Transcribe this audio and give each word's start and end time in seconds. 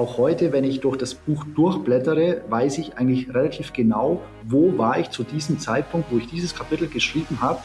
auch 0.00 0.16
heute, 0.16 0.50
wenn 0.52 0.64
ich 0.64 0.80
durch 0.80 0.96
das 0.96 1.14
Buch 1.14 1.44
durchblättere, 1.54 2.40
weiß 2.48 2.78
ich 2.78 2.96
eigentlich 2.96 3.34
relativ 3.34 3.74
genau, 3.74 4.22
wo 4.44 4.78
war 4.78 4.98
ich 4.98 5.10
zu 5.10 5.24
diesem 5.24 5.58
Zeitpunkt, 5.58 6.10
wo 6.10 6.16
ich 6.16 6.26
dieses 6.26 6.54
Kapitel 6.54 6.88
geschrieben 6.88 7.42
habe. 7.42 7.60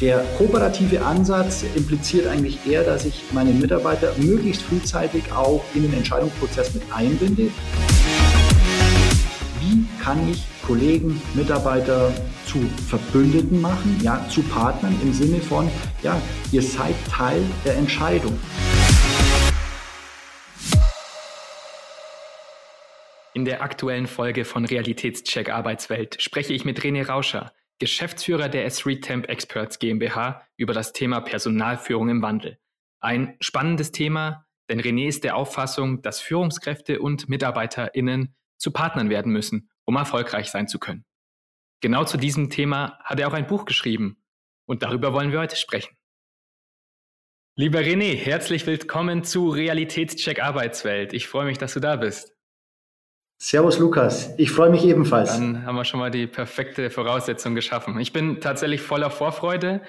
Der 0.00 0.24
kooperative 0.36 1.02
Ansatz 1.02 1.64
impliziert 1.76 2.26
eigentlich 2.26 2.66
eher, 2.66 2.82
dass 2.82 3.04
ich 3.04 3.22
meine 3.30 3.52
Mitarbeiter 3.52 4.12
möglichst 4.18 4.62
frühzeitig 4.62 5.32
auch 5.32 5.62
in 5.74 5.82
den 5.82 5.94
Entscheidungsprozess 5.94 6.74
mit 6.74 6.82
einbinde. 6.92 7.50
Wie 9.60 9.84
kann 10.02 10.28
ich 10.28 10.42
Kollegen, 10.66 11.22
Mitarbeiter 11.34 12.12
zu 12.46 12.58
Verbündeten 12.88 13.60
machen, 13.60 14.00
ja, 14.02 14.26
zu 14.28 14.42
Partnern 14.42 14.96
im 15.00 15.12
Sinne 15.12 15.38
von, 15.38 15.70
ja, 16.02 16.20
ihr 16.50 16.62
seid 16.62 16.96
Teil 17.08 17.40
der 17.64 17.76
Entscheidung. 17.76 18.36
In 23.34 23.46
der 23.46 23.62
aktuellen 23.62 24.06
Folge 24.06 24.44
von 24.44 24.66
Realitätscheck 24.66 25.48
Arbeitswelt 25.48 26.20
spreche 26.20 26.52
ich 26.52 26.66
mit 26.66 26.80
René 26.80 27.06
Rauscher, 27.06 27.54
Geschäftsführer 27.78 28.50
der 28.50 28.70
S3 28.70 29.00
Temp 29.00 29.28
Experts 29.30 29.78
GmbH, 29.78 30.46
über 30.58 30.74
das 30.74 30.92
Thema 30.92 31.22
Personalführung 31.22 32.10
im 32.10 32.20
Wandel. 32.20 32.58
Ein 33.00 33.38
spannendes 33.40 33.90
Thema, 33.90 34.46
denn 34.68 34.82
René 34.82 35.08
ist 35.08 35.24
der 35.24 35.36
Auffassung, 35.36 36.02
dass 36.02 36.20
Führungskräfte 36.20 37.00
und 37.00 37.30
MitarbeiterInnen 37.30 38.34
zu 38.58 38.70
Partnern 38.70 39.08
werden 39.08 39.32
müssen, 39.32 39.70
um 39.84 39.96
erfolgreich 39.96 40.50
sein 40.50 40.68
zu 40.68 40.78
können. 40.78 41.06
Genau 41.80 42.04
zu 42.04 42.18
diesem 42.18 42.50
Thema 42.50 42.98
hat 43.02 43.18
er 43.18 43.28
auch 43.28 43.32
ein 43.32 43.46
Buch 43.46 43.64
geschrieben 43.64 44.22
und 44.66 44.82
darüber 44.82 45.14
wollen 45.14 45.32
wir 45.32 45.40
heute 45.40 45.56
sprechen. 45.56 45.96
Lieber 47.56 47.80
René, 47.80 48.14
herzlich 48.14 48.66
willkommen 48.66 49.24
zu 49.24 49.48
Realitätscheck 49.48 50.42
Arbeitswelt. 50.42 51.14
Ich 51.14 51.28
freue 51.28 51.46
mich, 51.46 51.56
dass 51.56 51.72
du 51.72 51.80
da 51.80 51.96
bist. 51.96 52.34
Servus 53.44 53.80
Lukas, 53.80 54.32
ich 54.38 54.52
freue 54.52 54.70
mich 54.70 54.84
ebenfalls. 54.84 55.32
Dann 55.32 55.66
haben 55.66 55.74
wir 55.74 55.84
schon 55.84 55.98
mal 55.98 56.12
die 56.12 56.28
perfekte 56.28 56.90
Voraussetzung 56.90 57.56
geschaffen. 57.56 57.98
Ich 57.98 58.12
bin 58.12 58.40
tatsächlich 58.40 58.82
voller 58.82 59.10
Vorfreude, 59.10 59.80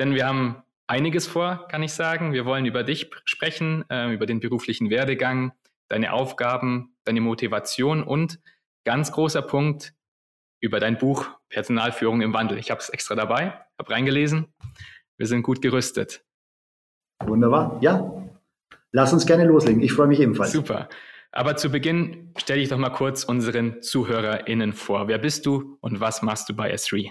denn 0.00 0.16
wir 0.16 0.26
haben 0.26 0.64
einiges 0.88 1.28
vor, 1.28 1.68
kann 1.68 1.80
ich 1.84 1.92
sagen. 1.92 2.32
Wir 2.32 2.44
wollen 2.44 2.66
über 2.66 2.82
dich 2.82 3.08
sprechen, 3.24 3.84
äh, 3.88 4.12
über 4.12 4.26
den 4.26 4.40
beruflichen 4.40 4.90
Werdegang, 4.90 5.52
deine 5.86 6.12
Aufgaben, 6.12 6.96
deine 7.04 7.20
Motivation 7.20 8.02
und 8.02 8.40
ganz 8.84 9.12
großer 9.12 9.42
Punkt 9.42 9.94
über 10.60 10.80
dein 10.80 10.98
Buch 10.98 11.28
Personalführung 11.50 12.20
im 12.20 12.34
Wandel. 12.34 12.58
Ich 12.58 12.72
habe 12.72 12.80
es 12.80 12.88
extra 12.88 13.14
dabei, 13.14 13.52
habe 13.78 13.90
reingelesen. 13.90 14.52
Wir 15.18 15.28
sind 15.28 15.44
gut 15.44 15.62
gerüstet. 15.62 16.24
Wunderbar. 17.24 17.78
Ja, 17.80 18.24
lass 18.90 19.12
uns 19.12 19.24
gerne 19.24 19.44
loslegen. 19.44 19.82
Ich 19.82 19.92
freue 19.92 20.08
mich 20.08 20.18
ebenfalls. 20.18 20.50
Super. 20.50 20.88
Aber 21.32 21.56
zu 21.56 21.70
Beginn 21.70 22.32
stell 22.36 22.58
dich 22.58 22.68
doch 22.68 22.78
mal 22.78 22.90
kurz 22.90 23.24
unseren 23.24 23.82
ZuhörerInnen 23.82 24.72
vor. 24.72 25.08
Wer 25.08 25.18
bist 25.18 25.46
du 25.46 25.76
und 25.80 26.00
was 26.00 26.22
machst 26.22 26.48
du 26.48 26.54
bei 26.54 26.72
S3? 26.74 27.10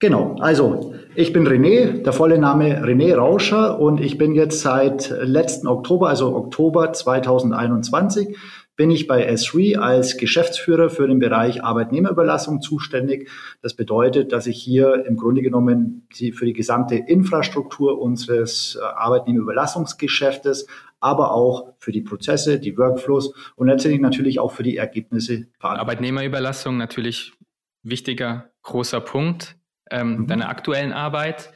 Genau, 0.00 0.36
also 0.38 0.94
ich 1.16 1.32
bin 1.32 1.46
René, 1.46 2.02
der 2.02 2.12
volle 2.12 2.38
Name 2.38 2.84
René 2.84 3.16
Rauscher 3.16 3.80
und 3.80 4.00
ich 4.00 4.16
bin 4.16 4.32
jetzt 4.32 4.60
seit 4.60 5.10
letzten 5.10 5.66
Oktober, 5.66 6.08
also 6.08 6.36
Oktober 6.36 6.92
2021, 6.92 8.36
bin 8.78 8.92
ich 8.92 9.08
bei 9.08 9.28
S3 9.28 9.76
als 9.76 10.16
Geschäftsführer 10.16 10.88
für 10.88 11.08
den 11.08 11.18
Bereich 11.18 11.64
Arbeitnehmerüberlassung 11.64 12.60
zuständig. 12.60 13.28
Das 13.60 13.74
bedeutet, 13.74 14.30
dass 14.30 14.46
ich 14.46 14.62
hier 14.62 15.04
im 15.04 15.16
Grunde 15.16 15.42
genommen 15.42 16.06
für 16.12 16.46
die 16.46 16.52
gesamte 16.52 16.94
Infrastruktur 16.94 18.00
unseres 18.00 18.78
äh, 18.80 18.84
Arbeitnehmerüberlassungsgeschäftes, 18.84 20.68
aber 21.00 21.32
auch 21.32 21.74
für 21.78 21.92
die 21.92 22.00
Prozesse, 22.00 22.58
die 22.58 22.76
Workflows 22.76 23.32
und 23.56 23.68
letztendlich 23.68 24.00
natürlich 24.00 24.40
auch 24.40 24.52
für 24.52 24.62
die 24.62 24.76
Ergebnisse. 24.76 25.46
Arbeitnehmerüberlassung 25.60 26.76
natürlich 26.76 27.32
wichtiger, 27.82 28.50
großer 28.62 29.00
Punkt 29.00 29.56
ähm, 29.90 30.18
mhm. 30.18 30.26
deiner 30.26 30.48
aktuellen 30.48 30.92
Arbeit. 30.92 31.52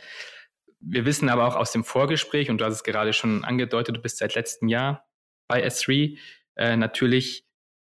Wir 0.81 1.05
wissen 1.05 1.29
aber 1.29 1.47
auch 1.47 1.57
aus 1.57 1.73
dem 1.73 1.85
Vorgespräch, 1.85 2.51
und 2.51 2.59
du 2.59 2.65
hast 2.65 2.75
es 2.75 2.85
gerade 2.85 3.13
schon 3.13 3.45
angedeutet, 3.45 3.97
du 3.97 4.01
bist 4.01 4.19
seit 4.19 4.35
letztem 4.35 4.69
Jahr 4.69 5.07
bei 5.49 5.67
S3, 5.67 6.19
äh, 6.57 6.77
natürlich 6.77 7.45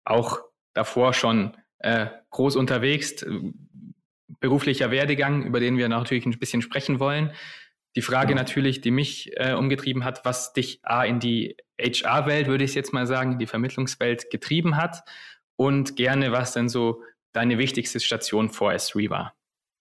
auch 0.05 0.39
davor 0.73 1.13
schon 1.13 1.57
äh, 1.79 2.07
groß 2.29 2.55
unterwegs, 2.55 3.25
beruflicher 4.39 4.91
Werdegang, 4.91 5.43
über 5.43 5.59
den 5.59 5.77
wir 5.77 5.89
natürlich 5.89 6.25
ein 6.25 6.37
bisschen 6.39 6.61
sprechen 6.61 6.99
wollen. 6.99 7.31
Die 7.97 8.03
Frage 8.03 8.29
ja. 8.29 8.35
natürlich, 8.35 8.81
die 8.81 8.91
mich 8.91 9.31
äh, 9.37 9.53
umgetrieben 9.53 10.05
hat, 10.05 10.23
was 10.23 10.53
dich 10.53 10.79
A 10.83 11.03
in 11.03 11.19
die 11.19 11.57
HR-Welt, 11.81 12.47
würde 12.47 12.63
ich 12.63 12.75
jetzt 12.75 12.93
mal 12.93 13.07
sagen, 13.07 13.33
in 13.33 13.39
die 13.39 13.47
Vermittlungswelt 13.47 14.29
getrieben 14.29 14.77
hat 14.77 15.01
und 15.55 15.95
gerne, 15.95 16.31
was 16.31 16.53
denn 16.53 16.69
so 16.69 17.01
deine 17.33 17.57
wichtigste 17.57 17.99
Station 17.99 18.51
vor 18.51 18.71
S3 18.71 19.09
war. 19.09 19.33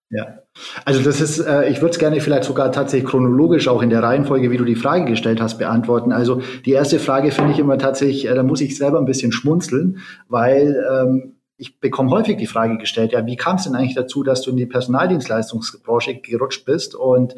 Ja, 0.09 0.39
also 0.87 1.03
das 1.03 1.21
ist, 1.21 1.41
äh, 1.41 1.69
ich 1.69 1.83
würde 1.83 1.91
es 1.91 1.99
gerne 1.99 2.19
vielleicht 2.23 2.45
sogar 2.45 2.73
tatsächlich 2.73 3.11
chronologisch 3.11 3.69
auch 3.69 3.83
in 3.83 3.91
der 3.91 4.03
Reihenfolge, 4.03 4.51
wie 4.51 4.57
du 4.57 4.65
die 4.65 4.77
Frage 4.77 5.05
gestellt 5.05 5.43
hast, 5.43 5.59
beantworten. 5.59 6.11
Also 6.11 6.41
die 6.65 6.73
erste 6.73 6.99
Frage 6.99 7.33
finde 7.33 7.53
ich 7.53 7.59
immer 7.59 7.77
tatsächlich, 7.77 8.27
äh, 8.27 8.35
da 8.35 8.43
muss 8.43 8.63
ich 8.63 8.79
selber 8.79 8.99
ein 8.99 9.05
bisschen 9.05 9.33
schmunzeln, 9.33 9.99
weil 10.29 10.83
ähm, 10.91 11.37
ich 11.59 11.81
bekomme 11.81 12.11
häufig 12.11 12.37
die 12.37 12.47
Frage 12.47 12.79
gestellt, 12.79 13.13
ja, 13.13 13.27
wie 13.27 13.37
kam 13.37 13.57
es 13.57 13.65
denn 13.65 13.75
eigentlich 13.75 13.95
dazu, 13.95 14.23
dass 14.23 14.43
du 14.43 14.53
in 14.53 14.57
die 14.57 14.67
Personaldienstleistungsbranche 14.67 16.21
gerutscht 16.21 16.65
bist? 16.65 16.95
Und 16.95 17.35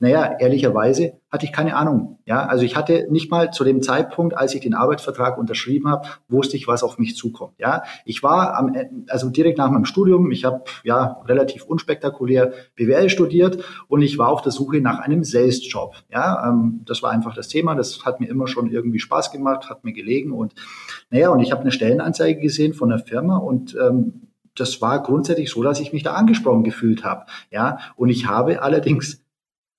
naja, 0.00 0.38
ehrlicherweise 0.38 1.12
hatte 1.30 1.44
ich 1.44 1.52
keine 1.52 1.76
Ahnung. 1.76 2.18
Ja, 2.24 2.46
also 2.46 2.64
ich 2.64 2.74
hatte 2.74 3.06
nicht 3.10 3.30
mal 3.30 3.52
zu 3.52 3.64
dem 3.64 3.82
Zeitpunkt, 3.82 4.36
als 4.36 4.54
ich 4.54 4.62
den 4.62 4.72
Arbeitsvertrag 4.72 5.36
unterschrieben 5.36 5.88
habe, 5.88 6.08
wusste 6.28 6.56
ich, 6.56 6.66
was 6.66 6.82
auf 6.82 6.98
mich 6.98 7.16
zukommt. 7.16 7.52
Ja, 7.58 7.82
ich 8.06 8.22
war 8.22 8.56
am, 8.56 8.74
also 9.08 9.28
direkt 9.28 9.58
nach 9.58 9.70
meinem 9.70 9.84
Studium, 9.84 10.30
ich 10.30 10.46
habe 10.46 10.64
ja 10.84 11.20
relativ 11.26 11.64
unspektakulär 11.64 12.52
BWL 12.76 13.10
studiert 13.10 13.62
und 13.88 14.00
ich 14.00 14.16
war 14.16 14.28
auf 14.28 14.40
der 14.40 14.52
Suche 14.52 14.80
nach 14.80 15.00
einem 15.00 15.22
Sales-Job. 15.22 15.94
Ja, 16.10 16.48
ähm, 16.48 16.80
das 16.86 17.02
war 17.02 17.10
einfach 17.10 17.34
das 17.34 17.48
Thema. 17.48 17.74
Das 17.74 18.04
hat 18.06 18.20
mir 18.20 18.28
immer 18.28 18.48
schon 18.48 18.70
irgendwie 18.70 19.00
Spaß 19.00 19.30
gemacht, 19.32 19.68
hat 19.68 19.84
mir 19.84 19.92
gelegen 19.92 20.32
und 20.32 20.54
naja, 21.10 21.28
und 21.28 21.40
ich 21.40 21.52
habe 21.52 21.60
eine 21.60 21.72
Stellenanzeige 21.72 22.40
gesehen 22.40 22.72
von 22.72 22.88
der 22.88 23.00
Firma 23.00 23.36
und 23.36 23.76
ähm, 23.78 24.28
das 24.54 24.80
war 24.80 25.02
grundsätzlich 25.02 25.50
so, 25.50 25.62
dass 25.62 25.80
ich 25.80 25.92
mich 25.92 26.02
da 26.02 26.14
angesprochen 26.14 26.64
gefühlt 26.64 27.04
habe. 27.04 27.26
Ja, 27.50 27.78
und 27.96 28.08
ich 28.08 28.26
habe 28.26 28.62
allerdings 28.62 29.22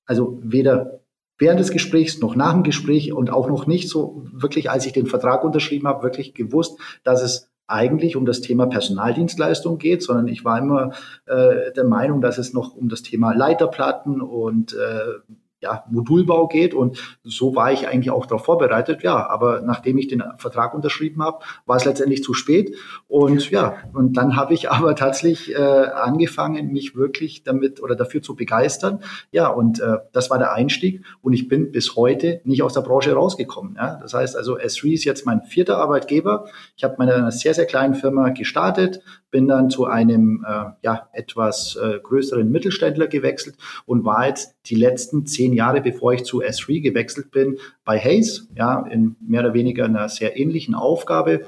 also 0.06 0.40
weder 0.44 1.02
während 1.38 1.60
des 1.60 1.72
Gesprächs 1.72 2.20
noch 2.20 2.36
nach 2.36 2.54
dem 2.54 2.62
Gespräch 2.62 3.12
und 3.14 3.32
auch 3.32 3.50
noch 3.50 3.66
nicht 3.66 3.90
so 3.90 4.28
wirklich, 4.32 4.70
als 4.70 4.86
ich 4.86 4.94
den 4.94 5.08
Vertrag 5.08 5.44
unterschrieben 5.44 5.88
habe, 5.88 6.04
wirklich 6.04 6.36
gewusst, 6.36 6.80
dass 7.04 7.24
es 7.24 7.50
eigentlich 7.66 8.16
um 8.16 8.26
das 8.26 8.42
Thema 8.42 8.68
Personaldienstleistung 8.68 9.78
geht, 9.78 10.04
sondern 10.04 10.28
ich 10.28 10.46
war 10.46 10.60
immer 10.60 10.92
äh, 11.26 11.72
der 11.76 11.86
Meinung, 11.86 12.22
dass 12.22 12.38
es 12.38 12.54
noch 12.54 12.76
um 12.76 12.90
das 12.90 13.02
Thema 13.02 13.34
Leiterplatten 13.34 14.22
und 14.22 14.74
äh, 14.74 15.34
ja, 15.62 15.86
Modulbau 15.90 16.48
geht. 16.48 16.74
Und 16.74 16.98
so 17.24 17.56
war 17.56 17.72
ich 17.72 17.88
eigentlich 17.88 18.12
auch 18.12 18.26
darauf 18.26 18.46
vorbereitet. 18.46 19.04
Ja, 19.04 19.30
aber 19.30 19.62
nachdem 19.62 19.98
ich 19.98 20.08
den 20.08 20.24
Vertrag 20.38 20.74
unterschrieben 20.74 21.24
habe, 21.24 21.40
war 21.66 21.78
es 21.78 21.86
letztendlich 21.86 22.24
zu 22.24 22.34
spät. 22.34 22.76
Und 23.08 23.50
ja, 23.52 23.76
und 23.94 24.18
dann 24.18 24.36
habe 24.36 24.54
ich 24.54 24.70
aber 24.72 24.96
tatsächlich 24.96 25.56
äh, 25.56 25.58
angefangen, 25.58 26.72
mich 26.72 26.96
wirklich 26.96 27.44
damit 27.44 27.82
oder 27.82 27.96
dafür 27.96 28.22
zu 28.22 28.36
begeistern. 28.36 29.00
Ja, 29.32 29.48
und 29.48 29.80
äh, 29.80 29.98
das 30.12 30.30
war 30.30 30.38
der 30.38 30.54
Einstieg. 30.54 31.06
Und 31.22 31.34
ich 31.34 31.48
bin 31.48 31.72
bis 31.72 31.96
heute 31.96 32.42
nicht 32.44 32.64
aus 32.64 32.74
der 32.74 32.82
Branche 32.82 33.14
rausgekommen. 33.14 33.76
Ja? 33.76 34.00
Das 34.02 34.14
heißt 34.14 34.36
also, 34.36 34.58
S3 34.58 34.94
ist 34.94 35.04
jetzt 35.04 35.26
mein 35.26 35.44
vierter 35.44 35.78
Arbeitgeber. 35.78 36.46
Ich 36.76 36.84
habe 36.84 36.96
meine 36.98 37.22
einer 37.22 37.32
sehr, 37.32 37.54
sehr 37.54 37.66
kleinen 37.66 37.96
Firma 37.96 38.30
gestartet, 38.30 39.02
bin 39.32 39.48
dann 39.48 39.70
zu 39.70 39.86
einem 39.86 40.46
äh, 40.48 40.66
ja, 40.82 41.10
etwas 41.14 41.76
äh, 41.78 42.00
größeren 42.00 42.50
Mittelständler 42.50 43.08
gewechselt 43.08 43.56
und 43.86 44.06
war 44.06 44.28
jetzt 44.28 44.56
die 44.66 44.76
letzten 44.76 45.26
zehn 45.26 45.54
Jahre, 45.54 45.82
bevor 45.82 46.14
ich 46.14 46.24
zu 46.24 46.42
S3 46.42 46.82
gewechselt 46.82 47.32
bin, 47.32 47.58
bei 47.84 47.98
Hayes, 47.98 48.50
ja, 48.56 48.82
in 48.82 49.16
mehr 49.22 49.42
oder 49.42 49.54
weniger 49.54 49.86
einer 49.86 50.10
sehr 50.10 50.38
ähnlichen 50.38 50.76
Aufgabe. 50.76 51.46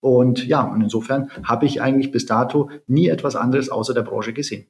Und 0.00 0.46
ja, 0.46 0.62
und 0.62 0.82
insofern 0.82 1.30
habe 1.44 1.64
ich 1.64 1.80
eigentlich 1.80 2.10
bis 2.10 2.26
dato 2.26 2.70
nie 2.86 3.08
etwas 3.08 3.36
anderes 3.36 3.70
außer 3.70 3.94
der 3.94 4.02
Branche 4.02 4.34
gesehen. 4.34 4.66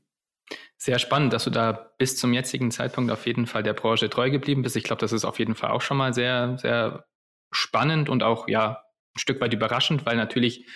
Sehr 0.77 0.99
spannend, 0.99 1.33
dass 1.33 1.45
du 1.45 1.51
da 1.51 1.73
bis 1.99 2.17
zum 2.17 2.33
jetzigen 2.35 2.71
Zeitpunkt 2.71 3.11
auf 3.11 3.27
jeden 3.27 3.47
Fall 3.47 3.63
der 3.63 3.73
Branche 3.73 4.11
treu 4.11 4.31
geblieben 4.31 4.63
bist. 4.63 4.77
Ich 4.77 4.85
glaube, 4.85 5.01
das 5.01 5.13
ist 5.13 5.25
auf 5.25 5.39
jeden 5.39 5.55
Fall 5.55 5.71
auch 5.71 5.81
schon 5.81 5.97
mal 5.97 6.13
sehr, 6.13 6.59
sehr 6.59 7.07
spannend 7.51 8.09
und 8.09 8.23
auch 8.23 8.49
ja 8.49 8.85
ein 9.17 9.19
Stück 9.19 9.41
weit 9.41 9.55
überraschend, 9.55 10.05
weil 10.05 10.17
natürlich 10.17 10.67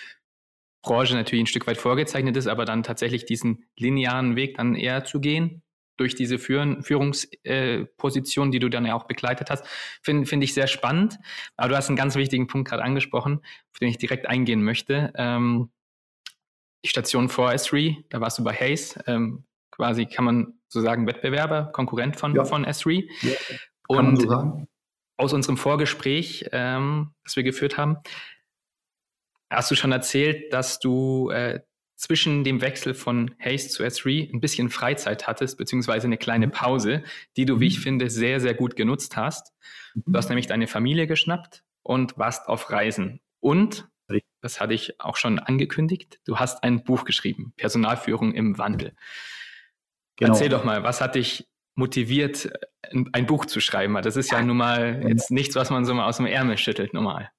Branche 0.83 1.15
natürlich 1.15 1.45
ein 1.45 1.49
Stück 1.49 1.67
weit 1.67 1.77
vorgezeichnet 1.77 2.37
ist, 2.37 2.47
aber 2.47 2.65
dann 2.65 2.83
tatsächlich 2.83 3.25
diesen 3.25 3.65
linearen 3.77 4.37
Weg 4.37 4.57
dann 4.57 4.75
eher 4.75 5.05
zu 5.05 5.21
gehen 5.21 5.63
durch 5.97 6.15
diese 6.15 6.39
Führen, 6.39 6.83
Führungsposition, 6.83 8.49
äh, 8.49 8.51
die 8.53 8.59
du 8.61 8.69
dann 8.69 8.87
ja 8.87 8.95
auch 8.95 9.05
begleitet 9.05 9.51
hast, 9.51 9.67
finde 10.03 10.27
find 10.27 10.45
ich 10.45 10.55
sehr 10.55 10.69
spannend. 10.69 11.19
Aber 11.57 11.71
du 11.71 11.77
hast 11.77 11.89
einen 11.89 11.97
ganz 11.97 12.15
wichtigen 12.15 12.47
Punkt 12.47 12.69
gerade 12.69 12.85
angesprochen, 12.85 13.41
auf 13.73 13.79
den 13.81 13.89
ich 13.89 13.99
direkt 13.99 14.29
eingehen 14.29 14.63
möchte. 14.63 15.13
Ähm, 15.17 15.71
die 16.85 16.89
Station 16.89 17.29
vor 17.29 17.51
S3, 17.51 18.05
da 18.09 18.21
warst 18.21 18.39
du 18.39 18.45
bei 18.45 18.53
Hayes, 18.55 18.97
ähm, 19.07 19.45
quasi 19.73 20.07
kann 20.07 20.25
man 20.25 20.55
so 20.69 20.81
sagen 20.81 21.07
Wettbewerber, 21.07 21.71
Konkurrent 21.73 22.17
von, 22.17 22.35
ja. 22.35 22.45
von 22.45 22.65
S3. 22.65 23.09
Ja, 23.23 23.35
Und 23.89 24.23
so 24.23 24.67
aus 25.19 25.33
unserem 25.33 25.57
Vorgespräch, 25.57 26.49
ähm, 26.53 27.11
das 27.25 27.35
wir 27.35 27.43
geführt 27.43 27.77
haben, 27.77 27.97
hast 29.51 29.71
du 29.71 29.75
schon 29.75 29.93
erzählt, 29.93 30.53
dass 30.53 30.79
du 30.79 31.31
äh, 31.31 31.61
zwischen 31.99 32.45
dem 32.45 32.61
Wechsel 32.61 32.95
von 32.95 33.35
Haste 33.41 33.71
zu 33.71 33.83
S3 33.83 34.33
ein 34.33 34.41
bisschen 34.41 34.71
Freizeit 34.71 35.27
hattest, 35.27 35.59
beziehungsweise 35.59 36.07
eine 36.07 36.17
kleine 36.17 36.47
mhm. 36.47 36.53
Pause, 36.53 37.03
die 37.37 37.45
du, 37.45 37.61
wie 37.61 37.67
ich 37.67 37.79
mhm. 37.79 37.83
finde, 37.83 38.11
sehr, 38.11 38.41
sehr 38.41 38.55
gut 38.55 38.77
genutzt 38.77 39.17
hast. 39.17 39.53
Du 39.95 40.17
hast 40.17 40.29
nämlich 40.29 40.47
deine 40.47 40.69
Familie 40.69 41.09
geschnappt 41.09 41.65
und 41.83 42.17
warst 42.17 42.49
auf 42.49 42.71
Reisen. 42.71 43.21
Und, 43.41 43.89
das 44.41 44.61
hatte 44.61 44.75
ich 44.75 45.01
auch 45.01 45.17
schon 45.17 45.41
angekündigt, 45.41 46.21
du 46.25 46.39
hast 46.39 46.63
ein 46.63 46.85
Buch 46.85 47.05
geschrieben, 47.05 47.53
Personalführung 47.57 48.33
im 48.33 48.57
Wandel. 48.57 48.95
Genau. 50.17 50.33
Erzähl 50.33 50.49
doch 50.49 50.65
mal, 50.65 50.85
was 50.85 51.01
hat 51.01 51.17
dich 51.17 51.49
motiviert, 51.75 52.49
ein 53.13 53.27
Buch 53.27 53.47
zu 53.47 53.61
schreiben? 53.61 53.95
Das 54.03 54.17
ist 54.17 54.31
ja 54.31 54.41
nun 54.41 54.57
mal 54.57 55.05
jetzt 55.09 55.33
nichts, 55.33 55.57
was 55.57 55.71
man 55.71 55.85
so 55.85 55.95
mal 55.95 56.07
aus 56.07 56.19
dem 56.19 56.27
Ärmel 56.27 56.57
schüttelt, 56.57 56.95
normal. 56.95 57.31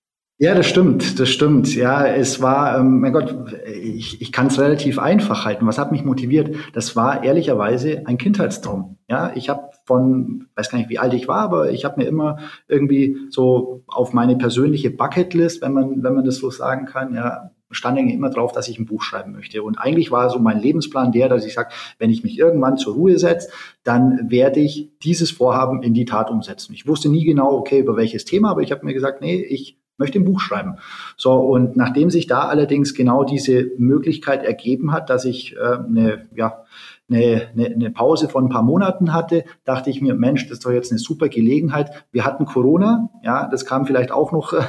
Ja, 0.41 0.55
das 0.55 0.67
stimmt, 0.67 1.19
das 1.19 1.27
stimmt. 1.27 1.75
Ja, 1.75 2.07
es 2.07 2.41
war, 2.41 2.79
ähm, 2.79 3.01
mein 3.01 3.11
Gott, 3.11 3.35
ich, 3.65 4.21
ich 4.21 4.31
kann 4.31 4.47
es 4.47 4.57
relativ 4.57 4.97
einfach 4.97 5.43
halten. 5.43 5.67
Was 5.67 5.77
hat 5.77 5.91
mich 5.91 6.05
motiviert? 6.05 6.55
Das 6.71 6.95
war 6.95 7.25
ehrlicherweise 7.25 8.03
ein 8.07 8.17
Kindheitstraum. 8.17 8.95
Ja, 9.09 9.33
ich 9.35 9.49
habe 9.49 9.63
von, 9.83 10.45
weiß 10.55 10.69
gar 10.69 10.77
nicht, 10.77 10.89
wie 10.89 10.97
alt 10.97 11.13
ich 11.13 11.27
war, 11.27 11.41
aber 11.41 11.71
ich 11.71 11.83
habe 11.83 11.99
mir 11.99 12.07
immer 12.07 12.37
irgendwie 12.69 13.17
so 13.29 13.83
auf 13.85 14.13
meine 14.13 14.37
persönliche 14.37 14.91
Bucketlist, 14.91 15.61
wenn 15.61 15.73
man, 15.73 16.03
wenn 16.03 16.15
man 16.15 16.23
das 16.23 16.37
so 16.37 16.49
sagen 16.49 16.85
kann, 16.85 17.13
ja, 17.13 17.51
stand 17.69 17.99
immer 17.99 18.29
drauf, 18.29 18.53
dass 18.53 18.69
ich 18.69 18.79
ein 18.79 18.85
Buch 18.85 19.03
schreiben 19.03 19.33
möchte. 19.33 19.61
Und 19.61 19.77
eigentlich 19.77 20.09
war 20.09 20.29
so 20.29 20.39
mein 20.39 20.61
Lebensplan 20.61 21.11
der, 21.11 21.27
dass 21.27 21.45
ich 21.45 21.53
sage, 21.53 21.73
wenn 21.97 22.11
ich 22.11 22.23
mich 22.23 22.39
irgendwann 22.39 22.77
zur 22.77 22.93
Ruhe 22.93 23.19
setze, 23.19 23.49
dann 23.83 24.31
werde 24.31 24.61
ich 24.61 24.89
dieses 25.03 25.31
Vorhaben 25.31 25.83
in 25.83 25.93
die 25.93 26.05
Tat 26.05 26.31
umsetzen. 26.31 26.73
Ich 26.73 26.87
wusste 26.87 27.09
nie 27.09 27.25
genau, 27.25 27.51
okay, 27.57 27.79
über 27.79 27.97
welches 27.97 28.23
Thema, 28.23 28.51
aber 28.51 28.61
ich 28.61 28.71
habe 28.71 28.85
mir 28.85 28.93
gesagt, 28.93 29.19
nee, 29.19 29.35
ich 29.35 29.75
möchte 29.99 30.19
ein 30.19 30.25
Buch 30.25 30.39
schreiben. 30.39 30.77
So, 31.17 31.33
und 31.33 31.75
nachdem 31.75 32.09
sich 32.09 32.25
da 32.25 32.47
allerdings 32.47 32.93
genau 32.95 33.23
diese 33.23 33.71
Möglichkeit 33.77 34.43
ergeben 34.43 34.91
hat, 34.91 35.09
dass 35.09 35.25
ich 35.25 35.55
äh, 35.55 35.59
eine, 35.59 36.27
ja, 36.35 36.63
eine, 37.11 37.49
eine, 37.55 37.91
Pause 37.91 38.29
von 38.29 38.45
ein 38.45 38.49
paar 38.49 38.61
Monaten 38.61 39.13
hatte, 39.13 39.43
dachte 39.65 39.89
ich 39.89 40.01
mir, 40.01 40.13
Mensch, 40.13 40.43
das 40.47 40.59
ist 40.59 40.65
doch 40.65 40.71
jetzt 40.71 40.91
eine 40.91 40.99
super 40.99 41.27
Gelegenheit. 41.27 42.05
Wir 42.11 42.23
hatten 42.23 42.45
Corona, 42.45 43.09
ja, 43.23 43.47
das 43.47 43.65
kam 43.65 43.85
vielleicht 43.85 44.11
auch 44.11 44.31
noch 44.31 44.53
äh, 44.53 44.63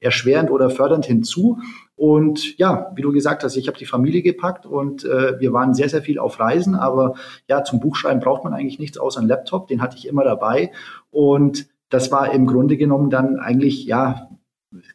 erschwerend 0.00 0.50
oder 0.50 0.70
fördernd 0.70 1.06
hinzu. 1.06 1.58
Und 1.94 2.58
ja, 2.58 2.90
wie 2.96 3.02
du 3.02 3.12
gesagt 3.12 3.44
hast, 3.44 3.56
ich 3.56 3.68
habe 3.68 3.78
die 3.78 3.86
Familie 3.86 4.22
gepackt 4.22 4.66
und 4.66 5.04
äh, 5.04 5.38
wir 5.38 5.52
waren 5.52 5.74
sehr, 5.74 5.88
sehr 5.88 6.02
viel 6.02 6.18
auf 6.18 6.40
Reisen. 6.40 6.74
Aber 6.74 7.14
ja, 7.46 7.62
zum 7.62 7.80
Buchschreiben 7.80 8.20
braucht 8.20 8.42
man 8.44 8.54
eigentlich 8.54 8.78
nichts 8.78 8.98
außer 8.98 9.20
einen 9.20 9.28
Laptop, 9.28 9.68
den 9.68 9.82
hatte 9.82 9.96
ich 9.96 10.08
immer 10.08 10.24
dabei. 10.24 10.72
Und 11.10 11.66
das 11.90 12.10
war 12.10 12.32
im 12.32 12.46
Grunde 12.46 12.76
genommen 12.78 13.10
dann 13.10 13.38
eigentlich, 13.38 13.84
ja, 13.84 14.28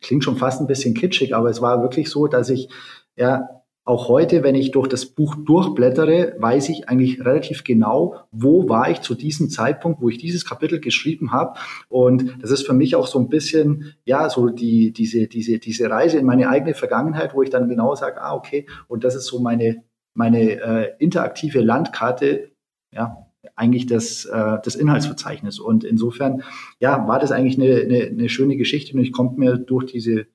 klingt 0.01 0.23
schon 0.23 0.37
fast 0.37 0.61
ein 0.61 0.67
bisschen 0.67 0.93
kitschig, 0.93 1.35
aber 1.35 1.49
es 1.49 1.61
war 1.61 1.81
wirklich 1.81 2.09
so, 2.09 2.27
dass 2.27 2.49
ich 2.49 2.69
ja 3.15 3.47
auch 3.87 4.09
heute, 4.09 4.43
wenn 4.43 4.55
ich 4.55 4.71
durch 4.71 4.89
das 4.89 5.05
Buch 5.05 5.35
durchblättere, 5.35 6.35
weiß 6.37 6.67
ich 6.69 6.89
eigentlich 6.89 7.23
relativ 7.23 7.63
genau, 7.63 8.15
wo 8.31 8.67
war 8.67 8.91
ich 8.91 8.99
zu 8.99 9.15
diesem 9.15 9.49
Zeitpunkt, 9.49 10.01
wo 10.01 10.09
ich 10.09 10.17
dieses 10.17 10.45
Kapitel 10.45 10.81
geschrieben 10.81 11.31
habe. 11.31 11.57
Und 11.87 12.35
das 12.41 12.51
ist 12.51 12.67
für 12.67 12.73
mich 12.73 12.97
auch 12.97 13.07
so 13.07 13.17
ein 13.17 13.29
bisschen, 13.29 13.93
ja, 14.03 14.29
so 14.29 14.49
die, 14.49 14.91
diese, 14.91 15.27
diese, 15.27 15.59
diese 15.59 15.89
Reise 15.89 16.17
in 16.17 16.25
meine 16.25 16.49
eigene 16.49 16.73
Vergangenheit, 16.73 17.33
wo 17.33 17.41
ich 17.43 17.49
dann 17.49 17.69
genau 17.69 17.95
sage, 17.95 18.21
ah, 18.21 18.35
okay, 18.35 18.67
und 18.89 19.05
das 19.05 19.15
ist 19.15 19.27
so 19.27 19.39
meine, 19.39 19.85
meine 20.13 20.59
äh, 20.59 20.91
interaktive 20.99 21.61
Landkarte, 21.61 22.51
ja, 22.93 23.26
eigentlich 23.55 23.85
das, 23.85 24.25
äh, 24.25 24.57
das 24.63 24.75
Inhaltsverzeichnis. 24.75 25.59
Und 25.59 25.83
insofern, 25.83 26.43
ja, 26.79 27.07
war 27.07 27.19
das 27.19 27.31
eigentlich 27.31 27.57
eine, 27.57 27.81
eine, 27.81 28.03
eine 28.07 28.29
schöne 28.29 28.57
Geschichte 28.57 28.95
und 28.95 29.03
ich 29.03 29.11
konnte 29.11 29.39
mir 29.39 29.57
durch 29.57 29.85
diese, 29.85 30.27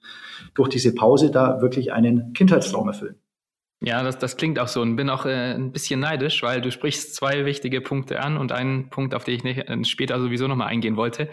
durch 0.54 0.68
diese 0.68 0.94
Pause 0.94 1.30
da 1.30 1.60
wirklich 1.60 1.92
einen 1.92 2.32
Kindheitstraum 2.32 2.88
erfüllen. 2.88 3.16
Ja, 3.84 4.04
das, 4.04 4.16
das 4.16 4.36
klingt 4.36 4.60
auch 4.60 4.68
so 4.68 4.80
und 4.80 4.94
bin 4.94 5.10
auch 5.10 5.26
äh, 5.26 5.54
ein 5.54 5.72
bisschen 5.72 5.98
neidisch, 5.98 6.44
weil 6.44 6.60
du 6.60 6.70
sprichst 6.70 7.16
zwei 7.16 7.44
wichtige 7.44 7.80
Punkte 7.80 8.20
an 8.20 8.36
und 8.36 8.52
einen 8.52 8.90
Punkt, 8.90 9.12
auf 9.12 9.24
den 9.24 9.34
ich 9.34 9.42
nicht, 9.42 9.68
äh, 9.68 9.84
später 9.84 10.20
sowieso 10.20 10.46
nochmal 10.46 10.68
eingehen 10.68 10.96
wollte. 10.96 11.28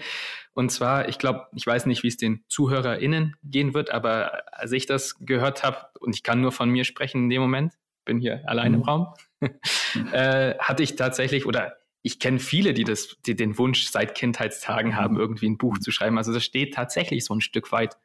Und 0.56 0.72
zwar, 0.72 1.08
ich 1.08 1.20
glaube, 1.20 1.46
ich 1.56 1.68
weiß 1.68 1.86
nicht, 1.86 2.02
wie 2.02 2.08
es 2.08 2.18
den 2.18 2.44
ZuhörerInnen 2.48 3.36
gehen 3.44 3.76
wird, 3.76 3.92
aber 3.92 4.42
als 4.52 4.72
ich 4.72 4.88
das 4.88 5.20
gehört 5.20 5.64
habe, 5.64 5.78
und 6.00 6.16
ich 6.16 6.24
kann 6.24 6.42
nur 6.42 6.52
von 6.52 6.72
mir 6.72 6.86
sprechen 6.86 7.26
in 7.26 7.30
dem 7.30 7.42
Moment, 7.42 7.74
bin 8.04 8.18
hier 8.18 8.42
allein 8.48 8.74
im 8.74 8.80
mhm. 8.80 8.86
Raum, 8.86 9.08
äh, 10.14 10.56
hatte 10.58 10.84
ich 10.84 10.96
tatsächlich, 10.96 11.46
oder 11.46 11.78
ich 12.02 12.20
kenne 12.20 12.40
viele, 12.40 12.74
die 12.74 12.84
das, 12.84 13.18
die 13.26 13.36
den 13.36 13.58
Wunsch 13.58 13.88
seit 13.88 14.16
Kindheitstagen 14.16 14.96
haben, 14.96 15.16
mhm. 15.16 15.22
irgendwie 15.22 15.50
ein 15.50 15.58
Buch 15.58 15.78
zu 15.80 15.92
schreiben. 15.92 16.18
Also 16.18 16.34
das 16.34 16.44
steht 16.44 16.74
tatsächlich 16.74 17.26
so 17.26 17.36
ein 17.36 17.42
Stück 17.42 17.72
weit, 17.72 17.98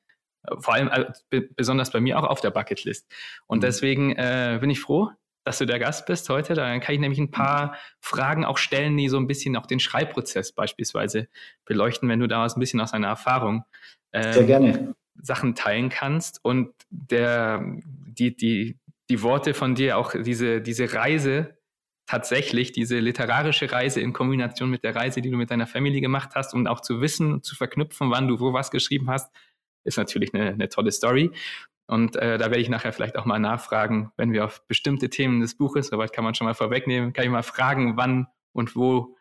äh, 0.45 0.57
vor 0.59 0.75
allem 0.75 0.91
äh, 1.31 1.41
besonders 1.57 1.91
bei 1.91 2.01
mir 2.01 2.19
auch 2.19 2.25
auf 2.25 2.41
der 2.41 2.51
Bucketlist. 2.51 3.11
Und 3.47 3.59
mhm. 3.59 3.63
deswegen 3.63 4.13
äh, 4.17 4.59
bin 4.61 4.71
ich 4.71 4.81
froh, 4.81 5.11
dass 5.45 5.59
du 5.59 5.67
der 5.67 5.79
Gast 5.79 6.07
bist 6.07 6.29
heute. 6.29 6.55
Dann 6.55 6.81
kann 6.81 6.95
ich 6.95 7.01
nämlich 7.01 7.21
ein 7.21 7.31
paar 7.31 7.77
Fragen 8.01 8.45
auch 8.45 8.59
stellen, 8.59 8.97
die 8.97 9.09
so 9.09 9.19
ein 9.19 9.27
bisschen 9.27 9.57
auch 9.57 9.67
den 9.67 9.81
Schreibprozess 9.81 10.53
beispielsweise 10.53 11.29
beleuchten, 11.65 12.09
wenn 12.09 12.21
du 12.21 12.27
da 12.27 12.45
ein 12.45 12.61
bisschen 12.61 12.81
aus 12.81 12.93
einer 12.93 13.09
Erfahrung 13.09 13.65
äh, 14.11 14.33
Sehr 14.33 14.45
gerne. 14.45 14.95
Sachen 15.15 15.55
teilen 15.55 15.91
kannst. 15.91 16.41
Und 16.43 16.73
der, 16.91 17.63
die, 17.81 18.35
die, 18.35 18.79
die 19.11 19.23
Worte 19.23 19.55
von 19.55 19.75
dir, 19.75 19.99
auch 19.99 20.13
diese, 20.13 20.61
diese 20.61 20.93
Reise, 20.95 21.59
tatsächlich 22.07 22.73
diese 22.73 22.99
literarische 22.99 23.73
Reise 23.73 24.01
in 24.01 24.13
Kombination 24.13 24.71
mit 24.71 24.85
der 24.85 24.95
Reise, 24.95 25.23
die 25.23 25.31
du 25.31 25.37
mit 25.37 25.51
deiner 25.51 25.67
Familie 25.67 26.01
gemacht 26.01 26.31
hast, 26.35 26.55
um 26.55 26.67
auch 26.67 26.81
zu 26.81 27.01
wissen, 27.01 27.43
zu 27.43 27.57
verknüpfen, 27.57 28.11
wann 28.11 28.29
du 28.29 28.41
wo 28.41 28.53
was 28.53 28.71
geschrieben 28.71 29.11
hast, 29.11 29.35
ist 29.85 29.97
natürlich 29.97 30.35
eine, 30.35 30.51
eine 30.51 30.69
tolle 30.69 30.93
Story. 30.93 31.31
Und 31.87 32.17
äh, 32.17 32.39
da 32.39 32.47
werde 32.47 32.61
ich 32.61 32.69
nachher 32.69 32.93
vielleicht 32.93 33.17
auch 33.17 33.27
mal 33.27 33.39
nachfragen, 33.39 34.11
wenn 34.17 34.33
wir 34.33 34.45
auf 34.45 34.67
bestimmte 34.67 35.11
Themen 35.11 35.41
des 35.41 35.57
Buches, 35.57 35.89
soweit 35.89 36.13
kann 36.13 36.25
man 36.25 36.35
schon 36.35 36.47
mal 36.47 36.55
vorwegnehmen, 36.55 37.13
kann 37.13 37.25
ich 37.25 37.31
mal 37.31 37.43
fragen, 37.43 37.97
wann 37.97 38.27
und 38.53 38.75
wo 38.75 39.17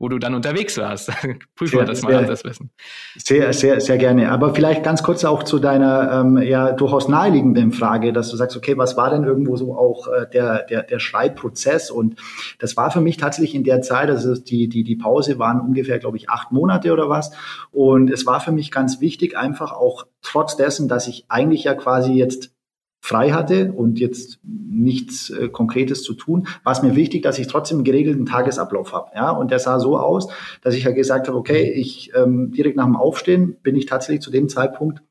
wo 0.00 0.08
du 0.08 0.18
dann 0.18 0.34
unterwegs 0.34 0.78
warst. 0.78 1.12
Prüfen 1.54 1.78
wir 1.78 1.84
das 1.84 2.00
mal 2.00 2.24
das 2.24 2.42
Wissen. 2.42 2.70
Sehr, 3.16 3.52
sehr, 3.52 3.80
sehr 3.82 3.98
gerne. 3.98 4.32
Aber 4.32 4.54
vielleicht 4.54 4.82
ganz 4.82 5.02
kurz 5.02 5.24
auch 5.26 5.42
zu 5.42 5.58
deiner 5.58 6.10
ähm, 6.20 6.38
ja 6.38 6.72
durchaus 6.72 7.06
naheliegenden 7.06 7.70
Frage, 7.70 8.14
dass 8.14 8.30
du 8.30 8.36
sagst, 8.36 8.56
okay, 8.56 8.78
was 8.78 8.96
war 8.96 9.10
denn 9.10 9.24
irgendwo 9.24 9.56
so 9.56 9.76
auch 9.76 10.08
äh, 10.08 10.26
der, 10.32 10.64
der, 10.64 10.84
der 10.84 10.98
Schreibprozess? 11.00 11.90
Und 11.90 12.16
das 12.58 12.78
war 12.78 12.90
für 12.90 13.02
mich 13.02 13.18
tatsächlich 13.18 13.54
in 13.54 13.62
der 13.62 13.82
Zeit, 13.82 14.08
also 14.08 14.34
die, 14.34 14.70
die, 14.70 14.84
die 14.84 14.96
Pause 14.96 15.38
waren 15.38 15.60
ungefähr, 15.60 15.98
glaube 15.98 16.16
ich, 16.16 16.30
acht 16.30 16.50
Monate 16.50 16.94
oder 16.94 17.10
was. 17.10 17.32
Und 17.70 18.10
es 18.10 18.24
war 18.24 18.40
für 18.40 18.52
mich 18.52 18.70
ganz 18.70 19.02
wichtig, 19.02 19.36
einfach 19.36 19.70
auch 19.70 20.06
trotz 20.22 20.56
dessen, 20.56 20.88
dass 20.88 21.08
ich 21.08 21.26
eigentlich 21.28 21.64
ja 21.64 21.74
quasi 21.74 22.14
jetzt 22.14 22.54
frei 23.00 23.30
hatte 23.30 23.72
und 23.72 23.98
jetzt 23.98 24.38
nichts 24.44 25.30
äh, 25.30 25.48
Konkretes 25.48 26.02
zu 26.02 26.14
tun, 26.14 26.46
war 26.64 26.72
es 26.72 26.82
mir 26.82 26.94
wichtig, 26.96 27.22
dass 27.22 27.38
ich 27.38 27.46
trotzdem 27.46 27.78
einen 27.78 27.84
geregelten 27.84 28.26
Tagesablauf 28.26 28.92
habe. 28.92 29.10
Ja? 29.14 29.30
Und 29.30 29.50
der 29.50 29.58
sah 29.58 29.80
so 29.80 29.98
aus, 29.98 30.28
dass 30.62 30.74
ich 30.74 30.84
ja 30.84 30.92
gesagt 30.92 31.26
habe, 31.26 31.36
okay, 31.36 31.72
ich 31.72 32.12
ähm, 32.14 32.52
direkt 32.52 32.76
nach 32.76 32.84
dem 32.84 32.96
Aufstehen 32.96 33.56
bin 33.62 33.74
ich 33.76 33.86
tatsächlich 33.86 34.22
zu 34.22 34.30
dem 34.30 34.48
Zeitpunkt 34.48 35.02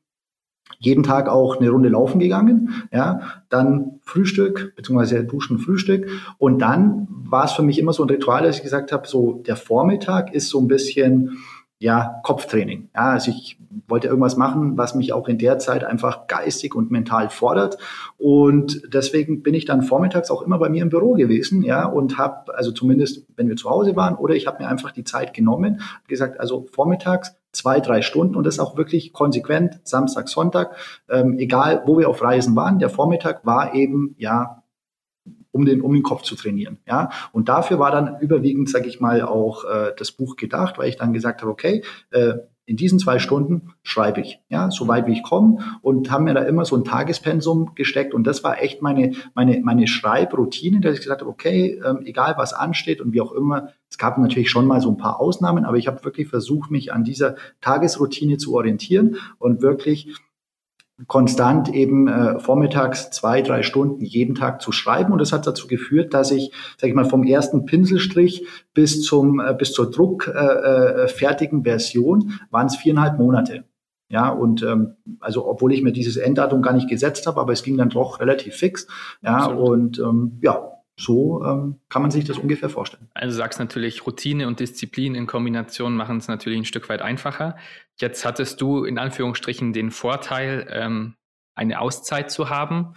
jeden 0.78 1.02
Tag 1.02 1.28
auch 1.28 1.58
eine 1.60 1.68
Runde 1.68 1.90
laufen 1.90 2.20
gegangen, 2.20 2.84
ja, 2.92 3.42
dann 3.50 4.00
Frühstück, 4.02 4.72
beziehungsweise 4.76 5.24
Duschen, 5.24 5.58
Frühstück 5.58 6.08
und 6.38 6.60
dann 6.60 7.06
war 7.10 7.44
es 7.44 7.52
für 7.52 7.62
mich 7.62 7.78
immer 7.78 7.92
so 7.92 8.02
ein 8.02 8.08
Ritual, 8.08 8.44
dass 8.44 8.56
ich 8.56 8.62
gesagt 8.62 8.92
habe, 8.92 9.06
so 9.06 9.42
der 9.46 9.56
Vormittag 9.56 10.32
ist 10.32 10.48
so 10.48 10.58
ein 10.58 10.68
bisschen 10.68 11.38
ja, 11.80 12.20
Kopftraining. 12.22 12.90
Ja, 12.94 13.12
also 13.12 13.30
ich 13.30 13.58
wollte 13.88 14.06
irgendwas 14.06 14.36
machen, 14.36 14.76
was 14.76 14.94
mich 14.94 15.14
auch 15.14 15.28
in 15.28 15.38
der 15.38 15.58
Zeit 15.58 15.82
einfach 15.82 16.26
geistig 16.26 16.74
und 16.74 16.90
mental 16.90 17.30
fordert. 17.30 17.78
Und 18.18 18.82
deswegen 18.92 19.42
bin 19.42 19.54
ich 19.54 19.64
dann 19.64 19.80
vormittags 19.82 20.30
auch 20.30 20.42
immer 20.42 20.58
bei 20.58 20.68
mir 20.68 20.82
im 20.82 20.90
Büro 20.90 21.14
gewesen, 21.14 21.62
ja, 21.62 21.86
und 21.86 22.18
habe, 22.18 22.54
also 22.54 22.70
zumindest, 22.70 23.24
wenn 23.34 23.48
wir 23.48 23.56
zu 23.56 23.70
Hause 23.70 23.96
waren, 23.96 24.14
oder 24.14 24.34
ich 24.34 24.46
habe 24.46 24.62
mir 24.62 24.68
einfach 24.68 24.92
die 24.92 25.04
Zeit 25.04 25.32
genommen, 25.32 25.80
gesagt, 26.06 26.38
also 26.38 26.66
vormittags 26.70 27.34
zwei, 27.52 27.80
drei 27.80 28.02
Stunden 28.02 28.36
und 28.36 28.44
das 28.46 28.58
auch 28.58 28.76
wirklich 28.76 29.14
konsequent, 29.14 29.80
Samstag, 29.82 30.28
Sonntag, 30.28 30.76
ähm, 31.08 31.38
egal 31.38 31.82
wo 31.86 31.98
wir 31.98 32.10
auf 32.10 32.22
Reisen 32.22 32.54
waren, 32.56 32.78
der 32.78 32.90
Vormittag 32.90 33.46
war 33.46 33.74
eben, 33.74 34.14
ja, 34.18 34.59
um 35.52 35.64
den, 35.64 35.80
um 35.80 35.92
den 35.92 36.02
Kopf 36.02 36.22
zu 36.22 36.36
trainieren. 36.36 36.78
Ja? 36.86 37.10
Und 37.32 37.48
dafür 37.48 37.78
war 37.78 37.90
dann 37.90 38.20
überwiegend, 38.20 38.68
sage 38.70 38.88
ich 38.88 39.00
mal, 39.00 39.22
auch 39.22 39.64
äh, 39.64 39.92
das 39.96 40.12
Buch 40.12 40.36
gedacht, 40.36 40.78
weil 40.78 40.88
ich 40.88 40.96
dann 40.96 41.12
gesagt 41.12 41.42
habe, 41.42 41.50
okay, 41.50 41.82
äh, 42.10 42.34
in 42.70 42.76
diesen 42.76 43.00
zwei 43.00 43.18
Stunden 43.18 43.72
schreibe 43.82 44.20
ich, 44.20 44.38
ja, 44.48 44.70
so 44.70 44.86
weit 44.86 45.08
wie 45.08 45.12
ich 45.12 45.24
komme 45.24 45.58
und 45.82 46.12
haben 46.12 46.22
mir 46.22 46.34
da 46.34 46.42
immer 46.42 46.64
so 46.64 46.76
ein 46.76 46.84
Tagespensum 46.84 47.74
gesteckt 47.74 48.14
und 48.14 48.24
das 48.28 48.44
war 48.44 48.62
echt 48.62 48.80
meine, 48.80 49.10
meine, 49.34 49.60
meine 49.60 49.88
Schreibroutine, 49.88 50.80
dass 50.80 50.94
ich 50.94 51.00
gesagt 51.00 51.22
habe, 51.22 51.30
okay, 51.30 51.80
ähm, 51.84 52.02
egal 52.04 52.34
was 52.36 52.52
ansteht 52.52 53.00
und 53.00 53.12
wie 53.12 53.22
auch 53.22 53.32
immer, 53.32 53.70
es 53.90 53.98
gab 53.98 54.18
natürlich 54.18 54.50
schon 54.50 54.68
mal 54.68 54.80
so 54.80 54.88
ein 54.88 54.98
paar 54.98 55.18
Ausnahmen, 55.18 55.64
aber 55.64 55.78
ich 55.78 55.88
habe 55.88 56.04
wirklich 56.04 56.28
versucht, 56.28 56.70
mich 56.70 56.92
an 56.92 57.02
dieser 57.02 57.34
Tagesroutine 57.60 58.36
zu 58.36 58.54
orientieren 58.54 59.16
und 59.40 59.62
wirklich 59.62 60.14
konstant 61.06 61.72
eben 61.72 62.08
äh, 62.08 62.38
vormittags 62.38 63.10
zwei, 63.10 63.42
drei 63.42 63.62
Stunden 63.62 64.04
jeden 64.04 64.34
Tag 64.34 64.60
zu 64.62 64.72
schreiben. 64.72 65.12
Und 65.12 65.20
das 65.20 65.32
hat 65.32 65.46
dazu 65.46 65.66
geführt, 65.66 66.14
dass 66.14 66.30
ich, 66.30 66.52
sage 66.78 66.90
ich 66.90 66.94
mal, 66.94 67.04
vom 67.04 67.24
ersten 67.24 67.64
Pinselstrich 67.64 68.46
bis 68.74 69.02
zum 69.02 69.40
äh, 69.40 69.54
bis 69.54 69.72
zur 69.72 69.90
druckfertigen 69.90 71.58
äh, 71.58 71.62
äh 71.62 71.64
Version 71.64 72.40
waren 72.50 72.66
es 72.66 72.76
viereinhalb 72.76 73.18
Monate. 73.18 73.64
Ja, 74.08 74.28
und 74.28 74.62
ähm, 74.64 74.96
also 75.20 75.46
obwohl 75.46 75.72
ich 75.72 75.82
mir 75.82 75.92
dieses 75.92 76.16
Enddatum 76.16 76.62
gar 76.62 76.72
nicht 76.72 76.88
gesetzt 76.88 77.28
habe, 77.28 77.40
aber 77.40 77.52
es 77.52 77.62
ging 77.62 77.78
dann 77.78 77.90
doch 77.90 78.18
relativ 78.18 78.56
fix. 78.56 78.88
Ja, 79.22 79.36
Absolut. 79.36 79.68
und 79.68 79.98
ähm, 80.00 80.38
ja, 80.42 80.79
so 81.00 81.42
ähm, 81.44 81.80
kann 81.88 82.02
man 82.02 82.10
sich 82.10 82.26
das 82.26 82.36
ungefähr 82.36 82.68
vorstellen. 82.68 83.08
Also 83.14 83.32
du 83.32 83.36
sagst 83.38 83.58
natürlich, 83.58 84.06
Routine 84.06 84.46
und 84.46 84.60
Disziplin 84.60 85.14
in 85.14 85.26
Kombination 85.26 85.96
machen 85.96 86.18
es 86.18 86.28
natürlich 86.28 86.58
ein 86.58 86.66
Stück 86.66 86.90
weit 86.90 87.00
einfacher. 87.00 87.56
Jetzt 87.96 88.26
hattest 88.26 88.60
du 88.60 88.84
in 88.84 88.98
Anführungsstrichen 88.98 89.72
den 89.72 89.90
Vorteil, 89.90 90.68
ähm, 90.70 91.14
eine 91.54 91.80
Auszeit 91.80 92.30
zu 92.30 92.50
haben. 92.50 92.94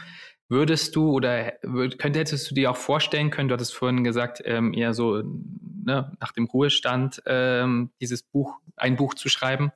Würdest 0.49 0.97
du 0.97 1.11
oder 1.11 1.51
könnte, 1.97 2.19
hättest 2.19 2.51
du 2.51 2.55
dir 2.55 2.71
auch 2.71 2.77
vorstellen 2.77 3.29
können, 3.29 3.47
du 3.47 3.53
hattest 3.53 3.73
vorhin 3.73 4.03
gesagt, 4.03 4.41
ähm, 4.43 4.73
eher 4.73 4.93
so 4.93 5.23
ne, 5.23 6.11
nach 6.19 6.33
dem 6.33 6.45
Ruhestand 6.45 7.23
ähm, 7.25 7.91
dieses 8.01 8.21
Buch, 8.21 8.59
ein 8.75 8.97
Buch 8.97 9.13
zu 9.13 9.29
schreiben. 9.29 9.71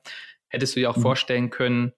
Hättest 0.48 0.76
du 0.76 0.80
dir 0.80 0.90
auch 0.90 0.98
mhm. 0.98 1.02
vorstellen 1.02 1.50
können, 1.50 1.92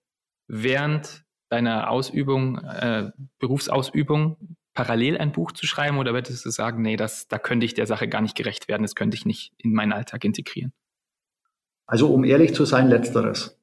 während 0.47 1.25
deiner 1.49 1.91
Ausübung, 1.91 2.59
äh, 2.59 3.11
Berufsausübung 3.41 4.37
parallel 4.81 5.19
ein 5.19 5.31
Buch 5.31 5.53
zu 5.53 5.67
schreiben 5.67 5.99
oder 5.99 6.15
würdest 6.15 6.47
du 6.47 6.49
sagen, 6.49 6.81
nee, 6.81 6.97
das, 6.97 7.29
da 7.29 7.37
könnte 7.37 7.67
ich 7.67 7.75
der 7.75 7.87
Sache 7.87 8.09
gar 8.09 8.23
nicht 8.23 8.35
gerecht 8.35 8.67
werden, 8.67 8.81
das 8.81 8.95
könnte 8.95 9.15
ich 9.15 9.27
nicht 9.27 9.53
in 9.59 9.75
meinen 9.75 9.93
Alltag 9.93 10.25
integrieren? 10.25 10.73
Also 11.87 12.09
um 12.09 12.25
ehrlich 12.25 12.55
zu 12.55 12.65
sein, 12.65 12.89
letzteres. 12.89 13.59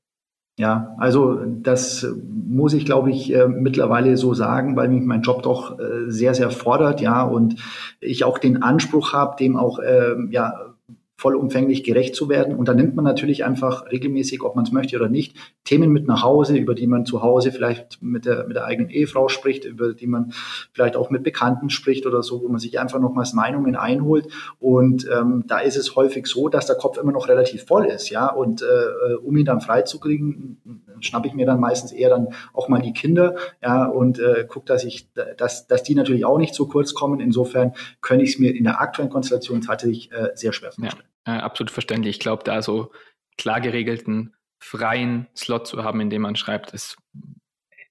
Ja, 0.60 0.96
also 1.00 1.44
das 1.44 2.06
muss 2.24 2.74
ich, 2.74 2.86
glaube 2.86 3.10
ich, 3.10 3.34
äh, 3.34 3.48
mittlerweile 3.48 4.16
so 4.16 4.36
sagen, 4.36 4.76
weil 4.76 4.90
mich 4.90 5.04
mein 5.06 5.24
Job 5.24 5.42
doch 5.42 5.80
äh, 5.80 6.12
sehr, 6.12 6.36
sehr 6.36 6.52
fordert, 6.52 7.02
ja, 7.02 7.24
und 7.24 7.56
ich 8.00 8.24
auch 8.24 8.38
den 8.38 8.62
Anspruch 8.62 9.12
habe, 9.12 9.38
dem 9.40 9.58
auch 9.58 9.80
äh, 9.80 10.14
ja 10.30 10.76
vollumfänglich 11.18 11.84
gerecht 11.84 12.16
zu 12.16 12.30
werden. 12.30 12.56
Und 12.56 12.68
da 12.68 12.76
nimmt 12.76 12.96
man 12.96 13.04
natürlich 13.04 13.44
einfach 13.44 13.92
regelmäßig, 13.92 14.44
ob 14.44 14.56
man 14.56 14.66
es 14.66 14.72
möchte 14.72 14.96
oder 14.96 15.10
nicht, 15.10 15.36
Themen 15.64 15.92
mit 15.92 16.08
nach 16.08 16.22
Hause, 16.22 16.56
über 16.56 16.76
die 16.76 16.86
man 16.86 17.08
zu 17.08 17.24
Hause 17.24 17.52
vielleicht 17.52 18.02
mit 18.04 18.26
der, 18.26 18.46
mit 18.46 18.56
der 18.56 18.66
eigenen 18.66 18.92
Ehefrau 18.92 19.28
spricht, 19.28 19.66
über 19.66 19.94
die 19.94 20.06
man 20.06 20.32
vielleicht 20.74 20.96
auch 20.96 21.10
mit 21.10 21.24
Bekannten 21.24 21.72
spricht 21.72 22.06
oder 22.06 22.22
so, 22.22 22.44
wo 22.44 22.48
man 22.50 22.60
sich 22.60 22.80
einfach 22.80 23.00
nochmals 23.00 23.34
Meinungen 23.34 23.76
einholt. 23.76 24.28
Und 24.60 25.08
ähm, 25.12 25.44
da 25.48 25.58
ist 25.58 25.76
es 25.76 25.96
häufig 25.96 26.28
so, 26.28 26.50
dass 26.50 26.68
der 26.68 26.76
Kopf 26.76 27.00
immer 27.00 27.12
noch 27.12 27.28
relativ 27.28 27.64
voll 27.64 27.86
ist, 27.86 28.10
ja. 28.12 28.32
Und 28.32 28.62
äh, 28.62 29.16
um 29.16 29.36
ihn 29.38 29.46
dann 29.46 29.60
freizukriegen, 29.60 30.62
schnappe 31.00 31.28
ich 31.28 31.34
mir 31.34 31.48
dann 31.48 31.60
meistens 31.60 31.92
eher 31.92 32.10
dann 32.10 32.28
auch 32.54 32.70
mal 32.70 32.82
die 32.82 32.94
Kinder, 32.94 33.36
ja, 33.64 33.86
und 33.86 34.20
äh, 34.20 34.46
gucke, 34.48 34.68
dass 34.68 34.84
ich, 34.84 35.10
dass, 35.38 35.66
dass 35.66 35.82
die 35.82 35.96
natürlich 35.96 36.26
auch 36.26 36.38
nicht 36.38 36.54
zu 36.54 36.68
kurz 36.68 36.94
kommen. 36.94 37.20
Insofern 37.20 37.74
könnte 38.02 38.24
ich 38.24 38.34
es 38.34 38.40
mir 38.40 38.56
in 38.56 38.66
der 38.66 38.82
aktuellen 38.82 39.10
Konstellation 39.10 39.62
tatsächlich 39.62 40.12
äh, 40.12 40.30
sehr 40.36 40.54
schwer 40.54 40.68
vorstellen. 40.72 41.04
Ja. 41.04 41.07
Äh, 41.28 41.32
absolut 41.32 41.72
verständlich. 41.72 42.16
Ich 42.16 42.20
glaube, 42.22 42.44
da 42.44 42.62
so 42.62 42.92
klar 43.38 43.62
geregelten 43.62 44.34
freien 44.60 45.28
Slot 45.36 45.68
zu 45.68 45.84
haben, 45.84 46.00
in 46.02 46.10
dem 46.10 46.24
man 46.24 46.36
schreibt, 46.36 46.72
ist, 46.72 46.98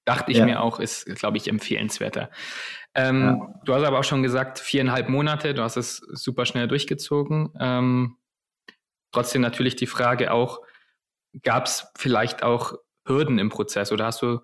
dachte 0.04 0.32
ich 0.32 0.38
ja. 0.38 0.44
mir 0.44 0.62
auch, 0.62 0.80
ist, 0.80 1.06
glaube 1.16 1.36
ich, 1.36 1.46
empfehlenswerter. 1.46 2.30
Ähm, 2.94 3.22
ja. 3.22 3.60
Du 3.64 3.74
hast 3.74 3.84
aber 3.84 4.00
auch 4.00 4.04
schon 4.04 4.22
gesagt, 4.22 4.58
viereinhalb 4.58 5.08
Monate, 5.08 5.54
du 5.54 5.62
hast 5.62 5.76
es 5.76 5.98
super 5.98 6.46
schnell 6.46 6.66
durchgezogen. 6.66 7.52
Ähm, 7.60 8.16
trotzdem 9.12 9.42
natürlich 9.42 9.76
die 9.76 9.86
Frage 9.86 10.32
auch, 10.32 10.60
gab 11.42 11.66
es 11.66 11.86
vielleicht 11.96 12.42
auch 12.42 12.74
Hürden 13.06 13.38
im 13.38 13.50
Prozess 13.50 13.92
oder 13.92 14.06
hast 14.06 14.22
du 14.22 14.40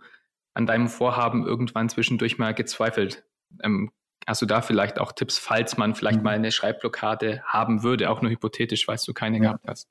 an 0.54 0.66
deinem 0.66 0.88
Vorhaben 0.88 1.46
irgendwann 1.46 1.88
zwischendurch 1.88 2.38
mal 2.38 2.52
gezweifelt? 2.52 3.24
Ähm, 3.62 3.90
Hast 4.26 4.42
du 4.42 4.46
da 4.46 4.60
vielleicht 4.60 5.00
auch 5.00 5.12
Tipps, 5.12 5.38
falls 5.38 5.76
man 5.76 5.94
vielleicht 5.94 6.18
mhm. 6.18 6.24
mal 6.24 6.34
eine 6.34 6.52
Schreibblockade 6.52 7.42
haben 7.44 7.82
würde, 7.82 8.10
auch 8.10 8.22
nur 8.22 8.30
hypothetisch, 8.30 8.86
falls 8.86 9.04
du 9.04 9.12
keine 9.12 9.38
ja. 9.38 9.42
gehabt 9.42 9.64
hast? 9.66 9.88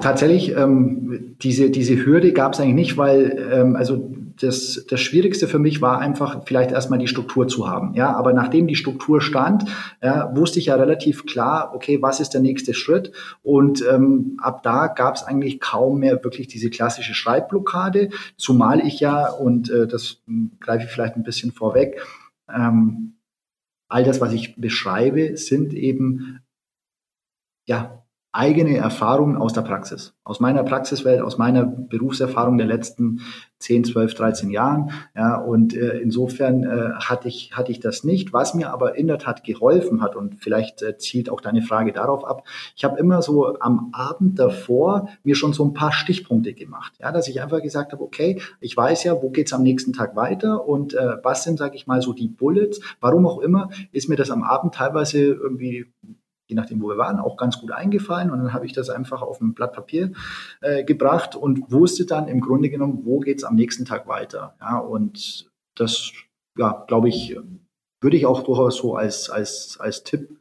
Tatsächlich, 0.00 0.56
ähm, 0.56 1.36
diese, 1.42 1.70
diese 1.70 2.06
Hürde 2.06 2.32
gab 2.32 2.54
es 2.54 2.60
eigentlich 2.60 2.74
nicht, 2.74 2.96
weil 2.96 3.50
ähm, 3.52 3.76
also 3.76 4.10
das, 4.40 4.86
das 4.88 5.00
Schwierigste 5.00 5.46
für 5.46 5.58
mich 5.58 5.82
war 5.82 5.98
einfach 5.98 6.44
vielleicht 6.46 6.72
erstmal 6.72 6.98
die 6.98 7.08
Struktur 7.08 7.46
zu 7.46 7.68
haben. 7.68 7.92
Ja, 7.94 8.16
aber 8.16 8.32
nachdem 8.32 8.66
die 8.66 8.74
Struktur 8.74 9.20
stand, 9.20 9.64
ja, 10.02 10.34
wusste 10.34 10.60
ich 10.60 10.66
ja 10.66 10.76
relativ 10.76 11.26
klar, 11.26 11.72
okay, 11.74 12.00
was 12.00 12.20
ist 12.20 12.30
der 12.30 12.40
nächste 12.40 12.72
Schritt? 12.72 13.12
Und 13.42 13.84
ähm, 13.86 14.38
ab 14.40 14.62
da 14.62 14.86
gab 14.86 15.16
es 15.16 15.24
eigentlich 15.24 15.60
kaum 15.60 15.98
mehr 15.98 16.24
wirklich 16.24 16.48
diese 16.48 16.70
klassische 16.70 17.12
Schreibblockade, 17.12 18.08
zumal 18.38 18.80
ich 18.80 18.98
ja, 18.98 19.28
und 19.28 19.70
äh, 19.70 19.86
das 19.86 20.22
greife 20.60 20.86
ich 20.86 20.90
vielleicht 20.90 21.16
ein 21.16 21.22
bisschen 21.22 21.52
vorweg, 21.52 22.00
ähm, 22.50 23.16
all 23.92 24.04
das, 24.04 24.20
was 24.20 24.32
ich 24.32 24.56
beschreibe, 24.56 25.36
sind 25.36 25.74
eben 25.74 26.40
ja 27.66 28.01
eigene 28.32 28.78
Erfahrungen 28.78 29.36
aus 29.36 29.52
der 29.52 29.60
Praxis, 29.60 30.14
aus 30.24 30.40
meiner 30.40 30.62
Praxiswelt, 30.64 31.20
aus 31.20 31.36
meiner 31.36 31.66
Berufserfahrung 31.66 32.56
der 32.56 32.66
letzten 32.66 33.20
10, 33.58 33.84
12, 33.84 34.14
13 34.14 34.50
Jahren. 34.50 34.90
Ja, 35.14 35.36
und 35.36 35.76
äh, 35.76 35.98
insofern 35.98 36.64
äh, 36.64 36.94
hatte, 36.94 37.28
ich, 37.28 37.52
hatte 37.54 37.70
ich 37.70 37.78
das 37.78 38.04
nicht. 38.04 38.32
Was 38.32 38.54
mir 38.54 38.72
aber 38.72 38.96
in 38.96 39.06
der 39.06 39.18
Tat 39.18 39.44
geholfen 39.44 40.00
hat, 40.00 40.16
und 40.16 40.42
vielleicht 40.42 40.80
äh, 40.80 40.96
zielt 40.96 41.28
auch 41.28 41.42
deine 41.42 41.60
Frage 41.60 41.92
darauf 41.92 42.24
ab, 42.24 42.44
ich 42.74 42.84
habe 42.84 42.98
immer 42.98 43.20
so 43.20 43.58
am 43.60 43.90
Abend 43.92 44.38
davor 44.38 45.08
mir 45.22 45.34
schon 45.34 45.52
so 45.52 45.66
ein 45.66 45.74
paar 45.74 45.92
Stichpunkte 45.92 46.54
gemacht. 46.54 46.94
Ja, 47.00 47.12
dass 47.12 47.28
ich 47.28 47.42
einfach 47.42 47.60
gesagt 47.60 47.92
habe, 47.92 48.02
okay, 48.02 48.40
ich 48.60 48.74
weiß 48.74 49.04
ja, 49.04 49.22
wo 49.22 49.28
geht's 49.28 49.52
am 49.52 49.62
nächsten 49.62 49.92
Tag 49.92 50.16
weiter 50.16 50.66
und 50.66 50.94
äh, 50.94 51.16
was 51.22 51.44
sind, 51.44 51.58
sage 51.58 51.76
ich 51.76 51.86
mal, 51.86 52.00
so 52.00 52.14
die 52.14 52.28
Bullets. 52.28 52.80
Warum 53.00 53.26
auch 53.26 53.40
immer, 53.40 53.68
ist 53.92 54.08
mir 54.08 54.16
das 54.16 54.30
am 54.30 54.42
Abend 54.42 54.74
teilweise 54.74 55.18
irgendwie 55.20 55.92
je 56.52 56.56
nachdem, 56.56 56.82
wo 56.82 56.88
wir 56.88 56.98
waren, 56.98 57.18
auch 57.18 57.36
ganz 57.36 57.58
gut 57.58 57.72
eingefallen. 57.72 58.30
Und 58.30 58.38
dann 58.38 58.52
habe 58.52 58.66
ich 58.66 58.72
das 58.72 58.90
einfach 58.90 59.22
auf 59.22 59.40
ein 59.40 59.54
Blatt 59.54 59.72
Papier 59.72 60.12
äh, 60.60 60.84
gebracht 60.84 61.34
und 61.34 61.72
wusste 61.72 62.04
dann 62.04 62.28
im 62.28 62.40
Grunde 62.40 62.68
genommen, 62.68 63.00
wo 63.04 63.20
geht 63.20 63.38
es 63.38 63.44
am 63.44 63.54
nächsten 63.54 63.86
Tag 63.86 64.06
weiter. 64.06 64.54
Ja, 64.60 64.78
und 64.78 65.50
das, 65.74 66.12
ja, 66.58 66.84
glaube 66.86 67.08
ich, 67.08 67.36
würde 68.02 68.16
ich 68.16 68.26
auch 68.26 68.42
durchaus 68.42 68.76
so 68.76 68.94
als, 68.96 69.30
als, 69.30 69.78
als 69.80 70.04
Tipp 70.04 70.38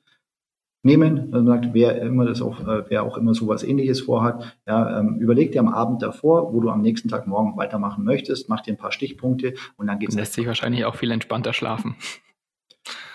nehmen. 0.84 1.34
Also 1.34 1.48
sagt, 1.48 1.70
wer 1.72 2.02
immer 2.02 2.26
das 2.26 2.42
auch, 2.42 2.60
äh, 2.68 2.84
wer 2.90 3.04
auch 3.04 3.18
immer 3.18 3.34
sowas 3.34 3.64
ähnliches 3.64 4.02
vorhat, 4.02 4.58
ja, 4.68 5.00
ähm, 5.00 5.18
überleg 5.20 5.54
dir 5.54 5.62
am 5.62 5.70
Abend 5.70 6.02
davor, 6.02 6.54
wo 6.54 6.60
du 6.60 6.70
am 6.70 6.82
nächsten 6.82 7.08
Tag 7.08 7.26
morgen 7.26 7.56
weitermachen 7.56 8.04
möchtest, 8.04 8.50
mach 8.50 8.62
dir 8.62 8.74
ein 8.74 8.78
paar 8.78 8.92
Stichpunkte 8.92 9.54
und 9.78 9.88
dann 9.88 10.00
geht's. 10.00 10.16
Lässt 10.16 10.34
sich 10.34 10.48
wahrscheinlich 10.48 10.84
auch 10.84 10.96
viel 10.96 11.12
entspannter 11.12 11.54
schlafen. 11.54 11.96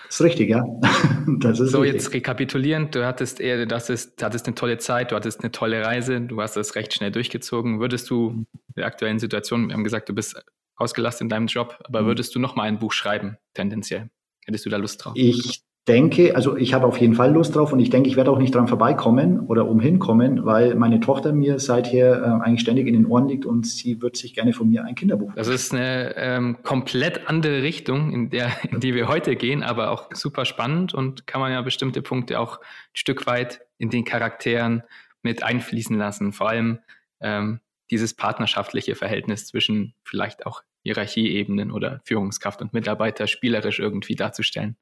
Das 0.07 0.19
ist 0.19 0.21
richtig, 0.21 0.49
ja. 0.49 0.65
Das 1.39 1.59
ist 1.59 1.71
so, 1.71 1.81
richtig. 1.81 2.01
jetzt 2.01 2.13
rekapitulierend, 2.13 2.95
du 2.95 3.05
hattest 3.05 3.41
eher, 3.41 3.65
das 3.65 3.89
ist, 3.89 4.23
hattest 4.23 4.47
eine 4.47 4.55
tolle 4.55 4.77
Zeit, 4.77 5.11
du 5.11 5.15
hattest 5.15 5.41
eine 5.41 5.51
tolle 5.51 5.85
Reise, 5.85 6.21
du 6.21 6.41
hast 6.41 6.55
das 6.55 6.75
recht 6.75 6.93
schnell 6.93 7.11
durchgezogen. 7.11 7.81
Würdest 7.81 8.09
du 8.09 8.29
in 8.29 8.47
der 8.77 8.85
aktuellen 8.85 9.19
Situation, 9.19 9.67
wir 9.67 9.73
haben 9.73 9.83
gesagt, 9.83 10.07
du 10.07 10.15
bist 10.15 10.41
ausgelastet 10.77 11.23
in 11.23 11.29
deinem 11.29 11.47
Job, 11.47 11.77
aber 11.83 12.03
mhm. 12.03 12.07
würdest 12.07 12.33
du 12.33 12.39
noch 12.39 12.55
mal 12.55 12.63
ein 12.63 12.79
Buch 12.79 12.93
schreiben, 12.93 13.37
tendenziell? 13.53 14.09
Hättest 14.45 14.65
du 14.65 14.69
da 14.69 14.77
Lust 14.77 15.03
drauf? 15.03 15.13
Ich 15.17 15.61
denke, 15.87 16.35
also 16.35 16.57
ich 16.57 16.73
habe 16.73 16.85
auf 16.85 16.97
jeden 16.97 17.15
Fall 17.15 17.31
Lust 17.31 17.55
drauf 17.55 17.71
und 17.71 17.79
ich 17.79 17.89
denke, 17.89 18.09
ich 18.09 18.17
werde 18.17 18.31
auch 18.31 18.37
nicht 18.37 18.53
dran 18.53 18.67
vorbeikommen 18.67 19.39
oder 19.39 19.67
umhin 19.67 19.99
kommen, 19.99 20.45
weil 20.45 20.75
meine 20.75 20.99
Tochter 20.99 21.31
mir 21.31 21.59
seither 21.59 22.21
äh, 22.21 22.43
eigentlich 22.43 22.61
ständig 22.61 22.87
in 22.87 22.93
den 22.93 23.05
Ohren 23.05 23.27
liegt 23.27 23.45
und 23.45 23.65
sie 23.65 24.01
wird 24.01 24.17
sich 24.17 24.33
gerne 24.33 24.53
von 24.53 24.69
mir 24.69 24.83
ein 24.83 24.95
Kinderbuch. 24.95 25.31
Das 25.35 25.47
ist 25.47 25.73
eine 25.73 26.15
ähm, 26.17 26.57
komplett 26.63 27.29
andere 27.29 27.63
Richtung, 27.63 28.11
in 28.11 28.29
der, 28.29 28.51
in 28.71 28.79
die 28.79 28.93
wir 28.93 29.07
heute 29.07 29.35
gehen, 29.35 29.63
aber 29.63 29.91
auch 29.91 30.09
super 30.13 30.45
spannend 30.45 30.93
und 30.93 31.25
kann 31.25 31.39
man 31.39 31.51
ja 31.51 31.61
bestimmte 31.61 32.01
Punkte 32.01 32.39
auch 32.39 32.59
ein 32.59 32.93
Stück 32.93 33.25
weit 33.25 33.61
in 33.77 33.89
den 33.89 34.03
Charakteren 34.03 34.83
mit 35.21 35.43
einfließen 35.43 35.97
lassen. 35.97 36.33
Vor 36.33 36.49
allem 36.49 36.79
ähm, 37.21 37.61
dieses 37.91 38.13
partnerschaftliche 38.13 38.95
Verhältnis 38.95 39.47
zwischen 39.47 39.93
vielleicht 40.03 40.45
auch 40.45 40.63
Hierarchieebenen 40.83 41.71
oder 41.71 42.01
Führungskraft 42.03 42.61
und 42.61 42.73
Mitarbeiter 42.73 43.27
spielerisch 43.27 43.79
irgendwie 43.79 44.15
darzustellen. 44.15 44.75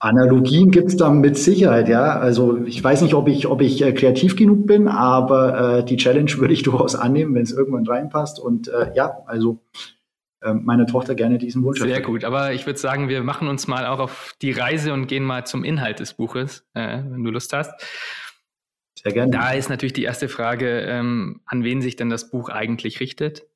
Analogien 0.00 0.70
gibt 0.70 0.88
es 0.88 0.96
da 0.96 1.10
mit 1.10 1.36
Sicherheit, 1.36 1.88
ja. 1.88 2.18
Also 2.18 2.64
ich 2.64 2.82
weiß 2.82 3.02
nicht, 3.02 3.14
ob 3.14 3.28
ich, 3.28 3.46
ob 3.48 3.60
ich 3.60 3.82
äh, 3.82 3.92
kreativ 3.92 4.36
genug 4.36 4.66
bin, 4.66 4.86
aber 4.86 5.78
äh, 5.78 5.84
die 5.84 5.96
Challenge 5.96 6.30
würde 6.36 6.54
ich 6.54 6.62
durchaus 6.64 6.94
annehmen, 6.94 7.34
wenn 7.34 7.42
es 7.42 7.52
irgendwann 7.52 7.86
reinpasst. 7.86 8.38
Und 8.38 8.68
äh, 8.68 8.92
ja, 8.94 9.18
also 9.26 9.60
äh, 10.40 10.52
meine 10.52 10.86
Tochter 10.86 11.16
gerne 11.16 11.38
diesen 11.38 11.64
Wunsch. 11.64 11.80
Sehr 11.80 12.00
gut, 12.00 12.24
aber 12.24 12.52
ich 12.52 12.64
würde 12.64 12.78
sagen, 12.78 13.08
wir 13.08 13.24
machen 13.24 13.48
uns 13.48 13.66
mal 13.66 13.86
auch 13.86 13.98
auf 13.98 14.34
die 14.40 14.52
Reise 14.52 14.92
und 14.92 15.08
gehen 15.08 15.24
mal 15.24 15.44
zum 15.46 15.64
Inhalt 15.64 15.98
des 15.98 16.14
Buches, 16.14 16.64
äh, 16.74 17.02
wenn 17.04 17.24
du 17.24 17.30
Lust 17.30 17.52
hast. 17.52 17.72
Sehr 19.02 19.12
gerne. 19.12 19.32
Da 19.32 19.50
ist 19.52 19.68
natürlich 19.68 19.92
die 19.92 20.04
erste 20.04 20.28
Frage, 20.28 20.80
ähm, 20.80 21.40
an 21.44 21.64
wen 21.64 21.82
sich 21.82 21.96
denn 21.96 22.10
das 22.10 22.30
Buch 22.30 22.50
eigentlich 22.50 23.00
richtet 23.00 23.46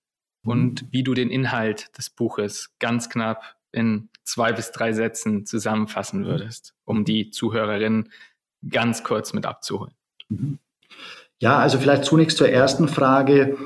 mhm. 0.42 0.50
und 0.50 0.84
wie 0.90 1.04
du 1.04 1.14
den 1.14 1.30
Inhalt 1.30 1.96
des 1.99 2.11
Buches 2.11 2.75
ganz 2.80 3.08
knapp 3.08 3.56
in 3.73 4.09
zwei 4.25 4.52
bis 4.52 4.71
drei 4.71 4.93
Sätzen 4.93 5.47
zusammenfassen 5.47 6.21
mhm. 6.21 6.26
würdest, 6.26 6.75
um 6.85 7.05
die 7.05 7.31
Zuhörerin 7.31 8.11
ganz 8.69 9.02
kurz 9.02 9.33
mit 9.33 9.47
abzuholen. 9.47 9.95
Mhm. 10.29 10.59
Ja, 11.38 11.59
also 11.59 11.79
vielleicht 11.79 12.05
zunächst 12.05 12.38
zur 12.38 12.49
ersten 12.49 12.87
Frage. 12.87 13.57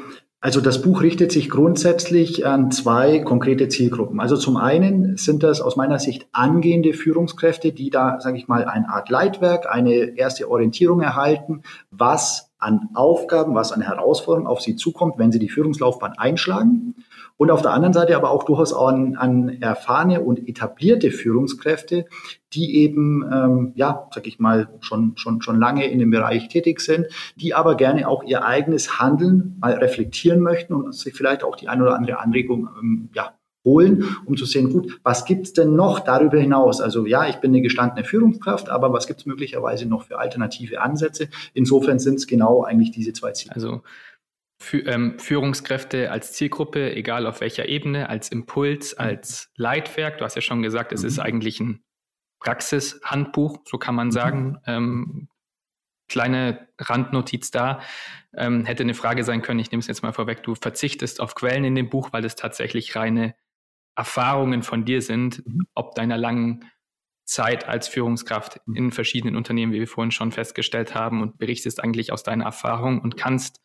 Also 0.40 0.60
das 0.60 0.80
Buch 0.80 1.02
richtet 1.02 1.32
sich 1.32 1.50
grundsätzlich 1.50 2.46
an 2.46 2.70
zwei 2.70 3.18
konkrete 3.18 3.68
Zielgruppen. 3.68 4.20
Also 4.20 4.36
zum 4.36 4.56
einen 4.56 5.16
sind 5.16 5.42
das 5.42 5.60
aus 5.60 5.76
meiner 5.76 5.98
Sicht 5.98 6.26
angehende 6.32 6.94
Führungskräfte, 6.94 7.72
die 7.72 7.90
da, 7.90 8.20
sage 8.20 8.38
ich 8.38 8.48
mal, 8.48 8.64
eine 8.64 8.88
Art 8.88 9.10
Leitwerk, 9.10 9.66
eine 9.68 10.16
erste 10.16 10.48
Orientierung 10.48 11.00
erhalten, 11.00 11.62
was 11.90 12.50
an 12.58 12.88
Aufgaben, 12.94 13.54
was 13.54 13.72
an 13.72 13.82
Herausforderungen 13.82 14.46
auf 14.46 14.60
sie 14.60 14.76
zukommt, 14.76 15.18
wenn 15.18 15.32
sie 15.32 15.38
die 15.38 15.48
Führungslaufbahn 15.48 16.12
einschlagen. 16.16 16.94
Und 17.38 17.50
auf 17.50 17.62
der 17.62 17.72
anderen 17.72 17.92
Seite 17.92 18.16
aber 18.16 18.30
auch 18.30 18.44
durchaus 18.44 18.72
an, 18.72 19.16
an 19.16 19.60
erfahrene 19.60 20.22
und 20.22 20.48
etablierte 20.48 21.10
Führungskräfte, 21.10 22.06
die 22.54 22.76
eben, 22.76 23.24
ähm, 23.30 23.72
ja, 23.74 24.08
sag 24.14 24.26
ich 24.26 24.38
mal, 24.38 24.68
schon, 24.80 25.16
schon, 25.16 25.42
schon 25.42 25.60
lange 25.60 25.86
in 25.86 25.98
dem 25.98 26.10
Bereich 26.10 26.48
tätig 26.48 26.80
sind, 26.80 27.06
die 27.36 27.54
aber 27.54 27.74
gerne 27.76 28.08
auch 28.08 28.24
ihr 28.24 28.44
eigenes 28.44 28.98
Handeln 28.98 29.56
mal 29.60 29.74
reflektieren 29.74 30.40
möchten 30.40 30.72
und 30.72 30.94
sich 30.94 31.14
vielleicht 31.14 31.44
auch 31.44 31.56
die 31.56 31.68
eine 31.68 31.82
oder 31.82 31.96
andere 31.96 32.20
Anregung, 32.20 32.68
ähm, 32.80 33.10
ja, 33.14 33.34
holen, 33.66 34.16
um 34.24 34.36
zu 34.36 34.46
sehen, 34.46 34.72
gut, 34.72 34.98
was 35.02 35.26
gibt's 35.26 35.52
denn 35.52 35.74
noch 35.74 36.00
darüber 36.00 36.38
hinaus? 36.38 36.80
Also 36.80 37.04
ja, 37.04 37.28
ich 37.28 37.36
bin 37.36 37.50
eine 37.50 37.60
gestandene 37.60 38.04
Führungskraft, 38.04 38.70
aber 38.70 38.92
was 38.94 39.06
gibt's 39.06 39.26
möglicherweise 39.26 39.86
noch 39.86 40.04
für 40.04 40.18
alternative 40.18 40.80
Ansätze? 40.80 41.28
Insofern 41.52 41.98
sind 41.98 42.14
es 42.14 42.26
genau 42.26 42.62
eigentlich 42.62 42.92
diese 42.92 43.12
zwei 43.12 43.32
Ziele. 43.32 43.54
Also 43.54 43.82
Führungskräfte 44.58 46.10
als 46.10 46.32
Zielgruppe, 46.32 46.94
egal 46.94 47.26
auf 47.26 47.40
welcher 47.40 47.68
Ebene, 47.68 48.08
als 48.08 48.30
Impuls, 48.30 48.94
mhm. 48.94 49.04
als 49.04 49.50
Leitwerk. 49.56 50.18
Du 50.18 50.24
hast 50.24 50.34
ja 50.34 50.40
schon 50.40 50.62
gesagt, 50.62 50.92
es 50.92 51.02
mhm. 51.02 51.08
ist 51.08 51.18
eigentlich 51.18 51.60
ein 51.60 51.84
Praxishandbuch, 52.40 53.58
so 53.66 53.78
kann 53.78 53.94
man 53.94 54.08
mhm. 54.08 54.12
sagen. 54.12 54.58
Ähm, 54.66 55.28
kleine 56.08 56.68
Randnotiz 56.78 57.50
da. 57.50 57.80
Ähm, 58.34 58.64
hätte 58.64 58.82
eine 58.82 58.94
Frage 58.94 59.24
sein 59.24 59.42
können, 59.42 59.60
ich 59.60 59.70
nehme 59.70 59.80
es 59.80 59.86
jetzt 59.88 60.02
mal 60.02 60.12
vorweg, 60.12 60.42
du 60.42 60.54
verzichtest 60.54 61.20
auf 61.20 61.34
Quellen 61.34 61.64
in 61.64 61.74
dem 61.74 61.90
Buch, 61.90 62.12
weil 62.12 62.24
es 62.24 62.36
tatsächlich 62.36 62.96
reine 62.96 63.34
Erfahrungen 63.96 64.62
von 64.62 64.84
dir 64.84 65.02
sind, 65.02 65.46
mhm. 65.46 65.66
ob 65.74 65.94
deiner 65.94 66.16
langen 66.16 66.70
Zeit 67.24 67.66
als 67.68 67.88
Führungskraft 67.88 68.60
in 68.72 68.92
verschiedenen 68.92 69.36
Unternehmen, 69.36 69.72
wie 69.72 69.80
wir 69.80 69.88
vorhin 69.88 70.12
schon 70.12 70.32
festgestellt 70.32 70.94
haben, 70.94 71.22
und 71.22 71.38
berichtest 71.38 71.82
eigentlich 71.82 72.12
aus 72.12 72.22
deiner 72.22 72.44
Erfahrung 72.44 73.00
und 73.00 73.16
kannst 73.16 73.60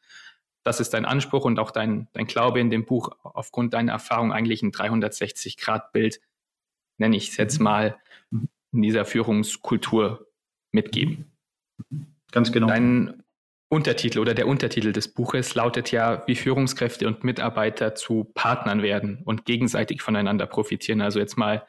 das 0.63 0.79
ist 0.79 0.93
dein 0.93 1.05
Anspruch 1.05 1.45
und 1.45 1.59
auch 1.59 1.71
dein, 1.71 2.07
dein 2.13 2.27
Glaube 2.27 2.59
in 2.59 2.69
dem 2.69 2.85
Buch 2.85 3.09
aufgrund 3.23 3.73
deiner 3.73 3.93
Erfahrung 3.93 4.31
eigentlich 4.31 4.61
ein 4.61 4.71
360-Grad-Bild, 4.71 6.21
nenne 6.97 7.17
ich 7.17 7.29
es 7.29 7.37
jetzt 7.37 7.59
mhm. 7.59 7.63
mal, 7.63 7.97
in 8.73 8.81
dieser 8.81 9.05
Führungskultur 9.05 10.27
mitgeben. 10.71 11.31
Ganz 12.31 12.51
genau. 12.51 12.67
Dein 12.67 13.23
Untertitel 13.69 14.19
oder 14.19 14.33
der 14.33 14.47
Untertitel 14.47 14.91
des 14.91 15.13
Buches 15.13 15.55
lautet 15.55 15.91
ja, 15.91 16.23
wie 16.27 16.35
Führungskräfte 16.35 17.07
und 17.07 17.23
Mitarbeiter 17.23 17.95
zu 17.95 18.25
Partnern 18.33 18.81
werden 18.81 19.21
und 19.23 19.45
gegenseitig 19.45 20.01
voneinander 20.01 20.45
profitieren. 20.45 21.01
Also 21.01 21.19
jetzt 21.19 21.37
mal 21.37 21.65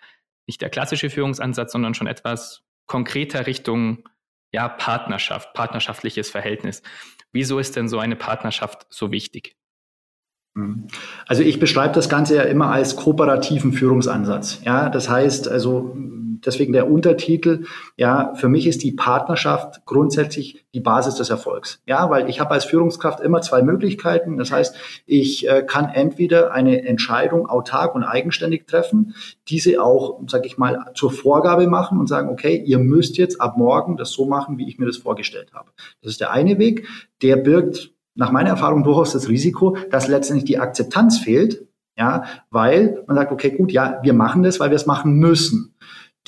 nicht 0.46 0.61
der 0.61 0.70
klassische 0.70 1.11
Führungsansatz, 1.11 1.72
sondern 1.72 1.94
schon 1.94 2.06
etwas 2.06 2.64
konkreter 2.87 3.46
Richtung 3.46 4.08
ja, 4.52 4.68
Partnerschaft, 4.68 5.54
partnerschaftliches 5.54 6.28
Verhältnis. 6.30 6.82
Wieso 7.32 7.58
ist 7.58 7.76
denn 7.76 7.88
so 7.88 7.98
eine 7.98 8.16
Partnerschaft 8.16 8.86
so 8.90 9.10
wichtig? 9.10 9.56
Mhm. 10.54 10.86
Also 11.26 11.42
ich 11.42 11.58
beschreibe 11.58 11.94
das 11.94 12.08
Ganze 12.08 12.36
ja 12.36 12.42
immer 12.42 12.70
als 12.70 12.96
kooperativen 12.96 13.72
Führungsansatz. 13.72 14.60
Ja, 14.64 14.90
das 14.90 15.08
heißt 15.08 15.48
also 15.48 15.96
deswegen 16.44 16.72
der 16.72 16.90
Untertitel. 16.90 17.64
Ja, 17.96 18.34
für 18.34 18.49
mich 18.49 18.66
ist 18.66 18.82
die 18.82 18.92
Partnerschaft 18.92 19.84
grundsätzlich 19.84 20.64
die 20.75 20.80
Basis 20.80 21.16
des 21.16 21.30
Erfolgs. 21.30 21.80
Ja, 21.87 22.11
weil 22.11 22.28
ich 22.28 22.40
habe 22.40 22.52
als 22.52 22.64
Führungskraft 22.64 23.20
immer 23.20 23.40
zwei 23.42 23.62
Möglichkeiten. 23.62 24.38
Das 24.38 24.52
heißt, 24.52 24.76
ich 25.06 25.49
äh, 25.49 25.62
kann 25.62 25.88
entweder 25.88 26.52
eine 26.52 26.87
Entscheidung 26.87 27.46
autark 27.49 27.94
und 27.94 28.04
eigenständig 28.04 28.66
treffen, 28.66 29.14
diese 29.49 29.82
auch, 29.82 30.20
sage 30.26 30.46
ich 30.46 30.58
mal, 30.58 30.92
zur 30.94 31.11
Vorgabe 31.11 31.66
machen 31.66 31.99
und 31.99 32.08
sagen, 32.08 32.28
okay, 32.28 32.56
ihr 32.56 32.78
müsst 32.78 33.16
jetzt 33.16 33.40
ab 33.40 33.56
morgen 33.56 33.96
das 33.96 34.12
so 34.12 34.26
machen, 34.26 34.58
wie 34.58 34.68
ich 34.68 34.78
mir 34.78 34.87
das 34.87 34.99
vorgestellt 34.99 35.52
habe. 35.52 35.70
Das 36.00 36.12
ist 36.12 36.20
der 36.20 36.32
eine 36.32 36.58
Weg. 36.58 36.87
Der 37.22 37.37
birgt 37.37 37.92
nach 38.14 38.30
meiner 38.30 38.50
Erfahrung 38.50 38.84
durchaus 38.84 39.12
das 39.12 39.28
Risiko, 39.28 39.76
dass 39.90 40.08
letztendlich 40.08 40.44
die 40.44 40.58
Akzeptanz 40.58 41.19
fehlt, 41.19 41.67
ja, 41.97 42.25
weil 42.50 43.04
man 43.06 43.17
sagt, 43.17 43.32
okay, 43.32 43.50
gut, 43.50 43.71
ja, 43.73 44.00
wir 44.02 44.14
machen 44.14 44.43
das, 44.43 44.60
weil 44.60 44.71
wir 44.71 44.76
es 44.76 44.86
machen 44.86 45.14
müssen. 45.14 45.75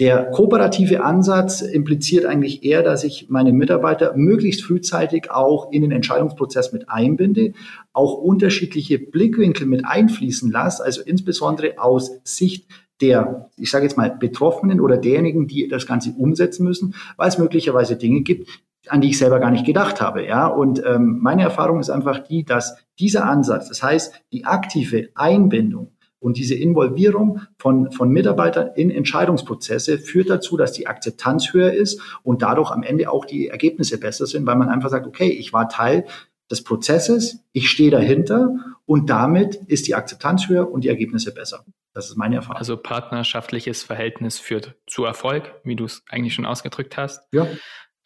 Der 0.01 0.25
kooperative 0.33 1.05
Ansatz 1.05 1.63
impliziert 1.63 2.27
eigentlich 2.27 2.65
eher, 2.65 2.83
dass 2.83 3.05
ich 3.05 3.29
meine 3.31 3.53
Mitarbeiter 3.53 4.13
möglichst 4.17 4.65
frühzeitig 4.65 5.31
auch 5.31 5.71
in 5.71 5.83
den 5.83 5.93
Entscheidungsprozess 5.93 6.73
mit 6.73 6.89
einbinde, 6.89 7.53
auch 7.93 8.15
unterschiedliche 8.15 8.99
Blickwinkel 8.99 9.69
mit 9.69 9.85
einfließen 9.85 10.51
lasse, 10.51 10.83
also 10.83 11.01
insbesondere 11.01 11.79
aus 11.79 12.19
Sicht 12.25 12.67
der, 13.01 13.51
ich 13.57 13.71
sage 13.71 13.85
jetzt 13.85 13.97
mal, 13.97 14.11
Betroffenen 14.11 14.81
oder 14.81 14.97
derjenigen, 14.97 15.47
die 15.47 15.69
das 15.69 15.87
Ganze 15.87 16.11
umsetzen 16.11 16.65
müssen, 16.65 16.95
weil 17.17 17.29
es 17.29 17.39
möglicherweise 17.39 17.97
Dinge 17.97 18.23
gibt, 18.23 18.49
an 18.89 19.01
die 19.01 19.11
ich 19.11 19.19
selber 19.19 19.39
gar 19.39 19.51
nicht 19.51 19.65
gedacht 19.65 20.01
habe. 20.01 20.27
Ja, 20.27 20.47
und 20.47 20.83
ähm, 20.85 21.19
meine 21.21 21.43
Erfahrung 21.43 21.79
ist 21.79 21.91
einfach 21.91 22.19
die, 22.19 22.45
dass 22.45 22.77
dieser 22.99 23.27
Ansatz, 23.27 23.69
das 23.69 23.83
heißt 23.83 24.23
die 24.33 24.45
aktive 24.45 25.11
Einbindung 25.15 25.93
und 26.25 26.39
diese 26.39 26.55
Involvierung 26.55 27.43
von, 27.59 27.93
von 27.93 28.09
Mitarbeitern 28.09 28.71
in 28.77 28.91
Entscheidungsprozesse 28.91 29.99
führt 29.99 30.31
dazu, 30.31 30.57
dass 30.57 30.73
die 30.73 30.87
Akzeptanz 30.87 31.53
höher 31.53 31.75
ist 31.75 32.01
und 32.23 32.41
dadurch 32.41 32.71
am 32.71 32.83
Ende 32.83 33.11
auch 33.11 33.27
die 33.27 33.49
Ergebnisse 33.49 34.01
besser 34.01 34.27
sind, 34.27 34.47
weil 34.47 34.57
man 34.57 34.71
einfach 34.71 34.89
sagt, 34.89 35.07
okay, 35.07 35.29
ich 35.29 35.53
war 35.53 35.69
Teil 35.69 36.07
des 36.51 36.65
Prozesses, 36.65 37.45
ich 37.53 37.69
stehe 37.69 37.91
dahinter 37.91 38.57
und 38.87 39.11
damit 39.11 39.57
ist 39.67 39.87
die 39.87 39.95
Akzeptanz 39.95 40.49
höher 40.49 40.71
und 40.71 40.85
die 40.85 40.89
Ergebnisse 40.89 41.35
besser. 41.35 41.67
Das 41.93 42.09
ist 42.09 42.17
meine 42.17 42.37
Erfahrung. 42.37 42.57
Also 42.57 42.79
partnerschaftliches 42.79 43.83
Verhältnis 43.83 44.39
führt 44.39 44.77
zu 44.87 45.05
Erfolg, 45.05 45.61
wie 45.63 45.77
du 45.77 45.85
es 45.85 46.05
eigentlich 46.09 46.33
schon 46.33 46.47
ausgedrückt 46.47 46.97
hast. 46.97 47.21
Ja. 47.33 47.47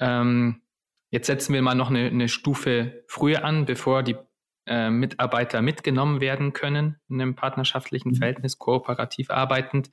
Ähm, 0.01 0.61
Jetzt 1.11 1.27
setzen 1.27 1.55
wir 1.55 1.63
mal 1.63 1.75
noch 1.75 1.89
eine, 1.89 2.07
eine 2.07 2.29
Stufe 2.29 3.03
früher 3.07 3.43
an, 3.45 3.65
bevor 3.65 4.03
die 4.03 4.17
äh, 4.69 4.91
Mitarbeiter 4.91 5.63
mitgenommen 5.63 6.21
werden 6.21 6.53
können 6.53 6.97
in 7.09 7.21
einem 7.21 7.35
partnerschaftlichen 7.35 8.11
mhm. 8.11 8.17
Verhältnis, 8.17 8.59
kooperativ 8.59 9.31
arbeitend. 9.31 9.91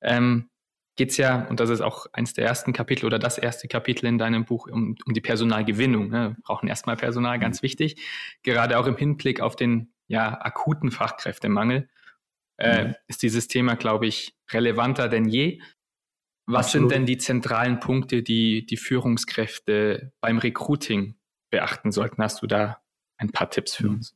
Ähm, 0.00 0.50
geht 0.96 1.10
es 1.10 1.16
ja, 1.16 1.46
und 1.48 1.60
das 1.60 1.70
ist 1.70 1.80
auch 1.80 2.06
eines 2.12 2.34
der 2.34 2.44
ersten 2.44 2.72
Kapitel 2.72 3.06
oder 3.06 3.18
das 3.18 3.38
erste 3.38 3.68
Kapitel 3.68 4.06
in 4.06 4.18
deinem 4.18 4.44
Buch, 4.44 4.66
um, 4.68 4.96
um 5.06 5.14
die 5.14 5.20
Personalgewinnung. 5.20 6.08
Ne? 6.08 6.36
Wir 6.36 6.42
brauchen 6.42 6.68
erstmal 6.68 6.96
Personal, 6.96 7.38
ganz 7.38 7.62
mhm. 7.62 7.64
wichtig. 7.64 8.02
Gerade 8.42 8.78
auch 8.78 8.86
im 8.86 8.96
Hinblick 8.96 9.40
auf 9.40 9.56
den 9.56 9.92
ja, 10.08 10.40
akuten 10.40 10.90
Fachkräftemangel 10.90 11.88
äh, 12.58 12.84
mhm. 12.88 12.94
ist 13.06 13.22
dieses 13.22 13.46
Thema, 13.46 13.76
glaube 13.76 14.06
ich, 14.06 14.34
relevanter 14.50 15.08
denn 15.08 15.26
je. 15.26 15.60
Was 16.46 16.66
Absolut. 16.66 16.90
sind 16.90 16.98
denn 16.98 17.06
die 17.06 17.18
zentralen 17.18 17.78
Punkte, 17.78 18.22
die 18.22 18.66
die 18.66 18.76
Führungskräfte 18.76 20.12
beim 20.20 20.38
Recruiting 20.38 21.16
beachten 21.50 21.92
sollten? 21.92 22.22
Hast 22.22 22.42
du 22.42 22.46
da 22.46 22.82
ein 23.18 23.30
paar 23.30 23.50
Tipps 23.50 23.74
für 23.74 23.88
uns? 23.88 24.14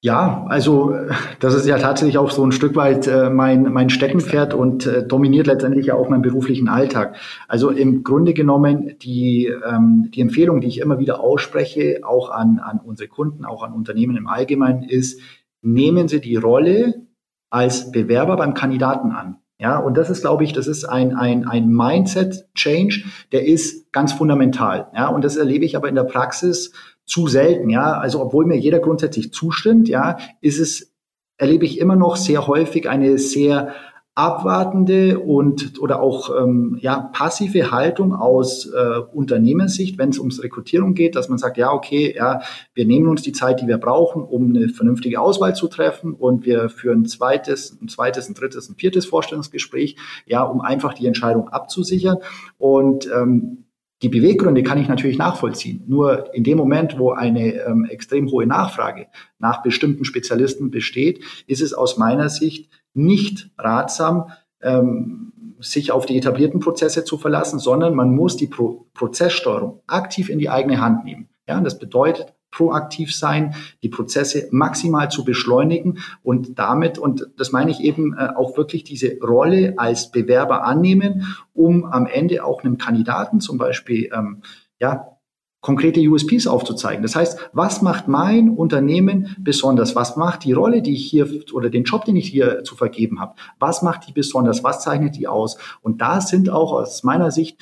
Ja, 0.00 0.44
also 0.48 0.94
das 1.40 1.54
ist 1.54 1.66
ja 1.66 1.78
tatsächlich 1.78 2.18
auch 2.18 2.30
so 2.30 2.44
ein 2.44 2.52
Stück 2.52 2.74
weit 2.76 3.06
äh, 3.06 3.30
mein, 3.30 3.72
mein 3.72 3.90
Steckenpferd 3.90 4.54
und 4.54 4.86
äh, 4.86 5.06
dominiert 5.06 5.46
letztendlich 5.46 5.86
ja 5.86 5.94
auch 5.94 6.08
meinen 6.08 6.22
beruflichen 6.22 6.68
Alltag. 6.68 7.16
Also 7.48 7.70
im 7.70 8.02
Grunde 8.02 8.34
genommen 8.34 8.98
die, 9.02 9.46
ähm, 9.46 10.10
die 10.12 10.20
Empfehlung, 10.20 10.60
die 10.60 10.68
ich 10.68 10.80
immer 10.80 10.98
wieder 10.98 11.20
ausspreche, 11.20 12.00
auch 12.02 12.30
an, 12.30 12.58
an 12.58 12.80
unsere 12.84 13.08
Kunden, 13.08 13.44
auch 13.44 13.62
an 13.62 13.72
Unternehmen 13.72 14.16
im 14.16 14.26
Allgemeinen, 14.26 14.82
ist, 14.82 15.20
nehmen 15.62 16.08
Sie 16.08 16.20
die 16.20 16.36
Rolle 16.36 17.06
als 17.50 17.92
Bewerber 17.92 18.36
beim 18.36 18.54
Kandidaten 18.54 19.12
an. 19.12 19.38
Ja, 19.58 19.78
und 19.78 19.96
das 19.96 20.10
ist, 20.10 20.22
glaube 20.22 20.42
ich, 20.42 20.52
das 20.52 20.66
ist 20.66 20.84
ein, 20.84 21.14
ein, 21.14 21.46
ein 21.46 21.68
Mindset-Change, 21.68 23.04
der 23.30 23.46
ist 23.46 23.92
ganz 23.92 24.12
fundamental. 24.12 24.88
Ja, 24.94 25.06
und 25.06 25.24
das 25.24 25.36
erlebe 25.36 25.64
ich 25.64 25.76
aber 25.76 25.88
in 25.88 25.94
der 25.94 26.02
Praxis 26.02 26.72
zu 27.06 27.26
selten. 27.26 27.70
Ja, 27.70 27.98
also 27.98 28.20
obwohl 28.20 28.46
mir 28.46 28.56
jeder 28.56 28.80
grundsätzlich 28.80 29.32
zustimmt, 29.32 29.88
ja, 29.88 30.18
ist 30.40 30.58
es, 30.58 30.94
erlebe 31.36 31.64
ich 31.64 31.78
immer 31.78 31.96
noch 31.96 32.16
sehr 32.16 32.46
häufig 32.46 32.88
eine 32.88 33.18
sehr 33.18 33.74
abwartende 34.16 35.18
und 35.18 35.80
oder 35.80 36.00
auch 36.00 36.30
ähm, 36.40 36.78
ja 36.80 37.10
passive 37.12 37.72
Haltung 37.72 38.14
aus 38.14 38.66
äh, 38.66 39.00
Unternehmenssicht, 39.12 39.98
wenn 39.98 40.10
es 40.10 40.20
ums 40.20 40.40
Rekrutierung 40.40 40.94
geht, 40.94 41.16
dass 41.16 41.28
man 41.28 41.38
sagt, 41.38 41.56
ja 41.56 41.72
okay, 41.72 42.14
ja 42.16 42.40
wir 42.74 42.86
nehmen 42.86 43.08
uns 43.08 43.22
die 43.22 43.32
Zeit, 43.32 43.60
die 43.60 43.66
wir 43.66 43.78
brauchen, 43.78 44.22
um 44.22 44.50
eine 44.50 44.68
vernünftige 44.68 45.20
Auswahl 45.20 45.56
zu 45.56 45.66
treffen 45.66 46.14
und 46.14 46.46
wir 46.46 46.68
führen 46.68 47.06
zweites, 47.06 47.76
ein 47.82 47.88
zweites, 47.88 48.28
ein 48.28 48.34
drittes, 48.34 48.68
ein 48.68 48.76
viertes 48.76 49.04
Vorstellungsgespräch, 49.04 49.96
ja, 50.26 50.44
um 50.44 50.60
einfach 50.60 50.94
die 50.94 51.06
Entscheidung 51.06 51.48
abzusichern 51.48 52.18
und 52.56 53.10
ähm, 53.12 53.63
die 54.04 54.10
Beweggründe 54.10 54.62
kann 54.62 54.76
ich 54.78 54.86
natürlich 54.86 55.16
nachvollziehen. 55.16 55.82
Nur 55.86 56.34
in 56.34 56.44
dem 56.44 56.58
Moment, 56.58 56.98
wo 56.98 57.12
eine 57.12 57.54
ähm, 57.62 57.86
extrem 57.86 58.30
hohe 58.30 58.46
Nachfrage 58.46 59.06
nach 59.38 59.62
bestimmten 59.62 60.04
Spezialisten 60.04 60.70
besteht, 60.70 61.24
ist 61.46 61.62
es 61.62 61.72
aus 61.72 61.96
meiner 61.96 62.28
Sicht 62.28 62.70
nicht 62.92 63.50
ratsam, 63.56 64.28
ähm, 64.60 65.32
sich 65.58 65.90
auf 65.90 66.04
die 66.04 66.18
etablierten 66.18 66.60
Prozesse 66.60 67.04
zu 67.04 67.16
verlassen, 67.16 67.58
sondern 67.58 67.94
man 67.94 68.14
muss 68.14 68.36
die 68.36 68.46
Pro 68.46 68.86
Prozesssteuerung 68.92 69.80
aktiv 69.86 70.28
in 70.28 70.38
die 70.38 70.50
eigene 70.50 70.82
Hand 70.82 71.06
nehmen. 71.06 71.30
Ja, 71.48 71.58
das 71.62 71.78
bedeutet 71.78 72.34
proaktiv 72.54 73.14
sein, 73.14 73.54
die 73.82 73.88
Prozesse 73.88 74.48
maximal 74.52 75.10
zu 75.10 75.24
beschleunigen 75.24 75.98
und 76.22 76.58
damit, 76.58 76.98
und 76.98 77.28
das 77.36 77.52
meine 77.52 77.70
ich 77.70 77.80
eben, 77.80 78.14
äh, 78.14 78.28
auch 78.36 78.56
wirklich 78.56 78.84
diese 78.84 79.18
Rolle 79.20 79.74
als 79.76 80.10
Bewerber 80.10 80.64
annehmen, 80.64 81.36
um 81.52 81.84
am 81.84 82.06
Ende 82.06 82.44
auch 82.44 82.62
einem 82.62 82.78
Kandidaten 82.78 83.40
zum 83.40 83.58
Beispiel, 83.58 84.08
ähm, 84.14 84.42
ja, 84.80 85.14
konkrete 85.64 85.98
USPs 86.00 86.46
aufzuzeigen. 86.46 87.02
Das 87.02 87.16
heißt, 87.16 87.50
was 87.54 87.80
macht 87.80 88.06
mein 88.06 88.50
Unternehmen 88.50 89.34
besonders? 89.38 89.96
Was 89.96 90.14
macht 90.14 90.44
die 90.44 90.52
Rolle, 90.52 90.82
die 90.82 90.92
ich 90.92 91.06
hier 91.06 91.26
oder 91.54 91.70
den 91.70 91.84
Job, 91.84 92.04
den 92.04 92.16
ich 92.16 92.28
hier 92.28 92.64
zu 92.64 92.76
vergeben 92.76 93.18
habe? 93.18 93.34
Was 93.58 93.80
macht 93.80 94.06
die 94.06 94.12
besonders? 94.12 94.62
Was 94.62 94.82
zeichnet 94.82 95.16
die 95.16 95.26
aus? 95.26 95.56
Und 95.80 96.02
da 96.02 96.20
sind 96.20 96.50
auch 96.50 96.72
aus 96.74 97.02
meiner 97.02 97.30
Sicht 97.30 97.56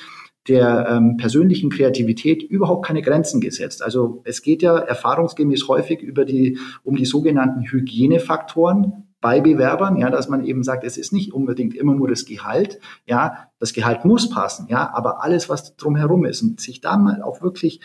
der 0.47 0.87
ähm, 0.89 1.17
persönlichen 1.17 1.69
Kreativität 1.69 2.43
überhaupt 2.43 2.85
keine 2.85 3.01
Grenzen 3.01 3.39
gesetzt. 3.39 3.81
Also 3.81 4.21
es 4.25 4.41
geht 4.41 4.61
ja 4.61 4.77
erfahrungsgemäß 4.77 5.67
häufig 5.67 6.01
über 6.01 6.25
die, 6.25 6.57
um 6.83 6.95
die 6.95 7.05
sogenannten 7.05 7.61
Hygienefaktoren 7.63 9.07
bei 9.21 9.39
Bewerbern, 9.39 9.95
ja, 9.95 10.09
dass 10.09 10.27
man 10.27 10.43
eben 10.43 10.63
sagt, 10.63 10.83
es 10.83 10.97
ist 10.97 11.13
nicht 11.13 11.33
unbedingt 11.33 11.75
immer 11.75 11.95
nur 11.95 12.09
das 12.09 12.25
Gehalt, 12.25 12.79
ja, 13.05 13.47
das 13.57 13.71
Gehalt 13.71 14.03
muss 14.03 14.29
passen, 14.29 14.67
ja, 14.67 14.93
aber 14.93 15.23
alles, 15.23 15.47
was 15.47 15.77
drumherum 15.77 16.25
ist 16.25 16.41
und 16.41 16.59
sich 16.59 16.81
da 16.81 16.97
mal 16.97 17.21
auch 17.21 17.41
wirklich 17.41 17.79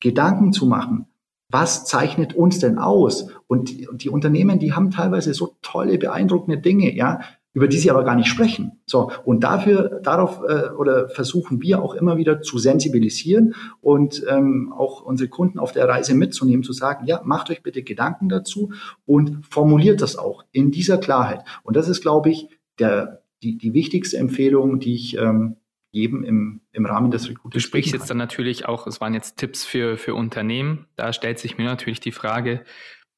Gedanken 0.00 0.54
zu 0.54 0.64
machen, 0.64 1.06
was 1.50 1.84
zeichnet 1.84 2.34
uns 2.34 2.58
denn 2.58 2.78
aus? 2.78 3.30
Und 3.46 3.70
die, 3.70 3.88
und 3.88 4.04
die 4.04 4.10
Unternehmen, 4.10 4.58
die 4.58 4.72
haben 4.72 4.90
teilweise 4.90 5.32
so 5.32 5.56
tolle, 5.62 5.98
beeindruckende 5.98 6.60
Dinge, 6.60 6.94
ja, 6.94 7.20
über 7.58 7.66
die 7.66 7.78
sie 7.78 7.90
aber 7.90 8.04
gar 8.04 8.14
nicht 8.14 8.28
sprechen. 8.28 8.80
So, 8.86 9.10
und 9.24 9.42
dafür, 9.42 10.00
darauf 10.04 10.42
äh, 10.48 10.70
oder 10.70 11.08
versuchen 11.08 11.60
wir 11.60 11.82
auch 11.82 11.94
immer 11.94 12.16
wieder 12.16 12.40
zu 12.40 12.56
sensibilisieren 12.56 13.56
und 13.80 14.24
ähm, 14.28 14.72
auch 14.72 15.02
unsere 15.02 15.28
Kunden 15.28 15.58
auf 15.58 15.72
der 15.72 15.88
Reise 15.88 16.14
mitzunehmen, 16.14 16.62
zu 16.62 16.72
sagen, 16.72 17.04
ja, 17.06 17.20
macht 17.24 17.50
euch 17.50 17.64
bitte 17.64 17.82
Gedanken 17.82 18.28
dazu 18.28 18.70
und 19.06 19.44
formuliert 19.44 20.02
das 20.02 20.14
auch 20.14 20.44
in 20.52 20.70
dieser 20.70 20.98
Klarheit. 20.98 21.40
Und 21.64 21.74
das 21.74 21.88
ist, 21.88 22.00
glaube 22.00 22.30
ich, 22.30 22.48
der, 22.78 23.24
die, 23.42 23.58
die 23.58 23.74
wichtigste 23.74 24.18
Empfehlung, 24.18 24.78
die 24.78 24.94
ich 24.94 25.18
ähm, 25.18 25.56
jedem 25.90 26.22
im, 26.22 26.60
im 26.70 26.86
Rahmen 26.86 27.10
des 27.10 27.28
Recruitings. 27.28 27.54
Du 27.54 27.60
sprichst 27.60 27.92
jetzt 27.92 28.08
dann 28.08 28.18
natürlich 28.18 28.66
auch, 28.66 28.86
es 28.86 29.00
waren 29.00 29.14
jetzt 29.14 29.36
Tipps 29.36 29.64
für, 29.64 29.96
für 29.96 30.14
Unternehmen. 30.14 30.86
Da 30.94 31.12
stellt 31.12 31.40
sich 31.40 31.58
mir 31.58 31.64
natürlich 31.64 31.98
die 31.98 32.12
Frage, 32.12 32.62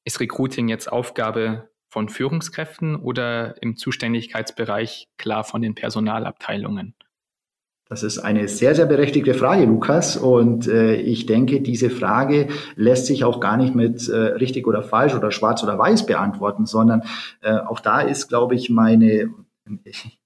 ist 0.04 0.18
Recruiting 0.18 0.68
jetzt 0.68 0.90
Aufgabe 0.90 1.69
von 1.90 2.08
Führungskräften 2.08 2.96
oder 2.96 3.60
im 3.62 3.76
Zuständigkeitsbereich 3.76 5.08
klar 5.18 5.44
von 5.44 5.60
den 5.60 5.74
Personalabteilungen? 5.74 6.94
Das 7.88 8.04
ist 8.04 8.20
eine 8.20 8.46
sehr, 8.46 8.76
sehr 8.76 8.86
berechtigte 8.86 9.34
Frage, 9.34 9.64
Lukas. 9.64 10.16
Und 10.16 10.68
äh, 10.68 10.94
ich 10.94 11.26
denke, 11.26 11.60
diese 11.60 11.90
Frage 11.90 12.46
lässt 12.76 13.06
sich 13.06 13.24
auch 13.24 13.40
gar 13.40 13.56
nicht 13.56 13.74
mit 13.74 14.08
äh, 14.08 14.14
richtig 14.16 14.68
oder 14.68 14.84
falsch 14.84 15.14
oder 15.14 15.32
schwarz 15.32 15.64
oder 15.64 15.76
weiß 15.76 16.06
beantworten, 16.06 16.66
sondern 16.66 17.02
äh, 17.40 17.50
auch 17.52 17.80
da 17.80 18.00
ist, 18.00 18.28
glaube 18.28 18.54
ich, 18.54 18.70
meine, 18.70 19.30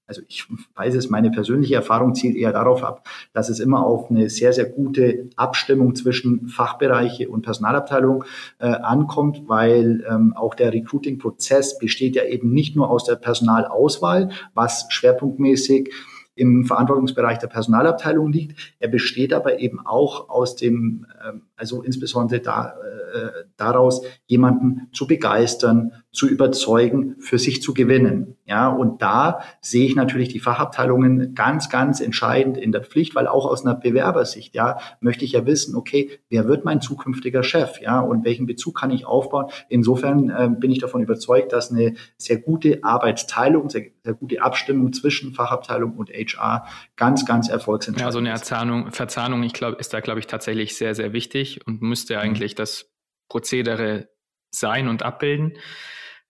also 0.07 0.21
ich 0.27 0.45
weiß 0.75 0.95
es, 0.95 1.09
meine 1.09 1.31
persönliche 1.31 1.75
Erfahrung 1.75 2.13
zielt 2.15 2.35
eher 2.35 2.51
darauf 2.51 2.83
ab, 2.83 3.07
dass 3.33 3.49
es 3.49 3.59
immer 3.59 3.85
auf 3.85 4.09
eine 4.09 4.29
sehr, 4.29 4.53
sehr 4.53 4.65
gute 4.65 5.29
Abstimmung 5.35 5.95
zwischen 5.95 6.47
Fachbereiche 6.47 7.29
und 7.29 7.41
Personalabteilung 7.41 8.23
äh, 8.59 8.67
ankommt, 8.67 9.43
weil 9.47 10.05
ähm, 10.09 10.33
auch 10.35 10.53
der 10.53 10.73
Recruiting-Prozess 10.73 11.79
besteht 11.79 12.15
ja 12.15 12.23
eben 12.23 12.51
nicht 12.51 12.75
nur 12.75 12.89
aus 12.89 13.05
der 13.05 13.15
Personalauswahl, 13.15 14.29
was 14.53 14.85
schwerpunktmäßig 14.89 15.91
im 16.35 16.65
Verantwortungsbereich 16.65 17.39
der 17.39 17.47
Personalabteilung 17.47 18.31
liegt. 18.31 18.75
Er 18.79 18.89
besteht 18.89 19.33
aber 19.33 19.59
eben 19.59 19.85
auch 19.85 20.29
aus 20.29 20.55
dem, 20.55 21.07
ähm, 21.25 21.43
also 21.55 21.81
insbesondere 21.81 22.41
da, 22.41 22.75
äh, 23.13 23.45
daraus, 23.55 24.01
jemanden 24.27 24.89
zu 24.91 25.07
begeistern, 25.07 25.93
zu 26.15 26.27
überzeugen, 26.27 27.15
für 27.19 27.37
sich 27.37 27.61
zu 27.61 27.73
gewinnen. 27.73 28.37
Ja, 28.45 28.69
und 28.69 29.01
da 29.01 29.41
sehe 29.59 29.85
ich 29.85 29.95
natürlich 29.95 30.29
die 30.29 30.39
Fachabteilungen 30.39 31.33
ganz, 31.33 31.69
ganz 31.69 31.99
entscheidend 31.99 32.57
in 32.57 32.71
der 32.71 32.83
Pflicht, 32.83 33.15
weil 33.15 33.27
auch 33.27 33.45
aus 33.45 33.65
einer 33.65 33.75
Bewerbersicht, 33.75 34.55
ja, 34.55 34.77
möchte 34.99 35.25
ich 35.25 35.33
ja 35.33 35.45
wissen, 35.45 35.75
okay, 35.75 36.19
wer 36.29 36.47
wird 36.47 36.63
mein 36.63 36.79
zukünftiger 36.79 37.43
Chef, 37.43 37.81
ja, 37.81 37.99
und 37.99 38.23
welchen 38.23 38.45
Bezug 38.45 38.79
kann 38.79 38.91
ich 38.91 39.05
aufbauen? 39.05 39.47
Insofern 39.67 40.29
äh, 40.29 40.49
bin 40.49 40.71
ich 40.71 40.79
davon 40.79 41.01
überzeugt, 41.01 41.51
dass 41.51 41.71
eine 41.71 41.95
sehr 42.17 42.37
gute 42.37 42.83
Arbeitsteilung, 42.83 43.69
sehr, 43.69 43.85
sehr 44.03 44.13
gute 44.13 44.41
Abstimmung 44.41 44.93
zwischen 44.93 45.33
Fachabteilung 45.33 45.93
und 45.95 46.09
HR 46.09 46.67
ganz, 46.95 47.25
ganz 47.25 47.49
erfolgsentscheidend 47.49 48.01
ist. 48.01 48.05
Ja, 48.07 48.11
so 48.11 48.19
eine 48.19 48.29
Erzahnung, 48.29 48.91
Verzahnung, 48.91 49.43
ich 49.43 49.53
glaube, 49.53 49.77
ist 49.79 49.93
da, 49.93 49.99
glaube 49.99 50.19
ich, 50.19 50.27
tatsächlich 50.27 50.77
sehr, 50.77 50.95
sehr 50.95 51.13
wichtig 51.13 51.65
und 51.65 51.81
müsste 51.81 52.13
mhm. 52.15 52.19
eigentlich 52.21 52.55
das 52.55 52.91
Prozedere 53.27 54.07
sein 54.51 54.87
und 54.87 55.03
abbilden. 55.03 55.53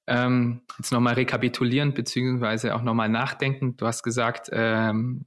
Ähm, 0.08 0.62
jetzt 0.78 0.91
nochmal 0.91 1.15
rekapitulieren, 1.15 1.94
beziehungsweise 1.94 2.76
auch 2.76 2.84
nochmal 2.84 3.10
nachdenken. 3.10 3.76
Du 3.78 3.88
hast 3.88 4.04
gesagt, 4.04 4.50
ähm, 4.52 5.26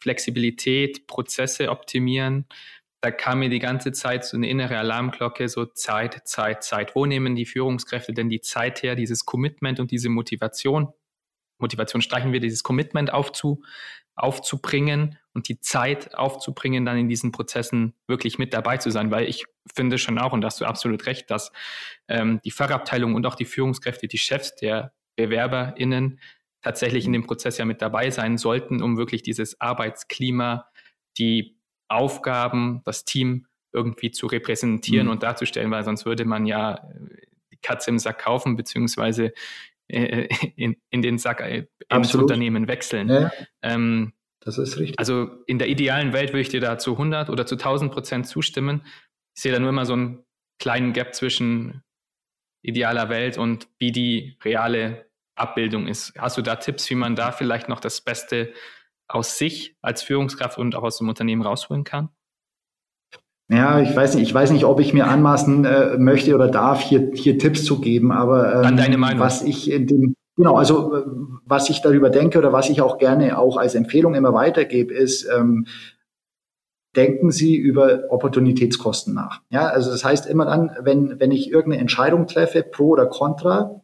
Flexibilität, 0.00 1.06
Prozesse 1.06 1.70
optimieren. 1.70 2.46
Da 3.02 3.10
kam 3.10 3.40
mir 3.40 3.50
die 3.50 3.58
ganze 3.58 3.92
Zeit 3.92 4.24
so 4.24 4.36
eine 4.36 4.48
innere 4.48 4.78
Alarmglocke, 4.78 5.48
so 5.48 5.66
Zeit, 5.66 6.26
Zeit, 6.26 6.64
Zeit. 6.64 6.94
Wo 6.94 7.04
nehmen 7.04 7.34
die 7.34 7.44
Führungskräfte 7.44 8.14
denn 8.14 8.30
die 8.30 8.40
Zeit 8.40 8.82
her, 8.82 8.94
dieses 8.94 9.26
Commitment 9.26 9.78
und 9.78 9.90
diese 9.90 10.08
Motivation? 10.08 10.88
Motivation 11.58 12.02
streichen 12.02 12.32
wir, 12.32 12.40
dieses 12.40 12.62
Commitment 12.62 13.12
aufzu, 13.12 13.62
aufzubringen 14.16 15.18
und 15.32 15.48
die 15.48 15.60
Zeit 15.60 16.14
aufzubringen, 16.14 16.84
dann 16.84 16.96
in 16.96 17.08
diesen 17.08 17.32
Prozessen 17.32 17.94
wirklich 18.06 18.38
mit 18.38 18.54
dabei 18.54 18.76
zu 18.76 18.90
sein. 18.90 19.10
Weil 19.10 19.28
ich 19.28 19.44
finde 19.72 19.98
schon 19.98 20.18
auch, 20.18 20.32
und 20.32 20.40
da 20.40 20.46
hast 20.46 20.60
du 20.60 20.64
absolut 20.64 21.06
recht, 21.06 21.30
dass 21.30 21.52
ähm, 22.08 22.40
die 22.44 22.50
Fachabteilung 22.50 23.14
und 23.14 23.26
auch 23.26 23.34
die 23.34 23.44
Führungskräfte, 23.44 24.06
die 24.06 24.18
Chefs 24.18 24.54
der 24.54 24.92
BewerberInnen 25.16 26.20
tatsächlich 26.62 27.04
in 27.04 27.12
dem 27.12 27.26
Prozess 27.26 27.58
ja 27.58 27.64
mit 27.64 27.82
dabei 27.82 28.10
sein 28.10 28.38
sollten, 28.38 28.82
um 28.82 28.96
wirklich 28.96 29.22
dieses 29.22 29.60
Arbeitsklima, 29.60 30.68
die 31.18 31.58
Aufgaben, 31.88 32.80
das 32.84 33.04
Team 33.04 33.46
irgendwie 33.72 34.12
zu 34.12 34.26
repräsentieren 34.26 35.06
mhm. 35.06 35.12
und 35.12 35.22
darzustellen, 35.22 35.70
weil 35.70 35.84
sonst 35.84 36.06
würde 36.06 36.24
man 36.24 36.46
ja 36.46 36.76
äh, 36.76 37.26
die 37.52 37.58
Katze 37.58 37.90
im 37.90 37.98
Sack 37.98 38.20
kaufen, 38.20 38.56
beziehungsweise 38.56 39.32
äh, 39.88 40.28
in, 40.56 40.76
in 40.90 41.02
den 41.02 41.18
Sack 41.18 41.40
äh, 41.40 41.66
ins 41.90 42.14
Unternehmen 42.14 42.68
wechseln. 42.68 43.08
Ja. 43.08 43.32
Ähm, 43.62 44.12
das 44.40 44.58
ist 44.58 44.78
richtig. 44.78 44.98
Also 44.98 45.30
in 45.46 45.58
der 45.58 45.68
idealen 45.68 46.12
Welt 46.12 46.30
würde 46.30 46.40
ich 46.40 46.48
dir 46.50 46.60
da 46.60 46.78
zu 46.78 46.92
100 46.92 47.30
oder 47.30 47.46
zu 47.46 47.54
1000 47.54 47.92
Prozent 47.92 48.26
zustimmen. 48.26 48.82
Ich 49.34 49.42
sehe 49.42 49.52
da 49.52 49.58
nur 49.58 49.70
immer 49.70 49.86
so 49.86 49.94
einen 49.94 50.24
kleinen 50.58 50.92
Gap 50.92 51.14
zwischen 51.14 51.82
idealer 52.62 53.08
Welt 53.08 53.38
und 53.38 53.68
wie 53.78 53.92
die 53.92 54.38
reale 54.44 55.10
Abbildung 55.34 55.86
ist. 55.86 56.14
Hast 56.18 56.36
du 56.36 56.42
da 56.42 56.56
Tipps, 56.56 56.88
wie 56.90 56.94
man 56.94 57.16
da 57.16 57.32
vielleicht 57.32 57.68
noch 57.68 57.80
das 57.80 58.00
Beste 58.00 58.52
aus 59.08 59.38
sich 59.38 59.76
als 59.82 60.02
Führungskraft 60.02 60.58
und 60.58 60.74
auch 60.74 60.82
aus 60.82 60.98
dem 60.98 61.08
Unternehmen 61.08 61.42
rausholen 61.42 61.84
kann? 61.84 62.10
Ja, 63.48 63.80
ich 63.80 63.94
weiß 63.94 64.14
nicht, 64.14 64.26
ich 64.26 64.34
weiß 64.34 64.52
nicht, 64.52 64.64
ob 64.64 64.80
ich 64.80 64.94
mir 64.94 65.06
anmaßen 65.06 65.64
äh, 65.64 65.98
möchte 65.98 66.34
oder 66.34 66.48
darf, 66.48 66.80
hier, 66.80 67.10
hier 67.12 67.38
Tipps 67.38 67.64
zu 67.64 67.78
geben, 67.78 68.10
aber 68.10 68.64
ähm, 68.64 68.76
deine 68.76 68.96
Meinung. 68.96 69.20
was 69.20 69.42
ich 69.42 69.70
in 69.70 69.86
dem, 69.86 70.14
genau, 70.36 70.54
also 70.54 70.94
äh, 70.96 71.02
was 71.44 71.68
ich 71.68 71.82
darüber 71.82 72.08
denke 72.08 72.38
oder 72.38 72.52
was 72.52 72.70
ich 72.70 72.80
auch 72.80 72.96
gerne 72.96 73.38
auch 73.38 73.58
als 73.58 73.74
Empfehlung 73.74 74.14
immer 74.14 74.32
weitergebe, 74.32 74.94
ist, 74.94 75.28
ähm, 75.28 75.66
denken 76.96 77.30
Sie 77.30 77.56
über 77.56 78.04
Opportunitätskosten 78.08 79.12
nach. 79.14 79.42
Ja, 79.50 79.66
also 79.66 79.90
das 79.90 80.04
heißt 80.04 80.26
immer 80.26 80.46
dann, 80.46 80.70
wenn, 80.80 81.20
wenn 81.20 81.30
ich 81.30 81.50
irgendeine 81.50 81.82
Entscheidung 81.82 82.26
treffe, 82.26 82.62
pro 82.62 82.90
oder 82.90 83.06
contra, 83.06 83.82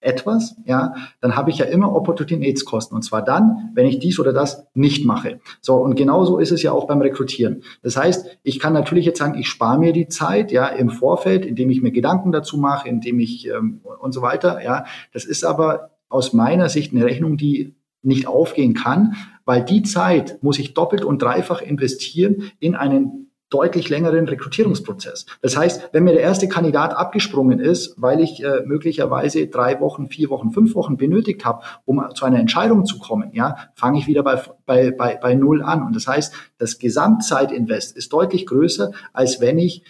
etwas, 0.00 0.56
ja, 0.64 0.94
dann 1.20 1.36
habe 1.36 1.50
ich 1.50 1.58
ja 1.58 1.66
immer 1.66 1.94
Opportunitätskosten. 1.94 2.94
Und 2.94 3.02
zwar 3.02 3.22
dann, 3.22 3.70
wenn 3.74 3.86
ich 3.86 3.98
dies 3.98 4.18
oder 4.18 4.32
das 4.32 4.66
nicht 4.74 5.04
mache. 5.04 5.40
So, 5.60 5.76
und 5.76 5.94
genauso 5.94 6.38
ist 6.38 6.52
es 6.52 6.62
ja 6.62 6.72
auch 6.72 6.86
beim 6.86 7.00
Rekrutieren. 7.00 7.62
Das 7.82 7.96
heißt, 7.96 8.38
ich 8.42 8.58
kann 8.58 8.72
natürlich 8.72 9.04
jetzt 9.04 9.18
sagen, 9.18 9.38
ich 9.38 9.48
spare 9.48 9.78
mir 9.78 9.92
die 9.92 10.08
Zeit, 10.08 10.52
ja, 10.52 10.66
im 10.66 10.90
Vorfeld, 10.90 11.44
indem 11.44 11.70
ich 11.70 11.82
mir 11.82 11.92
Gedanken 11.92 12.32
dazu 12.32 12.56
mache, 12.56 12.88
indem 12.88 13.20
ich 13.20 13.48
ähm, 13.48 13.80
und 14.00 14.12
so 14.12 14.22
weiter, 14.22 14.62
ja. 14.64 14.84
Das 15.12 15.24
ist 15.24 15.44
aber 15.44 15.90
aus 16.08 16.32
meiner 16.32 16.68
Sicht 16.68 16.92
eine 16.92 17.04
Rechnung, 17.04 17.36
die 17.36 17.74
nicht 18.02 18.26
aufgehen 18.26 18.74
kann, 18.74 19.14
weil 19.44 19.64
die 19.64 19.82
Zeit 19.82 20.42
muss 20.42 20.58
ich 20.58 20.74
doppelt 20.74 21.04
und 21.04 21.20
dreifach 21.20 21.60
investieren 21.60 22.50
in 22.58 22.74
einen 22.74 23.29
deutlich 23.50 23.88
längeren 23.88 24.26
Rekrutierungsprozess. 24.28 25.26
Das 25.42 25.56
heißt, 25.56 25.90
wenn 25.92 26.04
mir 26.04 26.12
der 26.12 26.22
erste 26.22 26.48
Kandidat 26.48 26.94
abgesprungen 26.94 27.58
ist, 27.58 28.00
weil 28.00 28.20
ich 28.20 28.42
äh, 28.42 28.62
möglicherweise 28.64 29.48
drei 29.48 29.80
Wochen, 29.80 30.08
vier 30.08 30.30
Wochen, 30.30 30.52
fünf 30.52 30.74
Wochen 30.74 30.96
benötigt 30.96 31.44
habe, 31.44 31.62
um 31.84 32.02
zu 32.14 32.24
einer 32.24 32.38
Entscheidung 32.38 32.86
zu 32.86 32.98
kommen, 32.98 33.30
ja, 33.32 33.56
fange 33.74 33.98
ich 33.98 34.06
wieder 34.06 34.22
bei, 34.22 34.40
bei, 34.66 34.92
bei, 34.92 35.16
bei 35.16 35.34
Null 35.34 35.62
an. 35.62 35.82
Und 35.82 35.96
das 35.96 36.06
heißt, 36.06 36.32
das 36.58 36.78
Gesamtzeitinvest 36.78 37.96
ist 37.96 38.12
deutlich 38.12 38.46
größer, 38.46 38.92
als 39.12 39.40
wenn 39.40 39.58
ich 39.58 39.84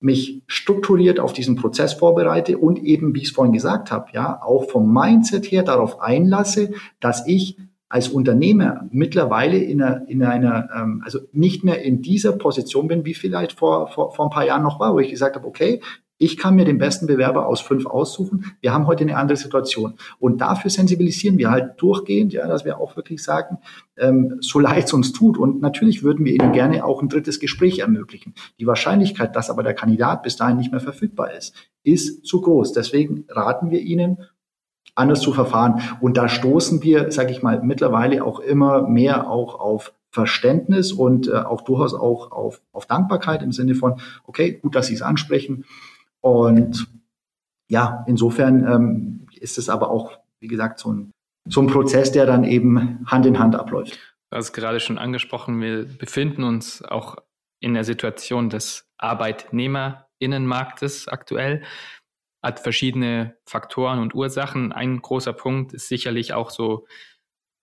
mich 0.00 0.42
strukturiert 0.46 1.20
auf 1.20 1.32
diesen 1.32 1.54
Prozess 1.54 1.92
vorbereite 1.92 2.58
und 2.58 2.78
eben, 2.82 3.14
wie 3.14 3.20
ich 3.20 3.28
es 3.28 3.30
vorhin 3.30 3.52
gesagt 3.52 3.92
habe, 3.92 4.06
ja, 4.12 4.42
auch 4.42 4.68
vom 4.68 4.92
Mindset 4.92 5.50
her 5.52 5.62
darauf 5.62 6.00
einlasse, 6.00 6.72
dass 6.98 7.26
ich 7.28 7.56
als 7.92 8.08
Unternehmer 8.08 8.88
mittlerweile 8.90 9.58
in 9.58 9.82
einer, 9.82 10.08
in 10.08 10.22
einer 10.22 10.70
ähm, 10.74 11.02
also 11.04 11.18
nicht 11.32 11.62
mehr 11.62 11.82
in 11.82 12.00
dieser 12.00 12.32
Position 12.32 12.88
bin, 12.88 13.04
wie 13.04 13.12
vielleicht 13.12 13.52
vor, 13.52 13.88
vor, 13.88 14.14
vor 14.14 14.24
ein 14.24 14.30
paar 14.30 14.46
Jahren 14.46 14.62
noch 14.62 14.80
war, 14.80 14.94
wo 14.94 14.98
ich 14.98 15.10
gesagt 15.10 15.36
habe, 15.36 15.46
okay, 15.46 15.82
Ich 16.22 16.36
kann 16.36 16.54
mir 16.54 16.64
den 16.64 16.78
besten 16.78 17.08
Bewerber 17.08 17.48
aus 17.48 17.60
fünf 17.60 17.84
aussuchen. 17.84 18.52
Wir 18.60 18.72
haben 18.72 18.86
heute 18.86 19.02
eine 19.02 19.16
andere 19.16 19.36
Situation. 19.36 19.94
Und 20.20 20.40
dafür 20.40 20.70
sensibilisieren 20.70 21.36
wir 21.36 21.50
halt 21.50 21.82
durchgehend, 21.82 22.32
ja, 22.32 22.46
dass 22.46 22.64
wir 22.64 22.78
auch 22.78 22.94
wirklich 22.94 23.24
sagen, 23.24 23.58
ähm, 23.96 24.36
so 24.38 24.60
leid 24.60 24.84
es 24.84 24.92
uns 24.92 25.12
tut. 25.12 25.36
Und 25.36 25.60
natürlich 25.60 26.04
würden 26.04 26.24
wir 26.24 26.32
Ihnen 26.32 26.52
gerne 26.52 26.84
auch 26.84 27.02
ein 27.02 27.08
drittes 27.08 27.40
Gespräch 27.40 27.80
ermöglichen. 27.80 28.34
Die 28.60 28.68
Wahrscheinlichkeit, 28.68 29.34
dass 29.34 29.50
aber 29.50 29.64
der 29.64 29.74
Kandidat 29.74 30.22
bis 30.22 30.36
dahin 30.36 30.58
nicht 30.58 30.70
mehr 30.70 30.80
verfügbar 30.80 31.32
ist, 31.32 31.56
ist 31.82 32.24
zu 32.24 32.40
groß. 32.40 32.72
Deswegen 32.72 33.24
raten 33.28 33.72
wir 33.72 33.80
Ihnen, 33.80 34.18
anders 34.94 35.20
zu 35.20 35.32
verfahren. 35.32 35.82
Und 36.00 36.16
da 36.16 36.28
stoßen 36.28 36.82
wir, 36.82 37.10
sage 37.10 37.32
ich 37.32 37.42
mal, 37.42 37.60
mittlerweile 37.62 38.24
auch 38.24 38.38
immer 38.40 38.86
mehr 38.86 39.30
auch 39.30 39.58
auf 39.58 39.92
Verständnis 40.10 40.92
und 40.92 41.28
äh, 41.28 41.36
auch 41.36 41.62
durchaus 41.62 41.94
auch 41.94 42.32
auf, 42.32 42.60
auf 42.72 42.84
Dankbarkeit 42.86 43.42
im 43.42 43.52
Sinne 43.52 43.74
von, 43.74 44.00
okay, 44.24 44.52
gut, 44.52 44.74
dass 44.74 44.88
Sie 44.88 44.94
es 44.94 45.02
ansprechen. 45.02 45.64
Und 46.20 46.86
ja, 47.68 48.04
insofern 48.06 48.66
ähm, 48.66 49.26
ist 49.40 49.56
es 49.56 49.70
aber 49.70 49.90
auch, 49.90 50.18
wie 50.40 50.48
gesagt, 50.48 50.78
so 50.78 50.92
ein, 50.92 51.10
so 51.48 51.62
ein 51.62 51.68
Prozess, 51.68 52.12
der 52.12 52.26
dann 52.26 52.44
eben 52.44 53.06
Hand 53.06 53.24
in 53.24 53.38
Hand 53.38 53.56
abläuft. 53.56 53.98
Du 54.30 54.36
hast 54.36 54.52
gerade 54.52 54.80
schon 54.80 54.98
angesprochen, 54.98 55.58
wir 55.60 55.86
befinden 55.86 56.44
uns 56.44 56.84
auch 56.84 57.16
in 57.60 57.72
der 57.74 57.84
Situation 57.84 58.50
des 58.50 58.84
Arbeitnehmerinnenmarktes 58.98 61.08
aktuell 61.08 61.62
hat 62.42 62.60
verschiedene 62.60 63.36
Faktoren 63.46 64.00
und 64.00 64.14
Ursachen. 64.14 64.72
Ein 64.72 65.00
großer 65.00 65.32
Punkt 65.32 65.72
ist 65.72 65.88
sicherlich 65.88 66.32
auch 66.32 66.50
so, 66.50 66.86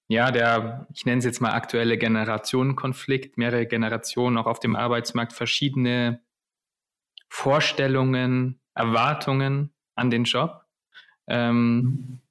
ja, 0.07 0.31
der, 0.31 0.87
ich 0.93 1.05
nenne 1.05 1.19
es 1.19 1.25
jetzt 1.25 1.41
mal 1.41 1.51
aktuelle 1.51 1.97
Generationenkonflikt, 1.97 3.37
mehrere 3.37 3.67
Generationen 3.67 4.37
auch 4.37 4.47
auf 4.47 4.59
dem 4.59 4.75
Arbeitsmarkt, 4.75 5.33
verschiedene 5.33 6.21
Vorstellungen, 7.29 8.59
Erwartungen 8.73 9.73
an 9.95 10.09
den 10.09 10.23
Job. 10.23 10.65
Ähm, 11.27 12.21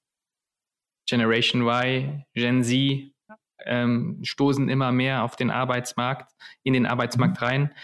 Generation 1.09 1.63
Y, 1.63 2.25
Gen 2.35 2.65
Z 2.65 3.13
ähm, 3.65 4.19
stoßen 4.23 4.69
immer 4.69 4.91
mehr 4.91 5.23
auf 5.23 5.37
den 5.37 5.51
Arbeitsmarkt, 5.51 6.33
in 6.63 6.73
den 6.73 6.87
Arbeitsmarkt 6.87 7.41
rein. 7.43 7.75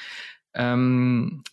Ähm, 0.54 1.44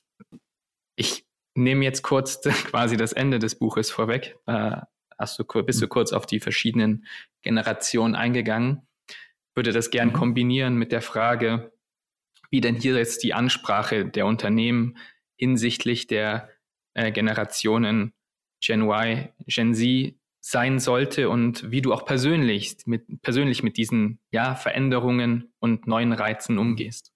ich 0.95 1.26
nehme 1.55 1.83
jetzt 1.85 2.01
kurz 2.01 2.41
quasi 2.65 2.97
das 2.97 3.13
Ende 3.13 3.39
des 3.39 3.55
Buches 3.55 3.91
vorweg. 3.91 4.37
Äh, 4.45 4.77
hast 5.17 5.39
du, 5.39 5.43
bist 5.63 5.81
du 5.81 5.85
mhm. 5.85 5.89
kurz 5.89 6.13
auf 6.13 6.25
die 6.25 6.39
verschiedenen 6.39 7.05
Generationen 7.41 8.15
eingegangen. 8.15 8.87
Würde 9.55 9.71
das 9.71 9.91
gern 9.91 10.09
mhm. 10.09 10.13
kombinieren 10.13 10.75
mit 10.75 10.91
der 10.91 11.01
Frage, 11.01 11.71
wie 12.49 12.61
denn 12.61 12.75
hier 12.75 12.95
jetzt 12.95 13.23
die 13.23 13.33
Ansprache 13.33 14.05
der 14.05 14.25
Unternehmen 14.25 14.97
hinsichtlich 15.37 16.07
der 16.07 16.49
äh, 16.93 17.11
Generationen 17.11 18.13
Gen 18.61 18.81
Y, 18.81 19.29
Gen 19.47 19.73
Z 19.73 20.15
sein 20.43 20.79
sollte 20.79 21.29
und 21.29 21.69
wie 21.71 21.81
du 21.81 21.93
auch 21.93 22.05
persönlich 22.05 22.77
mit, 22.85 23.05
persönlich 23.21 23.63
mit 23.63 23.77
diesen 23.77 24.19
ja, 24.31 24.55
Veränderungen 24.55 25.53
und 25.59 25.87
neuen 25.87 26.13
Reizen 26.13 26.57
umgehst. 26.57 27.13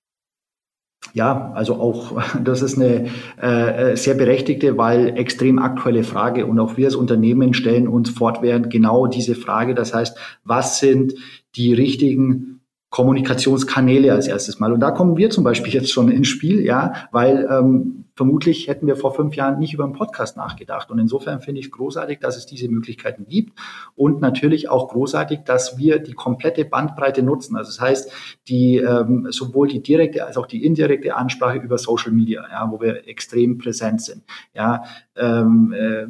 Ja, 1.13 1.52
also 1.54 1.76
auch 1.76 2.22
das 2.44 2.62
ist 2.62 2.78
eine 2.78 3.08
äh, 3.41 3.96
sehr 3.96 4.15
berechtigte, 4.15 4.78
weil 4.78 5.18
extrem 5.18 5.60
aktuelle 5.60 6.04
Frage 6.04 6.46
und 6.46 6.60
auch 6.60 6.78
wir 6.78 6.88
als 6.88 6.96
Unternehmen 6.96 7.54
stellen 7.54 7.88
uns 7.88 8.10
fortwährend 8.10 8.70
genau 8.70 9.08
diese 9.08 9.36
Frage. 9.36 9.76
Das 9.76 9.94
heißt, 9.94 10.18
was 10.44 10.80
sind 10.80 11.13
die 11.56 11.74
richtigen 11.74 12.56
Kommunikationskanäle 12.96 14.13
als 14.13 14.30
erstes 14.30 14.60
Mal. 14.62 14.72
Und 14.72 14.80
da 14.80 14.91
kommen 14.91 15.18
wir 15.18 15.30
zum 15.30 15.44
Beispiel 15.44 15.74
jetzt 15.80 15.91
schon 15.91 16.10
ins 16.10 16.30
Spiel, 16.30 16.63
ja, 16.63 16.94
weil 17.12 17.46
ähm, 17.52 18.05
vermutlich 18.15 18.67
hätten 18.67 18.88
wir 18.88 18.95
vor 18.95 19.13
fünf 19.13 19.36
Jahren 19.36 19.60
nicht 19.60 19.73
über 19.73 19.84
einen 19.84 19.93
Podcast 19.93 20.38
nachgedacht. 20.38 20.89
Und 20.89 20.99
insofern 20.99 21.41
finde 21.41 21.60
ich 21.60 21.71
großartig, 21.71 22.19
dass 22.19 22.38
es 22.38 22.45
diese 22.45 22.69
Möglichkeiten 22.69 23.28
gibt 23.28 23.60
und 23.95 24.21
natürlich 24.21 24.69
auch 24.69 24.88
großartig, 24.88 25.41
dass 25.45 25.78
wir 25.78 25.99
die 25.99 26.13
komplette 26.13 26.65
Bandbreite 26.65 27.23
nutzen. 27.23 27.58
Also 27.58 27.69
das 27.69 27.82
heißt, 27.82 28.12
die 28.47 28.78
ähm, 28.78 29.28
sowohl 29.32 29.67
die 29.67 29.84
direkte 29.84 30.25
als 30.25 30.38
auch 30.38 30.47
die 30.47 30.65
indirekte 30.65 31.15
Ansprache 31.15 31.58
über 31.58 31.78
Social 31.78 32.12
Media, 32.12 32.45
ja, 32.49 32.71
wo 32.71 32.80
wir 32.80 33.08
extrem 33.08 33.58
präsent 33.58 34.01
sind. 34.01 34.23
Ja, 34.54 34.84
ähm, 35.15 35.73
äh, 35.73 36.06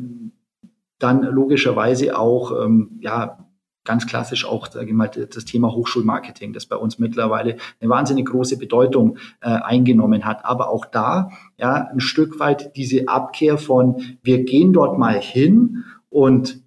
dann 1.00 1.24
logischerweise 1.24 2.18
auch 2.18 2.66
ähm, 2.66 3.00
ja 3.02 3.45
ganz 3.86 4.06
klassisch 4.06 4.46
auch 4.46 4.68
sage 4.68 4.88
ich 4.88 4.94
mal, 4.94 5.08
das 5.08 5.46
Thema 5.46 5.72
Hochschulmarketing, 5.74 6.52
das 6.52 6.66
bei 6.66 6.76
uns 6.76 7.00
mittlerweile 7.00 7.58
eine 7.80 7.90
wahnsinnig 7.90 8.26
große 8.28 8.58
Bedeutung 8.58 9.18
äh, 9.42 9.50
eingenommen 9.50 10.26
hat. 10.26 10.44
Aber 10.44 10.70
auch 10.70 10.86
da 10.86 11.30
ja 11.58 11.88
ein 11.92 12.02
Stück 12.02 12.40
weit 12.40 12.76
diese 12.76 13.08
Abkehr 13.08 13.58
von 13.58 14.02
wir 14.22 14.44
gehen 14.44 14.74
dort 14.74 14.98
mal 14.98 15.20
hin 15.20 15.86
und 16.10 16.65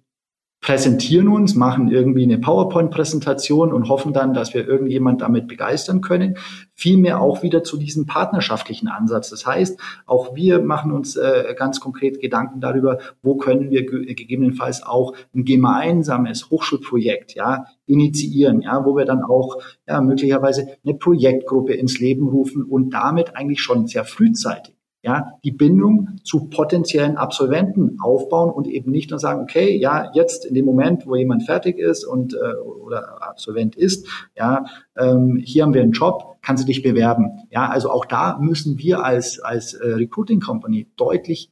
präsentieren 0.61 1.29
uns, 1.29 1.55
machen 1.55 1.89
irgendwie 1.89 2.23
eine 2.23 2.37
PowerPoint-Präsentation 2.37 3.71
und 3.71 3.87
hoffen 3.87 4.11
dann, 4.11 4.33
dass 4.33 4.53
wir 4.53 4.67
irgendjemand 4.67 5.21
damit 5.21 5.47
begeistern 5.47 6.01
können. 6.01 6.37
Vielmehr 6.73 7.21
auch 7.21 7.43
wieder 7.43 7.63
zu 7.63 7.77
diesem 7.77 8.05
partnerschaftlichen 8.05 8.89
Ansatz. 8.89 9.29
Das 9.29 9.45
heißt, 9.45 9.79
auch 10.05 10.35
wir 10.35 10.59
machen 10.59 10.91
uns 10.91 11.15
äh, 11.15 11.55
ganz 11.57 11.79
konkret 11.79 12.19
Gedanken 12.19 12.59
darüber, 12.59 12.99
wo 13.21 13.37
können 13.37 13.71
wir 13.71 13.85
ge 13.85 14.13
gegebenenfalls 14.13 14.83
auch 14.83 15.13
ein 15.33 15.45
gemeinsames 15.45 16.49
Hochschulprojekt 16.49 17.35
ja, 17.35 17.65
initiieren, 17.85 18.61
ja, 18.61 18.83
wo 18.85 18.97
wir 18.97 19.05
dann 19.05 19.23
auch 19.23 19.61
ja, 19.87 20.01
möglicherweise 20.01 20.67
eine 20.83 20.93
Projektgruppe 20.93 21.73
ins 21.73 21.99
Leben 21.99 22.27
rufen 22.27 22.63
und 22.63 22.93
damit 22.93 23.35
eigentlich 23.37 23.61
schon 23.61 23.87
sehr 23.87 24.03
frühzeitig 24.03 24.78
ja, 25.01 25.33
die 25.43 25.51
Bindung 25.51 26.19
zu 26.23 26.49
potenziellen 26.49 27.15
Absolventen 27.15 27.99
aufbauen 28.01 28.51
und 28.51 28.67
eben 28.67 28.91
nicht 28.91 29.09
nur 29.11 29.19
sagen, 29.19 29.41
okay, 29.41 29.77
ja, 29.77 30.11
jetzt 30.13 30.45
in 30.45 30.53
dem 30.53 30.65
Moment, 30.65 31.07
wo 31.07 31.15
jemand 31.15 31.43
fertig 31.45 31.77
ist 31.77 32.03
und 32.03 32.33
äh, 32.33 32.55
oder 32.57 33.21
Absolvent 33.21 33.75
ist, 33.75 34.07
ja, 34.35 34.65
ähm, 34.97 35.41
hier 35.43 35.63
haben 35.63 35.73
wir 35.73 35.81
einen 35.81 35.93
Job, 35.93 36.37
kannst 36.41 36.63
du 36.63 36.67
dich 36.67 36.83
bewerben. 36.83 37.43
Ja, 37.49 37.69
also 37.69 37.89
auch 37.89 38.05
da 38.05 38.37
müssen 38.39 38.77
wir 38.77 39.03
als 39.03 39.39
als 39.39 39.73
äh, 39.73 39.87
Recruiting 39.87 40.41
Company 40.41 40.87
deutlich 40.97 41.49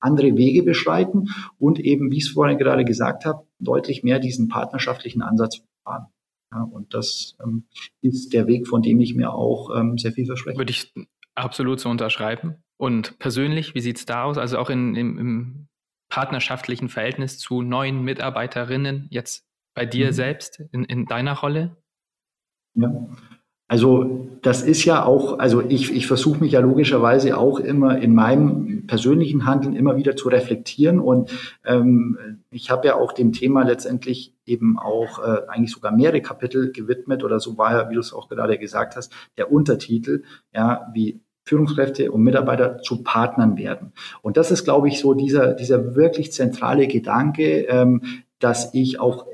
andere 0.00 0.36
Wege 0.36 0.62
beschreiten 0.62 1.28
und 1.58 1.78
eben, 1.78 2.10
wie 2.10 2.16
ich 2.16 2.24
es 2.24 2.30
vorhin 2.30 2.58
gerade 2.58 2.84
gesagt 2.84 3.24
habe, 3.24 3.46
deutlich 3.60 4.02
mehr 4.02 4.18
diesen 4.18 4.48
partnerschaftlichen 4.48 5.22
Ansatz 5.22 5.62
fahren. 5.84 6.06
Ja, 6.52 6.62
und 6.62 6.94
das 6.94 7.36
ähm, 7.44 7.66
ist 8.00 8.32
der 8.32 8.48
Weg, 8.48 8.66
von 8.66 8.82
dem 8.82 8.98
ich 9.00 9.14
mir 9.14 9.32
auch 9.32 9.70
ähm, 9.76 9.98
sehr 9.98 10.10
viel 10.10 10.26
verspreche. 10.26 10.58
Würde 10.58 10.72
ich 10.72 10.92
absolut 11.36 11.78
so 11.78 11.88
unterschreiben. 11.88 12.56
Und 12.80 13.18
persönlich, 13.18 13.74
wie 13.74 13.82
sieht 13.82 13.98
es 13.98 14.06
da 14.06 14.24
aus? 14.24 14.38
Also 14.38 14.56
auch 14.56 14.70
in, 14.70 14.94
im, 14.94 15.18
im, 15.18 15.66
partnerschaftlichen 16.08 16.88
Verhältnis 16.88 17.38
zu 17.38 17.60
neuen 17.60 18.02
Mitarbeiterinnen, 18.02 19.06
jetzt 19.10 19.44
bei 19.74 19.84
dir 19.84 20.08
mhm. 20.08 20.12
selbst, 20.12 20.62
in, 20.72 20.84
in 20.84 21.04
deiner 21.04 21.38
Rolle? 21.38 21.76
Ja, 22.74 22.90
also 23.68 24.28
das 24.40 24.62
ist 24.62 24.84
ja 24.86 25.04
auch, 25.04 25.38
also 25.38 25.60
ich, 25.60 25.94
ich 25.94 26.06
versuche 26.06 26.40
mich 26.40 26.52
ja 26.52 26.60
logischerweise 26.60 27.36
auch 27.36 27.60
immer 27.60 27.98
in 27.98 28.14
meinem 28.14 28.86
persönlichen 28.86 29.44
Handeln 29.44 29.76
immer 29.76 29.96
wieder 29.96 30.16
zu 30.16 30.30
reflektieren 30.30 30.98
und 30.98 31.30
ähm, 31.64 32.42
ich 32.50 32.70
habe 32.70 32.88
ja 32.88 32.96
auch 32.96 33.12
dem 33.12 33.32
Thema 33.32 33.62
letztendlich 33.62 34.34
eben 34.46 34.78
auch 34.78 35.18
äh, 35.18 35.42
eigentlich 35.48 35.70
sogar 35.70 35.92
mehrere 35.92 36.22
Kapitel 36.22 36.72
gewidmet 36.72 37.22
oder 37.22 37.38
so 37.40 37.58
war 37.58 37.72
ja, 37.72 37.90
wie 37.90 37.94
du 37.94 38.00
es 38.00 38.14
auch 38.14 38.28
gerade 38.28 38.58
gesagt 38.58 38.96
hast, 38.96 39.12
der 39.36 39.52
Untertitel, 39.52 40.24
ja, 40.52 40.90
wie 40.94 41.20
Führungskräfte 41.50 42.12
und 42.12 42.22
Mitarbeiter 42.22 42.80
zu 42.80 43.02
Partnern 43.02 43.58
werden. 43.58 43.92
Und 44.22 44.36
das 44.36 44.52
ist, 44.52 44.62
glaube 44.62 44.86
ich, 44.86 45.00
so 45.00 45.14
dieser, 45.14 45.52
dieser 45.52 45.96
wirklich 45.96 46.32
zentrale 46.32 46.86
Gedanke, 46.86 47.62
ähm, 47.62 48.02
dass 48.38 48.72
ich 48.72 49.00
auch 49.00 49.26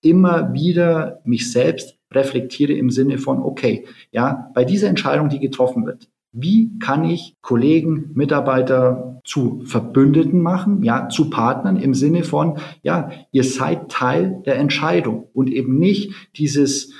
immer 0.00 0.52
wieder 0.52 1.20
mich 1.24 1.50
selbst 1.50 1.98
reflektiere 2.12 2.72
im 2.72 2.90
Sinne 2.90 3.18
von, 3.18 3.40
okay, 3.40 3.84
ja, 4.12 4.48
bei 4.54 4.64
dieser 4.64 4.88
Entscheidung, 4.88 5.28
die 5.28 5.40
getroffen 5.40 5.86
wird, 5.86 6.08
wie 6.30 6.78
kann 6.78 7.04
ich 7.04 7.34
Kollegen, 7.40 8.12
Mitarbeiter 8.14 9.20
zu 9.24 9.62
Verbündeten 9.64 10.40
machen, 10.40 10.84
ja, 10.84 11.08
zu 11.08 11.30
Partnern 11.30 11.76
im 11.78 11.94
Sinne 11.94 12.22
von, 12.22 12.58
ja, 12.82 13.10
ihr 13.32 13.42
seid 13.42 13.90
Teil 13.90 14.40
der 14.46 14.56
Entscheidung 14.56 15.26
und 15.32 15.50
eben 15.50 15.80
nicht 15.80 16.12
dieses, 16.36 16.92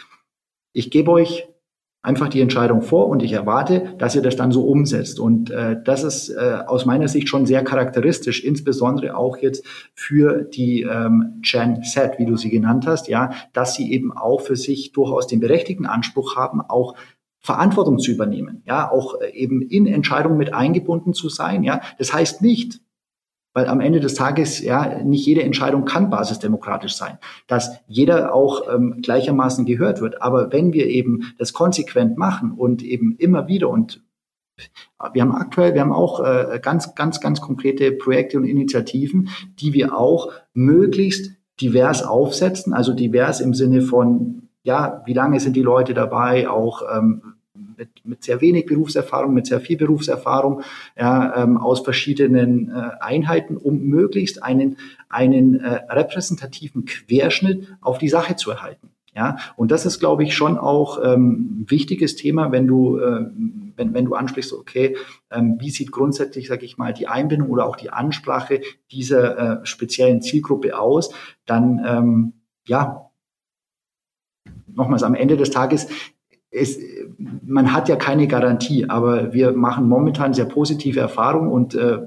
ich 0.72 0.90
gebe 0.90 1.12
euch 1.12 1.46
einfach 2.06 2.28
die 2.28 2.40
Entscheidung 2.40 2.82
vor 2.82 3.08
und 3.08 3.20
ich 3.20 3.32
erwarte, 3.32 3.94
dass 3.98 4.14
ihr 4.14 4.22
das 4.22 4.36
dann 4.36 4.52
so 4.52 4.64
umsetzt. 4.64 5.18
Und 5.18 5.50
äh, 5.50 5.76
das 5.82 6.04
ist 6.04 6.28
äh, 6.28 6.58
aus 6.64 6.86
meiner 6.86 7.08
Sicht 7.08 7.28
schon 7.28 7.46
sehr 7.46 7.64
charakteristisch, 7.64 8.44
insbesondere 8.44 9.16
auch 9.16 9.38
jetzt 9.38 9.66
für 9.92 10.42
die 10.42 10.82
ähm, 10.82 11.40
Gen 11.42 11.82
Z, 11.82 12.18
wie 12.18 12.24
du 12.24 12.36
sie 12.36 12.48
genannt 12.48 12.86
hast, 12.86 13.08
ja, 13.08 13.30
dass 13.52 13.74
sie 13.74 13.92
eben 13.92 14.16
auch 14.16 14.40
für 14.40 14.54
sich 14.54 14.92
durchaus 14.92 15.26
den 15.26 15.40
berechtigten 15.40 15.84
Anspruch 15.84 16.36
haben, 16.36 16.60
auch 16.60 16.94
Verantwortung 17.40 17.98
zu 17.98 18.12
übernehmen, 18.12 18.62
ja, 18.66 18.88
auch 18.88 19.20
äh, 19.20 19.32
eben 19.32 19.60
in 19.60 19.88
Entscheidungen 19.88 20.38
mit 20.38 20.54
eingebunden 20.54 21.12
zu 21.12 21.28
sein, 21.28 21.64
ja. 21.64 21.80
Das 21.98 22.12
heißt 22.12 22.40
nicht, 22.40 22.80
weil 23.56 23.68
am 23.68 23.80
Ende 23.80 24.00
des 24.00 24.12
Tages 24.12 24.60
ja 24.60 25.02
nicht 25.02 25.24
jede 25.24 25.42
Entscheidung 25.42 25.86
kann 25.86 26.10
basisdemokratisch 26.10 26.94
sein, 26.94 27.16
dass 27.46 27.70
jeder 27.86 28.34
auch 28.34 28.70
ähm, 28.70 28.98
gleichermaßen 29.00 29.64
gehört 29.64 30.02
wird. 30.02 30.20
Aber 30.20 30.52
wenn 30.52 30.74
wir 30.74 30.88
eben 30.88 31.32
das 31.38 31.54
konsequent 31.54 32.18
machen 32.18 32.52
und 32.52 32.82
eben 32.82 33.16
immer 33.16 33.48
wieder 33.48 33.70
und 33.70 34.02
wir 35.14 35.22
haben 35.22 35.34
aktuell, 35.34 35.72
wir 35.72 35.80
haben 35.80 35.92
auch 35.94 36.22
äh, 36.22 36.60
ganz, 36.62 36.94
ganz, 36.94 37.22
ganz 37.22 37.40
konkrete 37.40 37.92
Projekte 37.92 38.36
und 38.36 38.44
Initiativen, 38.44 39.30
die 39.58 39.72
wir 39.72 39.96
auch 39.96 40.32
möglichst 40.52 41.30
divers 41.58 42.02
aufsetzen, 42.02 42.74
also 42.74 42.92
divers 42.92 43.40
im 43.40 43.54
Sinne 43.54 43.80
von, 43.80 44.50
ja, 44.64 45.02
wie 45.06 45.14
lange 45.14 45.40
sind 45.40 45.56
die 45.56 45.62
Leute 45.62 45.94
dabei, 45.94 46.46
auch 46.46 46.82
ähm, 46.94 47.35
mit, 47.76 47.88
mit 48.04 48.24
sehr 48.24 48.40
wenig 48.40 48.66
Berufserfahrung, 48.66 49.34
mit 49.34 49.46
sehr 49.46 49.60
viel 49.60 49.76
Berufserfahrung 49.76 50.62
ja, 50.98 51.42
ähm, 51.42 51.58
aus 51.58 51.80
verschiedenen 51.80 52.70
äh, 52.70 52.90
Einheiten, 53.00 53.56
um 53.56 53.82
möglichst 53.82 54.42
einen, 54.42 54.76
einen 55.08 55.60
äh, 55.60 55.84
repräsentativen 55.90 56.84
Querschnitt 56.84 57.68
auf 57.80 57.98
die 57.98 58.08
Sache 58.08 58.36
zu 58.36 58.50
erhalten. 58.50 58.90
Ja, 59.16 59.38
und 59.56 59.70
das 59.70 59.86
ist, 59.86 59.98
glaube 59.98 60.24
ich, 60.24 60.34
schon 60.34 60.58
auch 60.58 61.02
ähm, 61.02 61.64
wichtiges 61.68 62.16
Thema, 62.16 62.52
wenn 62.52 62.66
du, 62.66 62.98
äh, 62.98 63.24
wenn, 63.74 63.94
wenn 63.94 64.04
du 64.04 64.14
ansprichst, 64.14 64.52
okay, 64.52 64.94
ähm, 65.30 65.56
wie 65.58 65.70
sieht 65.70 65.90
grundsätzlich, 65.90 66.48
sage 66.48 66.66
ich 66.66 66.76
mal, 66.76 66.92
die 66.92 67.08
Einbindung 67.08 67.48
oder 67.48 67.64
auch 67.64 67.76
die 67.76 67.88
Ansprache 67.88 68.60
dieser 68.90 69.62
äh, 69.62 69.66
speziellen 69.66 70.20
Zielgruppe 70.20 70.78
aus, 70.78 71.14
dann 71.46 71.82
ähm, 71.86 72.32
ja, 72.66 73.10
nochmals 74.66 75.02
am 75.02 75.14
Ende 75.14 75.38
des 75.38 75.50
Tages 75.50 75.88
es, 76.56 76.78
man 77.18 77.72
hat 77.72 77.88
ja 77.88 77.96
keine 77.96 78.26
Garantie, 78.26 78.88
aber 78.88 79.32
wir 79.32 79.52
machen 79.52 79.88
momentan 79.88 80.32
sehr 80.32 80.46
positive 80.46 80.98
Erfahrungen 80.98 81.50
und 81.50 81.74
äh, 81.74 81.98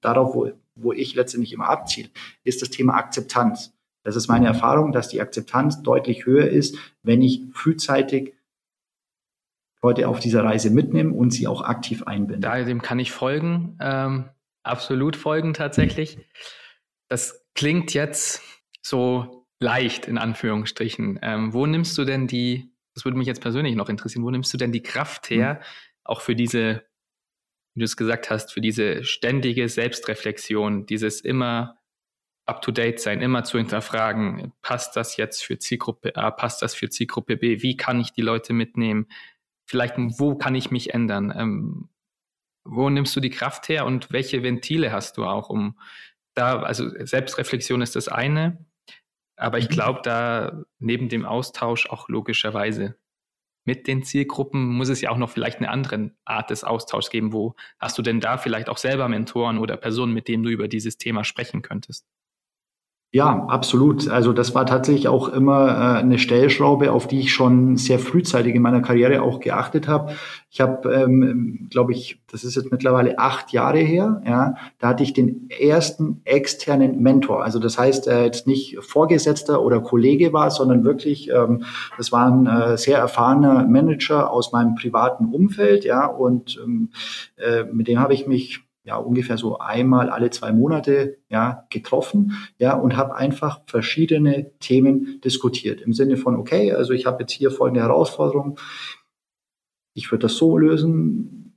darauf, 0.00 0.34
wo, 0.34 0.50
wo 0.76 0.92
ich 0.92 1.14
letztendlich 1.14 1.52
immer 1.52 1.68
abziele, 1.68 2.08
ist 2.44 2.62
das 2.62 2.70
Thema 2.70 2.94
Akzeptanz. 2.94 3.72
Das 4.04 4.14
ist 4.14 4.28
meine 4.28 4.46
Erfahrung, 4.46 4.92
dass 4.92 5.08
die 5.08 5.20
Akzeptanz 5.20 5.82
deutlich 5.82 6.26
höher 6.26 6.48
ist, 6.48 6.78
wenn 7.02 7.22
ich 7.22 7.42
frühzeitig 7.52 8.34
Leute 9.82 10.08
auf 10.08 10.20
dieser 10.20 10.44
Reise 10.44 10.70
mitnehme 10.70 11.12
und 11.12 11.32
sie 11.32 11.48
auch 11.48 11.62
aktiv 11.62 12.04
einbinde. 12.04 12.46
Da, 12.46 12.62
dem 12.62 12.82
kann 12.82 13.00
ich 13.00 13.10
folgen, 13.10 13.76
ähm, 13.80 14.28
absolut 14.62 15.16
folgen 15.16 15.54
tatsächlich. 15.54 16.18
Das 17.08 17.44
klingt 17.54 17.94
jetzt 17.94 18.42
so 18.82 19.46
leicht 19.58 20.06
in 20.06 20.18
Anführungsstrichen. 20.18 21.18
Ähm, 21.22 21.52
wo 21.52 21.66
nimmst 21.66 21.96
du 21.98 22.04
denn 22.04 22.26
die, 22.26 22.70
das 22.96 23.04
würde 23.04 23.18
mich 23.18 23.26
jetzt 23.26 23.42
persönlich 23.42 23.76
noch 23.76 23.90
interessieren, 23.90 24.24
wo 24.24 24.30
nimmst 24.30 24.52
du 24.54 24.56
denn 24.56 24.72
die 24.72 24.82
Kraft 24.82 25.28
her, 25.28 25.54
mhm. 25.60 25.64
auch 26.04 26.22
für 26.22 26.34
diese, 26.34 26.82
wie 27.74 27.80
du 27.80 27.84
es 27.84 27.96
gesagt 27.96 28.30
hast, 28.30 28.54
für 28.54 28.62
diese 28.62 29.04
ständige 29.04 29.68
Selbstreflexion, 29.68 30.86
dieses 30.86 31.20
immer 31.20 31.78
up-to-date 32.46 32.98
sein, 32.98 33.20
immer 33.20 33.44
zu 33.44 33.58
hinterfragen, 33.58 34.54
passt 34.62 34.96
das 34.96 35.18
jetzt 35.18 35.44
für 35.44 35.58
Zielgruppe 35.58 36.16
A, 36.16 36.30
passt 36.30 36.62
das 36.62 36.74
für 36.74 36.88
Zielgruppe 36.88 37.36
B, 37.36 37.60
wie 37.60 37.76
kann 37.76 38.00
ich 38.00 38.12
die 38.12 38.22
Leute 38.22 38.54
mitnehmen, 38.54 39.08
vielleicht 39.66 39.96
wo 39.98 40.34
kann 40.36 40.54
ich 40.54 40.70
mich 40.70 40.94
ändern, 40.94 41.34
ähm, 41.36 41.90
wo 42.64 42.88
nimmst 42.88 43.14
du 43.14 43.20
die 43.20 43.30
Kraft 43.30 43.68
her 43.68 43.84
und 43.84 44.10
welche 44.10 44.42
Ventile 44.42 44.90
hast 44.90 45.18
du 45.18 45.26
auch, 45.26 45.50
um 45.50 45.78
da, 46.32 46.60
also 46.60 46.88
Selbstreflexion 47.04 47.82
ist 47.82 47.94
das 47.94 48.08
eine, 48.08 48.64
aber 49.36 49.58
ich 49.58 49.68
mhm. 49.68 49.74
glaube, 49.74 50.00
da 50.02 50.64
neben 50.78 51.08
dem 51.08 51.24
Austausch 51.24 51.88
auch 51.88 52.08
logischerweise 52.08 52.96
mit 53.64 53.88
den 53.88 54.04
Zielgruppen 54.04 54.64
muss 54.64 54.88
es 54.88 55.00
ja 55.00 55.10
auch 55.10 55.16
noch 55.16 55.30
vielleicht 55.30 55.58
eine 55.58 55.70
andere 55.70 56.12
Art 56.24 56.50
des 56.50 56.62
Austauschs 56.62 57.10
geben. 57.10 57.32
Wo 57.32 57.56
hast 57.80 57.98
du 57.98 58.02
denn 58.02 58.20
da 58.20 58.38
vielleicht 58.38 58.68
auch 58.68 58.78
selber 58.78 59.08
Mentoren 59.08 59.58
oder 59.58 59.76
Personen, 59.76 60.14
mit 60.14 60.28
denen 60.28 60.44
du 60.44 60.50
über 60.50 60.68
dieses 60.68 60.98
Thema 60.98 61.24
sprechen 61.24 61.62
könntest? 61.62 62.06
Ja, 63.12 63.46
absolut. 63.48 64.08
Also 64.10 64.32
das 64.32 64.54
war 64.54 64.66
tatsächlich 64.66 65.08
auch 65.08 65.28
immer 65.28 65.68
äh, 65.68 65.98
eine 66.00 66.18
Stellschraube, 66.18 66.92
auf 66.92 67.06
die 67.06 67.20
ich 67.20 67.32
schon 67.32 67.76
sehr 67.76 67.98
frühzeitig 67.98 68.54
in 68.54 68.60
meiner 68.60 68.82
Karriere 68.82 69.22
auch 69.22 69.40
geachtet 69.40 69.88
habe. 69.88 70.12
Ich 70.50 70.60
habe, 70.60 70.92
ähm, 70.92 71.68
glaube 71.70 71.92
ich, 71.92 72.20
das 72.30 72.44
ist 72.44 72.56
jetzt 72.56 72.70
mittlerweile 72.70 73.18
acht 73.18 73.52
Jahre 73.52 73.78
her, 73.78 74.20
ja, 74.26 74.54
da 74.80 74.88
hatte 74.88 75.02
ich 75.02 75.12
den 75.14 75.48
ersten 75.48 76.20
externen 76.24 77.00
Mentor. 77.00 77.42
Also 77.44 77.58
das 77.58 77.78
heißt, 77.78 78.06
äh, 78.08 78.24
jetzt 78.24 78.46
nicht 78.46 78.76
Vorgesetzter 78.80 79.62
oder 79.62 79.80
Kollege 79.80 80.32
war, 80.32 80.50
sondern 80.50 80.84
wirklich, 80.84 81.30
ähm, 81.30 81.64
das 81.96 82.12
war 82.12 82.26
ein 82.26 82.46
äh, 82.46 82.76
sehr 82.76 82.98
erfahrener 82.98 83.66
Manager 83.66 84.30
aus 84.30 84.52
meinem 84.52 84.74
privaten 84.74 85.26
Umfeld, 85.26 85.84
ja, 85.84 86.06
und 86.06 86.58
ähm, 86.62 86.90
äh, 87.36 87.64
mit 87.72 87.88
dem 87.88 88.00
habe 88.00 88.14
ich 88.14 88.26
mich 88.26 88.65
ja 88.86 88.96
ungefähr 88.96 89.36
so 89.36 89.58
einmal 89.58 90.08
alle 90.10 90.30
zwei 90.30 90.52
Monate 90.52 91.18
ja 91.28 91.66
getroffen 91.70 92.32
ja 92.58 92.74
und 92.74 92.96
habe 92.96 93.16
einfach 93.16 93.60
verschiedene 93.66 94.52
Themen 94.60 95.20
diskutiert. 95.22 95.80
Im 95.80 95.92
Sinne 95.92 96.16
von 96.16 96.36
okay 96.36 96.72
also 96.72 96.92
ich 96.92 97.04
habe 97.04 97.22
jetzt 97.22 97.32
hier 97.32 97.50
folgende 97.50 97.82
Herausforderung. 97.82 98.58
Ich 99.92 100.10
würde 100.12 100.22
das 100.22 100.36
so 100.36 100.56
lösen. 100.56 101.52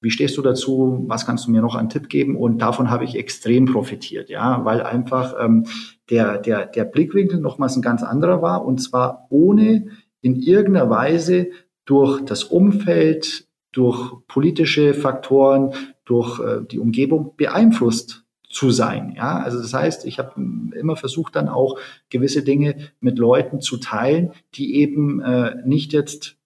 Wie 0.00 0.10
stehst 0.10 0.36
du 0.36 0.42
dazu? 0.42 1.04
Was 1.06 1.24
kannst 1.24 1.46
du 1.46 1.50
mir 1.50 1.62
noch 1.62 1.76
einen 1.76 1.88
Tipp 1.88 2.08
geben? 2.08 2.36
Und 2.36 2.58
davon 2.58 2.90
habe 2.90 3.04
ich 3.04 3.14
extrem 3.14 3.66
profitiert 3.66 4.28
ja 4.28 4.64
weil 4.64 4.82
einfach 4.82 5.36
ähm, 5.40 5.66
der 6.10 6.38
der 6.38 6.66
der 6.66 6.84
Blickwinkel 6.84 7.38
nochmals 7.38 7.76
ein 7.76 7.82
ganz 7.82 8.02
anderer 8.02 8.42
war. 8.42 8.64
Und 8.64 8.78
zwar 8.82 9.28
ohne 9.30 9.86
in 10.22 10.34
irgendeiner 10.40 10.90
Weise 10.90 11.50
durch 11.84 12.24
das 12.24 12.42
Umfeld 12.42 13.46
durch 13.70 14.12
politische 14.28 14.94
Faktoren, 14.94 15.72
durch 16.04 16.40
äh, 16.40 16.60
die 16.70 16.78
Umgebung 16.78 17.34
beeinflusst 17.36 18.24
zu 18.48 18.70
sein. 18.70 19.14
Ja, 19.16 19.38
also 19.38 19.60
das 19.60 19.74
heißt, 19.74 20.04
ich 20.06 20.18
habe 20.18 20.40
immer 20.78 20.96
versucht, 20.96 21.34
dann 21.34 21.48
auch 21.48 21.78
gewisse 22.08 22.42
Dinge 22.42 22.76
mit 23.00 23.18
Leuten 23.18 23.60
zu 23.60 23.78
teilen, 23.78 24.32
die 24.54 24.76
eben 24.76 25.20
äh, 25.20 25.56
nicht 25.64 25.92
jetzt, 25.92 26.36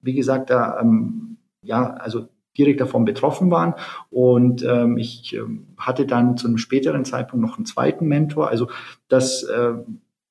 wie 0.00 0.14
gesagt, 0.14 0.50
da 0.50 0.80
ähm, 0.80 1.38
ja, 1.62 1.94
also 1.94 2.28
direkt 2.56 2.80
davon 2.80 3.04
betroffen 3.04 3.50
waren. 3.50 3.74
Und 4.10 4.62
ähm, 4.62 4.96
ich 4.96 5.34
ähm, 5.34 5.66
hatte 5.76 6.06
dann 6.06 6.36
zu 6.36 6.46
einem 6.46 6.58
späteren 6.58 7.04
Zeitpunkt 7.04 7.44
noch 7.44 7.58
einen 7.58 7.66
zweiten 7.66 8.06
Mentor. 8.06 8.48
Also 8.48 8.68
das 9.08 9.42
äh, 9.42 9.74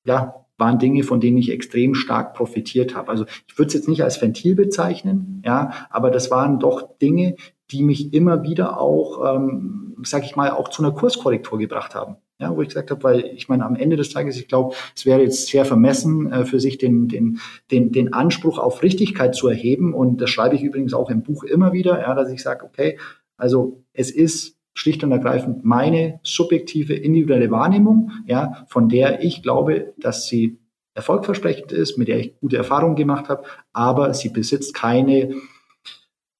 ja, 0.04 0.46
waren 0.58 0.78
Dinge, 0.78 1.02
von 1.02 1.20
denen 1.20 1.36
ich 1.36 1.50
extrem 1.50 1.94
stark 1.94 2.34
profitiert 2.34 2.94
habe. 2.94 3.10
Also 3.10 3.26
ich 3.46 3.58
würde 3.58 3.68
es 3.68 3.74
jetzt 3.74 3.88
nicht 3.88 4.02
als 4.02 4.20
Ventil 4.20 4.54
bezeichnen, 4.54 5.42
ja, 5.44 5.70
aber 5.90 6.10
das 6.10 6.30
waren 6.30 6.58
doch 6.58 6.96
Dinge, 6.98 7.36
die 7.70 7.82
mich 7.82 8.14
immer 8.14 8.42
wieder 8.42 8.80
auch, 8.80 9.34
ähm, 9.34 9.96
sag 10.04 10.24
ich 10.24 10.36
mal, 10.36 10.50
auch 10.50 10.68
zu 10.68 10.82
einer 10.82 10.92
Kurskorrektur 10.92 11.58
gebracht 11.58 11.94
haben. 11.94 12.16
Ja, 12.38 12.54
wo 12.54 12.60
ich 12.60 12.68
gesagt 12.68 12.90
habe, 12.90 13.02
weil 13.02 13.20
ich 13.34 13.48
meine, 13.48 13.64
am 13.64 13.76
Ende 13.76 13.96
des 13.96 14.10
Tages, 14.10 14.36
ich 14.36 14.46
glaube, 14.46 14.74
es 14.94 15.06
wäre 15.06 15.22
jetzt 15.22 15.46
sehr 15.46 15.64
vermessen, 15.64 16.30
äh, 16.30 16.44
für 16.44 16.60
sich 16.60 16.76
den, 16.76 17.08
den, 17.08 17.40
den, 17.70 17.92
den 17.92 18.12
Anspruch 18.12 18.58
auf 18.58 18.82
Richtigkeit 18.82 19.34
zu 19.34 19.48
erheben. 19.48 19.94
Und 19.94 20.20
das 20.20 20.28
schreibe 20.28 20.54
ich 20.54 20.62
übrigens 20.62 20.92
auch 20.92 21.08
im 21.08 21.22
Buch 21.22 21.44
immer 21.44 21.72
wieder, 21.72 21.98
ja, 21.98 22.14
dass 22.14 22.30
ich 22.30 22.42
sage, 22.42 22.66
okay, 22.66 22.98
also 23.38 23.82
es 23.94 24.10
ist 24.10 24.58
schlicht 24.74 25.02
und 25.02 25.12
ergreifend 25.12 25.64
meine 25.64 26.20
subjektive 26.22 26.94
individuelle 26.94 27.50
Wahrnehmung, 27.50 28.10
ja, 28.26 28.66
von 28.68 28.90
der 28.90 29.24
ich 29.24 29.42
glaube, 29.42 29.94
dass 29.98 30.26
sie 30.26 30.58
erfolgversprechend 30.94 31.72
ist, 31.72 31.96
mit 31.96 32.08
der 32.08 32.18
ich 32.18 32.38
gute 32.38 32.56
Erfahrungen 32.56 32.96
gemacht 32.96 33.28
habe, 33.28 33.44
aber 33.72 34.12
sie 34.14 34.28
besitzt 34.28 34.74
keine 34.74 35.34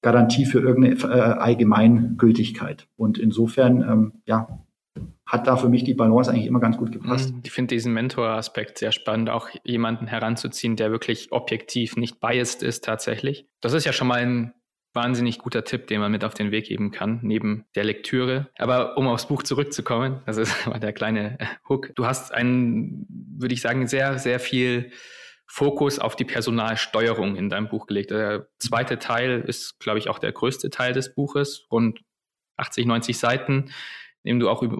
Garantie 0.01 0.45
für 0.45 0.59
irgendeine 0.59 0.95
äh, 1.15 1.21
Allgemeingültigkeit. 1.21 2.87
Und 2.95 3.17
insofern, 3.17 3.81
ähm, 3.81 4.13
ja, 4.25 4.63
hat 5.25 5.45
da 5.45 5.57
für 5.57 5.67
mich 5.67 5.83
die 5.83 5.93
Balance 5.93 6.31
eigentlich 6.31 6.45
immer 6.45 6.61
ganz 6.61 6.77
gut 6.77 6.91
gepasst. 6.93 7.33
Ich 7.43 7.51
finde 7.51 7.75
diesen 7.75 7.93
Mentor-Aspekt 7.93 8.77
sehr 8.77 8.93
spannend, 8.93 9.29
auch 9.29 9.49
jemanden 9.63 10.07
heranzuziehen, 10.07 10.77
der 10.77 10.89
wirklich 10.89 11.31
objektiv 11.31 11.97
nicht 11.97 12.21
biased 12.21 12.63
ist 12.63 12.85
tatsächlich. 12.85 13.45
Das 13.59 13.73
ist 13.73 13.85
ja 13.85 13.91
schon 13.91 14.07
mal 14.07 14.19
ein 14.19 14.53
wahnsinnig 14.93 15.39
guter 15.39 15.63
Tipp, 15.63 15.87
den 15.87 15.99
man 15.99 16.11
mit 16.11 16.23
auf 16.23 16.33
den 16.33 16.51
Weg 16.51 16.65
geben 16.65 16.91
kann, 16.91 17.19
neben 17.21 17.65
der 17.75 17.83
Lektüre. 17.83 18.49
Aber 18.57 18.97
um 18.97 19.07
aufs 19.07 19.27
Buch 19.27 19.43
zurückzukommen, 19.43 20.21
das 20.25 20.37
ist 20.37 20.55
der 20.81 20.93
kleine 20.93 21.37
Hook. 21.67 21.93
Du 21.95 22.05
hast 22.05 22.33
einen, 22.33 23.05
würde 23.37 23.53
ich 23.53 23.61
sagen, 23.61 23.87
sehr, 23.87 24.17
sehr 24.17 24.39
viel 24.39 24.91
Fokus 25.47 25.99
auf 25.99 26.15
die 26.15 26.25
Personalsteuerung 26.25 27.35
in 27.35 27.49
deinem 27.49 27.69
Buch 27.69 27.87
gelegt. 27.87 28.11
Der 28.11 28.47
zweite 28.59 28.99
Teil 28.99 29.41
ist, 29.41 29.79
glaube 29.79 29.99
ich, 29.99 30.09
auch 30.09 30.19
der 30.19 30.31
größte 30.31 30.69
Teil 30.69 30.93
des 30.93 31.15
Buches, 31.15 31.65
rund 31.71 32.01
80, 32.57 32.85
90 32.85 33.17
Seiten 33.17 33.71
indem 34.27 34.41
du 34.41 34.49
auch 34.49 34.61
über, 34.61 34.77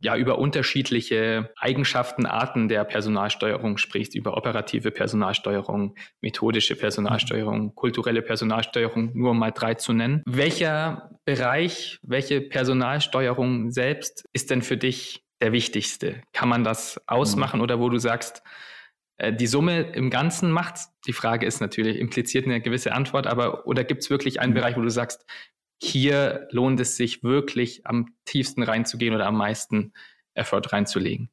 ja, 0.00 0.16
über 0.16 0.38
unterschiedliche 0.38 1.52
Eigenschaften, 1.56 2.26
Arten 2.26 2.68
der 2.68 2.84
Personalsteuerung 2.84 3.78
sprichst, 3.78 4.16
über 4.16 4.36
operative 4.36 4.90
Personalsteuerung, 4.90 5.94
methodische 6.20 6.74
Personalsteuerung, 6.74 7.76
kulturelle 7.76 8.20
Personalsteuerung, 8.20 9.12
nur 9.14 9.30
um 9.30 9.38
mal 9.38 9.52
drei 9.52 9.74
zu 9.74 9.92
nennen. 9.92 10.22
Welcher 10.26 11.10
Bereich, 11.24 12.00
welche 12.02 12.40
Personalsteuerung 12.40 13.70
selbst 13.70 14.24
ist 14.32 14.50
denn 14.50 14.62
für 14.62 14.76
dich 14.76 15.24
der 15.40 15.52
wichtigste? 15.52 16.22
Kann 16.32 16.48
man 16.48 16.64
das 16.64 17.00
ausmachen 17.06 17.58
mhm. 17.58 17.62
oder 17.62 17.78
wo 17.78 17.90
du 17.90 17.98
sagst, 17.98 18.42
die 19.32 19.46
Summe 19.46 19.80
im 19.80 20.10
Ganzen 20.10 20.50
macht 20.50 20.76
Die 21.06 21.12
Frage 21.12 21.46
ist 21.46 21.60
natürlich, 21.60 21.98
impliziert 21.98 22.46
eine 22.46 22.60
gewisse 22.60 22.92
Antwort, 22.92 23.26
aber 23.26 23.66
oder 23.66 23.84
gibt 23.84 24.02
es 24.02 24.10
wirklich 24.10 24.40
einen 24.40 24.52
mhm. 24.52 24.56
Bereich, 24.56 24.76
wo 24.76 24.82
du 24.82 24.90
sagst, 24.90 25.26
hier 25.82 26.46
lohnt 26.50 26.78
es 26.80 26.96
sich 26.96 27.22
wirklich 27.22 27.86
am 27.86 28.14
tiefsten 28.24 28.62
reinzugehen 28.62 29.14
oder 29.14 29.26
am 29.26 29.36
meisten 29.36 29.92
Effort 30.34 30.72
reinzulegen? 30.72 31.30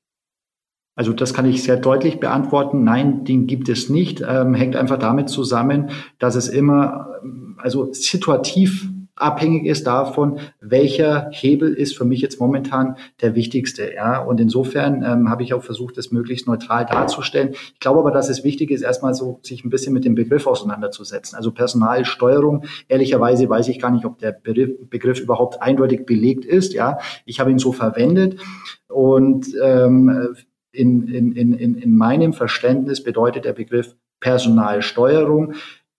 Also 0.95 1.13
das 1.13 1.33
kann 1.33 1.45
ich 1.45 1.61
sehr 1.61 1.77
deutlich 1.77 2.19
beantworten. 2.19 2.83
Nein, 2.83 3.23
den 3.23 3.45
gibt 3.45 3.69
es 3.69 3.87
nicht. 3.87 4.21
Ähm, 4.27 4.55
hängt 4.55 4.75
einfach 4.75 4.97
damit 4.97 5.29
zusammen, 5.29 5.91
dass 6.17 6.35
es 6.35 6.47
immer, 6.47 7.19
ähm, 7.21 7.55
also 7.61 7.93
situativ 7.93 8.89
abhängig 9.17 9.65
ist 9.65 9.87
davon, 9.87 10.39
welcher 10.61 11.29
Hebel 11.31 11.73
ist 11.73 11.97
für 11.97 12.05
mich 12.05 12.21
jetzt 12.21 12.39
momentan 12.39 12.97
der 13.21 13.35
wichtigste. 13.35 13.93
Ja, 13.93 14.19
und 14.21 14.39
insofern 14.39 15.03
ähm, 15.03 15.29
habe 15.29 15.43
ich 15.43 15.53
auch 15.53 15.63
versucht, 15.63 15.97
das 15.97 16.11
möglichst 16.11 16.47
neutral 16.47 16.85
darzustellen. 16.85 17.51
Ich 17.73 17.79
glaube 17.79 17.99
aber, 17.99 18.11
dass 18.11 18.29
es 18.29 18.43
wichtig 18.43 18.71
ist, 18.71 18.81
erstmal 18.81 19.13
so 19.13 19.39
sich 19.43 19.65
ein 19.65 19.69
bisschen 19.69 19.93
mit 19.93 20.05
dem 20.05 20.15
Begriff 20.15 20.47
auseinanderzusetzen. 20.47 21.35
Also 21.35 21.51
Personalsteuerung. 21.51 22.65
Ehrlicherweise 22.87 23.49
weiß 23.49 23.67
ich 23.67 23.79
gar 23.79 23.91
nicht, 23.91 24.05
ob 24.05 24.19
der 24.19 24.31
Begriff 24.31 25.19
überhaupt 25.19 25.61
eindeutig 25.61 26.05
belegt 26.05 26.45
ist. 26.45 26.73
Ja, 26.73 26.99
ich 27.25 27.39
habe 27.39 27.51
ihn 27.51 27.59
so 27.59 27.71
verwendet 27.71 28.39
und 28.87 29.47
ähm, 29.61 30.35
in, 30.71 31.07
in, 31.07 31.31
in, 31.33 31.75
in 31.75 31.97
meinem 31.97 32.33
Verständnis 32.33 33.03
bedeutet 33.03 33.45
der 33.45 33.53
Begriff 33.53 33.95
Personalsteuerung 34.19 35.53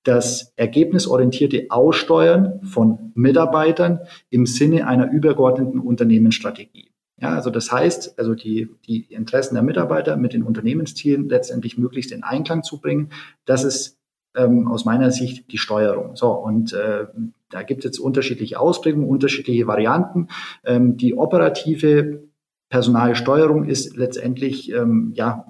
das 0.09 0.55
ergebnisorientierte 0.57 1.67
Aussteuern 1.69 2.63
von 2.63 3.13
Mitarbeitern 3.15 4.01
im 4.31 4.47
Sinne 4.47 4.87
einer 4.87 5.11
übergeordneten 5.11 5.81
Unternehmensstrategie. 5.81 6.93
Ja, 7.21 7.35
also 7.35 7.51
das 7.51 7.71
heißt, 7.71 8.19
also 8.19 8.35
die, 8.35 8.71
die 8.87 9.03
Interessen 9.13 9.55
der 9.55 9.63
Mitarbeiter 9.63 10.17
mit 10.17 10.33
den 10.33 10.45
Unternehmenszielen 10.45 11.29
letztendlich 11.29 11.77
möglichst 11.77 12.11
in 12.11 12.23
Einklang 12.23 12.63
zu 12.63 12.81
bringen, 12.81 13.11
das 13.45 13.65
ist 13.65 13.99
ähm, 14.35 14.67
aus 14.69 14.87
meiner 14.87 15.11
Sicht 15.11 15.53
die 15.53 15.59
Steuerung. 15.59 16.17
So, 16.17 16.31
und 16.31 16.73
äh, 16.73 17.09
da 17.51 17.63
gibt 17.63 17.81
es 17.81 17.85
jetzt 17.85 17.99
unterschiedliche 17.99 18.59
Ausprägungen, 18.59 19.07
unterschiedliche 19.07 19.67
Varianten. 19.67 20.29
Ähm, 20.65 20.97
die 20.97 21.19
operative 21.19 22.23
Personalsteuerung 22.71 23.65
ist 23.65 23.95
letztendlich 23.95 24.73
ähm, 24.73 25.13
ja 25.15 25.45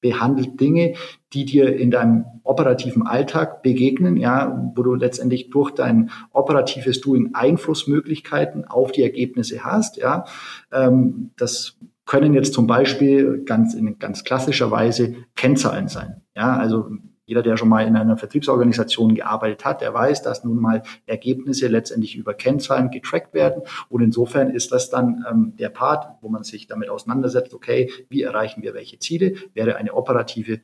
behandelt 0.00 0.60
Dinge, 0.60 0.94
die 1.32 1.44
dir 1.44 1.76
in 1.76 1.90
deinem 1.90 2.24
operativen 2.42 3.06
Alltag 3.06 3.62
begegnen, 3.62 4.16
ja, 4.16 4.70
wo 4.74 4.82
du 4.82 4.94
letztendlich 4.94 5.50
durch 5.50 5.72
dein 5.72 6.10
operatives 6.32 7.00
Doing 7.00 7.30
Einflussmöglichkeiten 7.34 8.64
auf 8.64 8.92
die 8.92 9.02
Ergebnisse 9.02 9.64
hast, 9.64 9.96
ja. 9.96 10.24
Ähm, 10.72 11.30
das 11.36 11.78
können 12.06 12.32
jetzt 12.32 12.54
zum 12.54 12.66
Beispiel 12.66 13.44
ganz 13.44 13.74
in 13.74 13.98
ganz 13.98 14.24
klassischer 14.24 14.70
Weise 14.70 15.14
Kennzahlen 15.36 15.88
sein, 15.88 16.22
ja, 16.34 16.56
also 16.56 16.90
jeder, 17.28 17.42
der 17.42 17.58
schon 17.58 17.68
mal 17.68 17.86
in 17.86 17.94
einer 17.94 18.16
Vertriebsorganisation 18.16 19.14
gearbeitet 19.14 19.66
hat, 19.66 19.82
der 19.82 19.92
weiß, 19.92 20.22
dass 20.22 20.44
nun 20.44 20.58
mal 20.58 20.82
Ergebnisse 21.04 21.68
letztendlich 21.68 22.16
über 22.16 22.32
Kennzahlen 22.32 22.90
getrackt 22.90 23.34
werden. 23.34 23.64
Und 23.90 24.00
insofern 24.00 24.48
ist 24.48 24.72
das 24.72 24.88
dann 24.88 25.26
ähm, 25.30 25.52
der 25.58 25.68
Part, 25.68 26.06
wo 26.22 26.30
man 26.30 26.42
sich 26.42 26.68
damit 26.68 26.88
auseinandersetzt, 26.88 27.52
okay, 27.52 27.90
wie 28.08 28.22
erreichen 28.22 28.62
wir 28.62 28.72
welche 28.72 28.98
Ziele, 28.98 29.34
wäre 29.52 29.76
eine 29.76 29.92
operative 29.92 30.60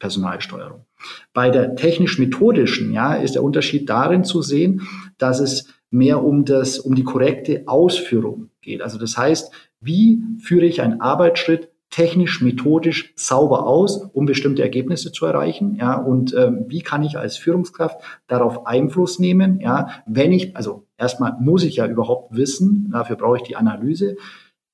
Personalsteuerung. 0.00 0.86
Bei 1.32 1.50
der 1.50 1.76
technisch-methodischen, 1.76 2.92
ja, 2.92 3.14
ist 3.14 3.36
der 3.36 3.44
Unterschied 3.44 3.88
darin 3.88 4.24
zu 4.24 4.42
sehen, 4.42 4.88
dass 5.18 5.38
es 5.38 5.72
mehr 5.88 6.24
um 6.24 6.44
das, 6.44 6.80
um 6.80 6.96
die 6.96 7.04
korrekte 7.04 7.62
Ausführung 7.66 8.50
geht. 8.60 8.82
Also 8.82 8.98
das 8.98 9.16
heißt, 9.16 9.52
wie 9.80 10.20
führe 10.42 10.66
ich 10.66 10.82
einen 10.82 11.00
Arbeitsschritt 11.00 11.67
technisch, 11.90 12.42
methodisch 12.42 13.12
sauber 13.16 13.66
aus, 13.66 13.96
um 14.12 14.26
bestimmte 14.26 14.62
Ergebnisse 14.62 15.12
zu 15.12 15.26
erreichen? 15.26 15.76
Ja, 15.76 15.96
und 15.96 16.34
ähm, 16.34 16.64
wie 16.68 16.82
kann 16.82 17.02
ich 17.02 17.18
als 17.18 17.36
Führungskraft 17.36 18.00
darauf 18.26 18.66
Einfluss 18.66 19.18
nehmen? 19.18 19.60
Ja, 19.60 19.88
wenn 20.06 20.32
ich, 20.32 20.56
also 20.56 20.86
erstmal 20.96 21.36
muss 21.40 21.64
ich 21.64 21.76
ja 21.76 21.86
überhaupt 21.86 22.36
wissen, 22.36 22.90
dafür 22.92 23.16
brauche 23.16 23.38
ich 23.38 23.42
die 23.42 23.56
Analyse, 23.56 24.16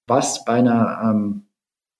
was 0.06 0.44
bei 0.44 0.54
einer 0.54 1.00
ähm, 1.02 1.44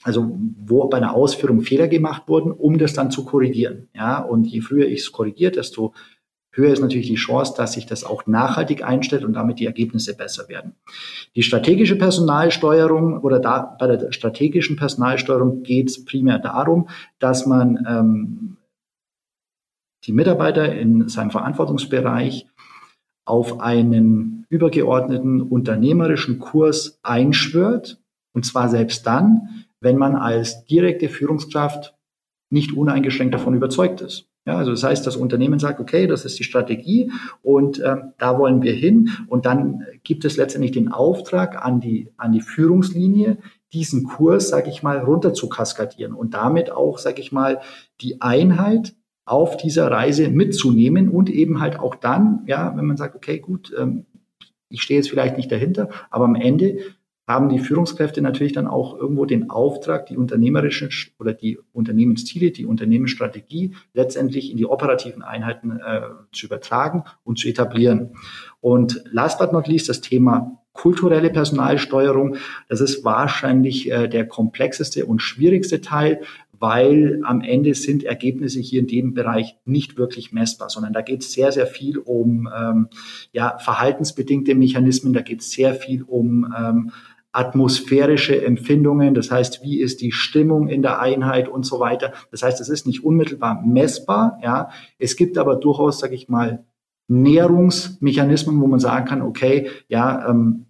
also 0.05 0.39
wo 0.59 0.87
bei 0.89 0.99
einer 0.99 1.15
Ausführung 1.15 1.63
Fehler 1.63 1.89
gemacht 1.89 2.25
wurden, 2.27 2.53
um 2.53 2.77
das 2.79 2.93
dann 2.93 3.11
zu 3.11 3.25
korrigieren. 3.25 3.89
Ja, 3.95 4.19
und 4.19 4.47
je 4.47 4.61
früher 4.61 4.87
ich 4.87 5.01
es 5.01 5.13
korrigiere, 5.13 5.53
desto 5.53 5.95
höher 6.57 6.73
ist 6.73 6.81
natürlich 6.81 7.09
die 7.09 7.15
Chance, 7.17 7.55
dass 7.57 7.73
sich 7.73 7.87
das 7.87 8.05
auch 8.05 8.27
nachhaltig 8.27 8.85
einstellt 8.85 9.25
und 9.25 9.35
damit 9.35 9.59
die 9.59 9.67
Ergebnisse 9.67 10.17
besser 10.17 10.49
werden. 10.49 10.75
Die 11.37 11.43
strategische 11.43 11.97
Personalsteuerung 11.97 13.21
oder 13.21 13.41
da, 13.41 13.77
bei 13.79 13.87
der 13.87 14.13
strategischen 14.13 14.77
Personalsteuerung 14.77 15.63
geht 15.63 15.91
es 15.91 16.05
primär 16.05 16.39
darum, 16.39 16.89
dass 17.19 17.47
man 17.47 17.85
ähm, 17.89 18.57
die 20.05 20.13
Mitarbeiter 20.13 20.73
in 20.75 21.09
seinem 21.09 21.31
Verantwortungsbereich 21.31 22.47
auf 23.25 23.61
einen 23.61 24.47
übergeordneten 24.49 25.41
unternehmerischen 25.41 26.39
Kurs 26.39 26.99
einschwört. 27.03 28.01
Und 28.33 28.45
zwar 28.45 28.69
selbst 28.69 29.07
dann, 29.07 29.65
wenn 29.81 29.97
man 29.97 30.17
als 30.17 30.67
direkte 30.67 31.09
Führungskraft 31.09 31.95
nicht 32.51 32.73
uneingeschränkt 32.73 33.35
davon 33.35 33.55
überzeugt 33.55 34.01
ist. 34.01 34.29
Ja, 34.47 34.59
also 34.59 34.73
das 34.73 34.83
heißt, 34.83 35.07
das 35.07 35.17
Unternehmen 35.17 35.59
sagt, 35.59 35.81
okay, 35.81 36.07
das 36.07 36.27
ist 36.27 36.39
die 36.39 36.45
Strategie 36.45 37.11
und 37.43 37.79
äh, 37.79 37.97
da 38.19 38.39
wollen 38.39 38.63
wir 38.63 38.75
hin. 38.75 39.09
Und 39.27 39.47
dann 39.47 39.85
gibt 40.03 40.27
es 40.27 40.37
letztendlich 40.37 40.73
den 40.73 40.93
Auftrag 40.93 41.65
an 41.65 41.81
die, 41.81 42.11
an 42.19 42.33
die 42.33 42.43
Führungslinie, 42.43 43.39
diesen 43.73 44.05
Kurs, 44.05 44.51
sage 44.51 44.69
ich 44.69 44.83
mal, 44.83 44.99
runter 44.99 45.33
zu 45.33 45.49
kaskadieren 45.49 46.13
und 46.13 46.35
damit 46.35 46.71
auch, 46.71 46.99
sage 46.99 47.21
ich 47.23 47.33
mal, 47.33 47.61
die 48.03 48.21
Einheit 48.21 48.95
auf 49.25 49.57
dieser 49.57 49.91
Reise 49.91 50.29
mitzunehmen 50.29 51.09
und 51.09 51.31
eben 51.31 51.61
halt 51.61 51.79
auch 51.79 51.95
dann, 51.95 52.43
ja, 52.47 52.77
wenn 52.77 52.85
man 52.85 52.99
sagt, 52.99 53.17
okay, 53.17 53.39
gut, 53.39 53.73
ähm, 53.79 54.05
ich 54.69 54.83
stehe 54.83 54.99
jetzt 54.99 55.09
vielleicht 55.09 55.39
nicht 55.39 55.51
dahinter, 55.51 55.89
aber 56.11 56.25
am 56.25 56.35
Ende 56.35 56.79
haben 57.27 57.49
die 57.49 57.59
Führungskräfte 57.59 58.21
natürlich 58.21 58.53
dann 58.53 58.67
auch 58.67 58.99
irgendwo 58.99 59.25
den 59.25 59.51
Auftrag, 59.51 60.07
die 60.07 60.17
unternehmerischen 60.17 60.91
oder 61.19 61.33
die 61.33 61.59
Unternehmensziele, 61.73 62.51
die 62.51 62.67
Unternehmensstrategie 62.67 63.75
letztendlich 63.95 64.51
in 64.51 64.57
die 64.57 64.67
operativen 64.67 65.23
Einheiten 65.23 65.81
äh, 65.81 66.03
zu 66.33 66.47
übertragen 66.47 67.05
und 67.25 67.39
zu 67.39 67.49
etablieren. 67.49 68.11
Und 68.61 69.03
last 69.11 69.39
but 69.39 69.53
not 69.53 69.67
least 69.67 69.89
das 69.89 70.01
Thema 70.01 70.61
kulturelle 70.75 71.31
Personalsteuerung. 71.31 72.37
Das 72.69 72.81
ist 72.81 73.05
wahrscheinlich 73.05 73.91
äh, 73.91 74.09
der 74.09 74.27
komplexeste 74.27 75.07
und 75.07 75.21
schwierigste 75.21 75.81
Teil, 75.81 76.21
weil 76.59 77.21
am 77.25 77.41
Ende 77.41 77.75
sind 77.75 78.05
Ergebnisse 78.05 78.61
hier 78.61 78.81
in 78.81 78.87
dem 78.87 79.15
Bereich 79.15 79.57
nicht 79.65 79.97
wirklich 79.97 80.33
messbar, 80.33 80.71
sondern 80.71 80.93
da 80.93 81.03
geht 81.03 81.23
es 81.23 81.33
sehr, 81.33 81.53
sehr 81.53 81.67
viel 81.67 81.99
um 81.99 82.49
ähm, 82.55 82.89
ja, 83.33 83.59
verhaltensbedingte 83.59 84.55
Mechanismen, 84.55 85.13
da 85.13 85.21
geht 85.21 85.41
es 85.41 85.51
sehr 85.51 85.75
viel 85.75 86.03
um 86.03 86.53
ähm, 86.57 86.91
atmosphärische 87.35 88.45
Empfindungen, 88.45 89.13
das 89.13 89.31
heißt, 89.31 89.63
wie 89.63 89.81
ist 89.81 90.01
die 90.01 90.13
Stimmung 90.13 90.69
in 90.69 90.83
der 90.83 91.01
Einheit 91.01 91.49
und 91.49 91.67
so 91.67 91.81
weiter. 91.81 92.13
Das 92.31 92.43
heißt, 92.43 92.61
es 92.61 92.69
ist 92.69 92.87
nicht 92.87 93.05
unmittelbar 93.05 93.61
messbar, 93.67 94.39
ja. 94.43 94.71
Es 94.99 95.17
gibt 95.17 95.37
aber 95.37 95.57
durchaus, 95.57 95.99
sage 95.99 96.15
ich 96.15 96.29
mal, 96.29 96.65
Näherungsmechanismen, 97.09 98.61
wo 98.61 98.67
man 98.67 98.79
sagen 98.79 99.07
kann, 99.07 99.21
okay, 99.21 99.69
ja, 99.89 100.29
ähm, 100.29 100.67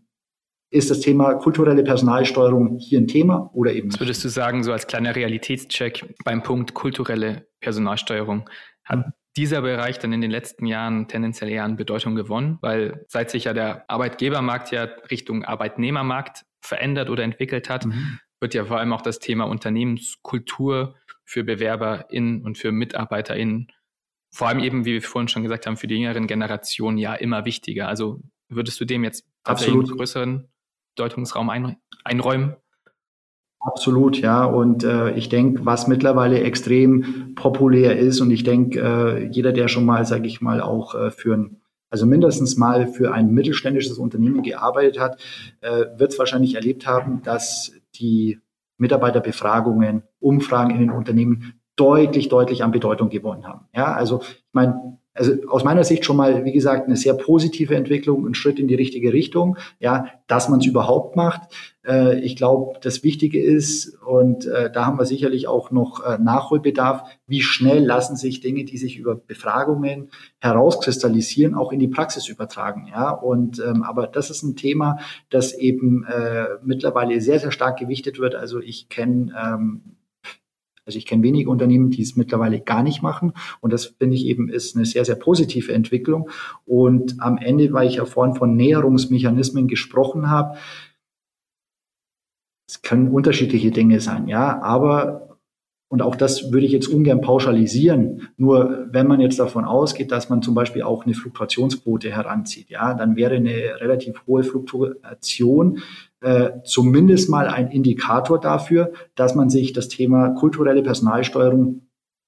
ist 0.70 0.90
das 0.90 1.00
Thema 1.00 1.34
kulturelle 1.34 1.84
Personalsteuerung 1.84 2.78
hier 2.78 2.98
ein 2.98 3.06
Thema 3.06 3.50
oder 3.52 3.72
eben 3.72 3.88
nicht? 3.88 4.00
Was 4.00 4.00
würdest 4.00 4.24
du 4.24 4.28
sagen, 4.28 4.64
so 4.64 4.72
als 4.72 4.88
kleiner 4.88 5.14
Realitätscheck 5.14 6.16
beim 6.24 6.42
Punkt 6.42 6.74
kulturelle 6.74 7.46
Personalsteuerung, 7.60 8.48
hat 8.84 9.06
mhm. 9.06 9.12
dieser 9.36 9.62
Bereich 9.62 9.98
dann 10.00 10.12
in 10.12 10.20
den 10.20 10.32
letzten 10.32 10.66
Jahren 10.66 11.06
tendenziell 11.06 11.50
eher 11.50 11.62
an 11.62 11.76
Bedeutung 11.76 12.16
gewonnen, 12.16 12.58
weil 12.60 13.04
seit 13.06 13.30
sich 13.30 13.44
ja 13.44 13.52
der 13.52 13.88
Arbeitgebermarkt 13.88 14.72
ja 14.72 14.88
Richtung 15.10 15.44
Arbeitnehmermarkt 15.44 16.44
verändert 16.64 17.10
oder 17.10 17.22
entwickelt 17.22 17.68
hat, 17.68 17.86
mhm. 17.86 18.18
wird 18.40 18.54
ja 18.54 18.64
vor 18.64 18.78
allem 18.78 18.92
auch 18.92 19.02
das 19.02 19.18
Thema 19.18 19.44
Unternehmenskultur 19.44 20.96
für 21.24 21.44
BewerberInnen 21.44 22.42
und 22.42 22.58
für 22.58 22.72
MitarbeiterInnen, 22.72 23.68
vor 24.32 24.48
allem 24.48 24.60
eben, 24.60 24.84
wie 24.84 24.94
wir 24.94 25.02
vorhin 25.02 25.28
schon 25.28 25.42
gesagt 25.42 25.66
haben, 25.66 25.76
für 25.76 25.86
die 25.86 25.96
jüngeren 25.96 26.26
Generationen 26.26 26.98
ja 26.98 27.14
immer 27.14 27.44
wichtiger. 27.44 27.88
Also 27.88 28.20
würdest 28.48 28.80
du 28.80 28.84
dem 28.84 29.04
jetzt 29.04 29.24
absolut 29.44 29.90
größeren 29.90 30.48
Deutungsraum 30.96 31.50
ein, 31.50 31.76
einräumen? 32.04 32.56
Absolut, 33.60 34.18
ja. 34.18 34.44
Und 34.44 34.84
äh, 34.84 35.12
ich 35.12 35.28
denke, 35.28 35.64
was 35.64 35.86
mittlerweile 35.86 36.40
extrem 36.42 37.34
populär 37.34 37.98
ist, 37.98 38.20
und 38.20 38.30
ich 38.30 38.44
denke, 38.44 38.80
äh, 38.80 39.28
jeder, 39.28 39.52
der 39.52 39.68
schon 39.68 39.86
mal, 39.86 40.04
sage 40.04 40.26
ich 40.26 40.40
mal, 40.40 40.60
auch 40.60 40.94
äh, 40.94 41.10
für 41.10 41.34
ein 41.34 41.63
also 41.90 42.06
mindestens 42.06 42.56
mal 42.56 42.86
für 42.86 43.12
ein 43.12 43.30
mittelständisches 43.30 43.98
Unternehmen 43.98 44.42
gearbeitet 44.42 44.98
hat, 44.98 45.20
äh, 45.60 45.86
wird 45.96 46.12
es 46.12 46.18
wahrscheinlich 46.18 46.54
erlebt 46.54 46.86
haben, 46.86 47.22
dass 47.22 47.72
die 47.94 48.40
Mitarbeiterbefragungen, 48.78 50.02
Umfragen 50.18 50.70
in 50.70 50.80
den 50.80 50.90
Unternehmen 50.90 51.60
deutlich, 51.76 52.28
deutlich 52.28 52.62
an 52.64 52.72
Bedeutung 52.72 53.08
gewonnen 53.08 53.46
haben. 53.46 53.66
Ja, 53.74 53.92
also 53.92 54.22
ich 54.22 54.44
meine, 54.52 54.98
also 55.14 55.32
aus 55.48 55.62
meiner 55.62 55.84
Sicht 55.84 56.04
schon 56.04 56.16
mal, 56.16 56.44
wie 56.44 56.52
gesagt, 56.52 56.86
eine 56.86 56.96
sehr 56.96 57.14
positive 57.14 57.76
Entwicklung, 57.76 58.26
ein 58.26 58.34
Schritt 58.34 58.58
in 58.58 58.66
die 58.66 58.74
richtige 58.74 59.12
Richtung, 59.12 59.56
ja, 59.78 60.06
dass 60.26 60.48
man 60.48 60.58
es 60.58 60.66
überhaupt 60.66 61.14
macht. 61.14 61.42
Äh, 61.86 62.18
ich 62.18 62.34
glaube, 62.34 62.78
das 62.80 63.04
Wichtige 63.04 63.40
ist, 63.40 63.96
und 64.02 64.46
äh, 64.46 64.72
da 64.72 64.86
haben 64.86 64.98
wir 64.98 65.06
sicherlich 65.06 65.46
auch 65.46 65.70
noch 65.70 66.04
äh, 66.04 66.18
Nachholbedarf, 66.18 67.08
wie 67.28 67.42
schnell 67.42 67.84
lassen 67.84 68.16
sich 68.16 68.40
Dinge, 68.40 68.64
die 68.64 68.76
sich 68.76 68.98
über 68.98 69.14
Befragungen 69.14 70.10
herauskristallisieren, 70.40 71.54
auch 71.54 71.70
in 71.70 71.78
die 71.78 71.88
Praxis 71.88 72.28
übertragen. 72.28 72.88
Ja, 72.90 73.10
und 73.10 73.62
ähm, 73.64 73.84
aber 73.84 74.08
das 74.08 74.30
ist 74.30 74.42
ein 74.42 74.56
Thema, 74.56 74.98
das 75.30 75.52
eben 75.52 76.04
äh, 76.04 76.46
mittlerweile 76.64 77.20
sehr, 77.20 77.38
sehr 77.38 77.52
stark 77.52 77.78
gewichtet 77.78 78.18
wird. 78.18 78.34
Also 78.34 78.60
ich 78.60 78.88
kenne 78.88 79.32
ähm, 79.40 79.80
Also 80.86 80.98
ich 80.98 81.06
kenne 81.06 81.22
wenige 81.22 81.50
Unternehmen, 81.50 81.90
die 81.90 82.02
es 82.02 82.16
mittlerweile 82.16 82.60
gar 82.60 82.82
nicht 82.82 83.02
machen. 83.02 83.32
Und 83.60 83.72
das 83.72 83.86
finde 83.86 84.16
ich 84.16 84.26
eben 84.26 84.48
ist 84.48 84.76
eine 84.76 84.84
sehr, 84.84 85.04
sehr 85.04 85.16
positive 85.16 85.72
Entwicklung. 85.72 86.30
Und 86.66 87.16
am 87.20 87.38
Ende, 87.38 87.72
weil 87.72 87.88
ich 87.88 87.96
ja 87.96 88.04
vorhin 88.04 88.34
von 88.34 88.56
Näherungsmechanismen 88.56 89.68
gesprochen 89.68 90.30
habe, 90.30 90.58
es 92.68 92.82
können 92.82 93.08
unterschiedliche 93.08 93.70
Dinge 93.70 94.00
sein, 94.00 94.26
ja, 94.26 94.62
aber 94.62 95.24
und 95.88 96.02
auch 96.02 96.16
das 96.16 96.50
würde 96.50 96.66
ich 96.66 96.72
jetzt 96.72 96.88
ungern 96.88 97.20
pauschalisieren. 97.20 98.28
Nur 98.36 98.88
wenn 98.90 99.06
man 99.06 99.20
jetzt 99.20 99.38
davon 99.38 99.64
ausgeht, 99.64 100.10
dass 100.10 100.28
man 100.28 100.42
zum 100.42 100.52
Beispiel 100.52 100.82
auch 100.82 101.04
eine 101.04 101.14
Fluktuationsquote 101.14 102.10
heranzieht, 102.10 102.68
ja, 102.68 102.94
dann 102.94 103.14
wäre 103.14 103.36
eine 103.36 103.80
relativ 103.80 104.26
hohe 104.26 104.42
Fluktuation 104.42 105.82
äh, 106.24 106.62
zumindest 106.64 107.28
mal 107.28 107.48
ein 107.48 107.70
Indikator 107.70 108.40
dafür, 108.40 108.92
dass 109.14 109.34
man 109.34 109.50
sich 109.50 109.72
das 109.72 109.88
Thema 109.88 110.30
kulturelle 110.30 110.82
Personalsteuerung 110.82 111.82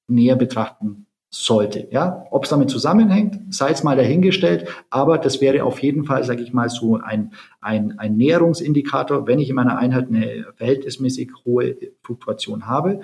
näher 0.07 0.37
betrachten 0.37 1.07
sollte. 1.31 1.89
Ja, 1.91 2.25
ob 2.31 2.45
es 2.45 2.51
damit 2.51 2.71
zusammenhängt, 2.71 3.55
sei 3.55 3.71
es 3.71 3.83
mal 3.83 3.97
dahingestellt, 3.97 4.69
aber 4.91 5.19
das 5.19 5.41
wäre 5.41 5.65
auf 5.65 5.81
jeden 5.81 6.05
Fall, 6.05 6.25
sage 6.25 6.43
ich 6.43 6.53
mal, 6.53 6.69
so 6.69 6.97
ein, 6.97 7.33
ein, 7.61 7.99
ein 7.99 8.17
Näherungsindikator, 8.17 9.27
wenn 9.27 9.39
ich 9.39 9.49
in 9.49 9.57
meiner 9.57 9.79
Einheit 9.79 10.09
eine 10.09 10.47
verhältnismäßig 10.57 11.31
hohe 11.45 11.77
Fluktuation 12.03 12.67
habe 12.67 13.01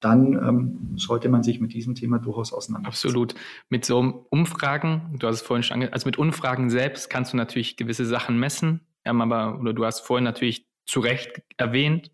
dann 0.00 0.32
ähm, 0.32 0.94
sollte 0.96 1.28
man 1.28 1.44
sich 1.44 1.60
mit 1.60 1.72
diesem 1.72 1.94
Thema 1.94 2.18
durchaus 2.18 2.52
auseinandersetzen. 2.52 3.06
Absolut. 3.06 3.34
Mit 3.68 3.84
so 3.84 4.26
Umfragen, 4.30 5.16
du 5.16 5.28
hast 5.28 5.36
es 5.36 5.42
vorhin 5.42 5.62
schon 5.62 5.76
ange 5.76 5.92
also 5.92 6.08
mit 6.08 6.18
Umfragen 6.18 6.70
selbst 6.70 7.08
kannst 7.08 7.32
du 7.32 7.36
natürlich 7.36 7.76
gewisse 7.76 8.04
Sachen 8.04 8.36
messen, 8.36 8.80
aber, 9.04 9.58
oder 9.60 9.72
du 9.72 9.84
hast 9.84 10.00
vorhin 10.00 10.24
natürlich 10.24 10.66
zu 10.86 11.00
Recht 11.00 11.42
erwähnt, 11.56 12.10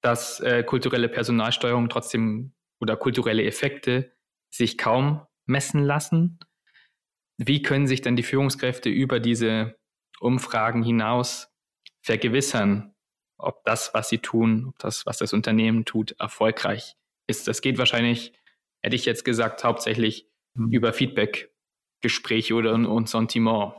dass 0.00 0.40
äh, 0.40 0.64
kulturelle 0.64 1.08
Personalsteuerung 1.08 1.88
trotzdem 1.88 2.52
oder 2.80 2.96
kulturelle 2.96 3.44
Effekte 3.44 4.12
sich 4.50 4.76
kaum 4.76 5.26
messen 5.46 5.82
lassen. 5.82 6.38
Wie 7.38 7.62
können 7.62 7.86
sich 7.86 8.00
denn 8.00 8.16
die 8.16 8.22
Führungskräfte 8.22 8.88
über 8.88 9.20
diese 9.20 9.76
Umfragen 10.20 10.82
hinaus 10.82 11.52
vergewissern, 12.02 12.94
ob 13.38 13.64
das, 13.64 13.92
was 13.94 14.08
sie 14.08 14.18
tun, 14.18 14.66
ob 14.68 14.78
das, 14.78 15.06
was 15.06 15.18
das 15.18 15.32
Unternehmen 15.32 15.84
tut, 15.84 16.12
erfolgreich 16.18 16.96
ist. 17.26 17.48
Das 17.48 17.60
geht 17.60 17.78
wahrscheinlich, 17.78 18.32
hätte 18.82 18.96
ich 18.96 19.04
jetzt 19.04 19.24
gesagt, 19.24 19.64
hauptsächlich 19.64 20.28
mhm. 20.54 20.72
über 20.72 20.92
Feedback-Gespräche 20.92 22.54
oder 22.54 22.74
und 22.74 23.08
Sentiment, 23.08 23.74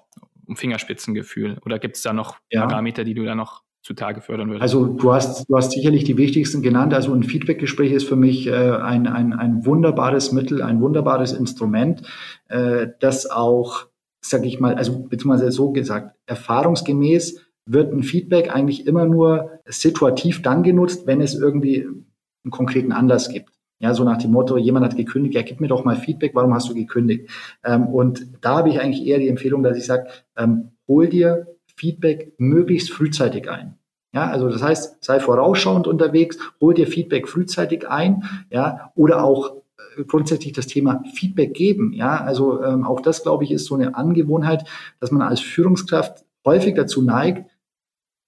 Fingerspitzengefühl. 0.54 1.58
Oder 1.66 1.80
gibt 1.80 1.98
es 1.98 2.02
da 2.02 2.14
noch 2.14 2.38
ja. 2.52 2.66
Parameter, 2.66 3.04
die 3.04 3.14
du 3.14 3.26
da 3.26 3.36
noch 3.36 3.64
zutage 3.82 4.22
fördern 4.22 4.50
würdest? 4.50 4.64
Also 4.64 4.88
du 4.88 5.14
hast, 5.14 5.50
du 5.50 5.58
hast 5.58 5.72
sicherlich 5.72 6.04
die 6.06 6.18
wichtigsten 6.18 6.62
genannt. 6.62 6.94
Also 6.94 7.14
ein 7.14 7.24
Feedback-Gespräch 7.24 7.92
ist 7.92 8.08
für 8.08 8.16
mich 8.16 8.48
äh, 8.48 8.52
ein, 8.52 9.08
ein, 9.08 9.34
ein 9.34 9.66
wunderbares 9.66 10.32
Mittel, 10.32 10.62
ein 10.62 10.82
wunderbares 10.82 11.34
Instrument, 11.34 12.04
äh, 12.48 12.88
das 13.00 13.30
auch, 13.30 13.88
sag 14.22 14.46
ich 14.46 14.60
mal, 14.60 14.76
also 14.76 15.04
beziehungsweise 15.04 15.52
so 15.52 15.72
gesagt, 15.72 16.16
erfahrungsgemäß 16.26 17.42
wird 17.66 17.94
ein 17.94 18.04
Feedback 18.04 18.54
eigentlich 18.54 18.88
immer 18.88 19.06
nur 19.06 19.60
situativ 19.66 20.42
dann 20.42 20.64
genutzt, 20.64 21.08
wenn 21.08 21.22
es 21.22 21.34
irgendwie 21.34 21.84
einen 21.84 22.52
konkreten 22.52 22.92
Anlass 22.92 23.30
gibt. 23.30 23.53
Ja, 23.84 23.94
so 23.94 24.06
nach 24.06 24.18
dem 24.18 24.32
Motto, 24.32 24.56
jemand 24.56 24.86
hat 24.86 24.96
gekündigt, 24.96 25.36
ja, 25.36 25.42
gib 25.42 25.60
mir 25.60 25.68
doch 25.68 25.84
mal 25.84 25.98
Feedback, 25.98 26.34
warum 26.36 26.54
hast 26.54 26.70
du 26.70 26.74
gekündigt? 26.74 27.30
Ähm, 27.66 27.88
und 27.88 28.26
da 28.40 28.60
habe 28.60 28.70
ich 28.70 28.80
eigentlich 28.80 29.06
eher 29.06 29.20
die 29.20 29.28
Empfehlung, 29.28 29.62
dass 29.62 29.78
ich 29.78 29.86
sage, 29.86 30.08
ähm, 30.38 30.70
hol 30.88 31.10
dir 31.10 31.48
Feedback 31.76 32.32
möglichst 32.38 32.92
frühzeitig 32.92 33.50
ein. 33.50 33.78
Ja, 34.14 34.30
also 34.30 34.48
das 34.48 34.64
heißt, 34.64 35.04
sei 35.04 35.20
vorausschauend 35.20 35.86
unterwegs, 35.86 36.38
hol 36.62 36.74
dir 36.74 36.88
Feedback 36.88 37.28
frühzeitig 37.28 37.90
ein, 37.90 38.24
ja, 38.50 38.94
oder 38.96 39.22
auch 39.22 39.58
äh, 39.98 40.06
grundsätzlich 40.06 40.54
das 40.54 40.68
Thema 40.68 41.04
Feedback 41.14 41.54
geben. 41.54 41.92
Ja, 41.92 42.22
also 42.22 42.64
ähm, 42.64 42.86
auch 42.86 43.02
das, 43.02 43.22
glaube 43.24 43.44
ich, 43.44 43.52
ist 43.52 43.66
so 43.66 43.76
eine 43.76 43.96
Angewohnheit, 43.96 44.64
dass 45.02 45.12
man 45.12 45.24
als 45.24 45.42
Führungskraft 45.42 46.24
häufig 46.46 46.76
dazu 46.76 47.02
neigt, 47.02 47.52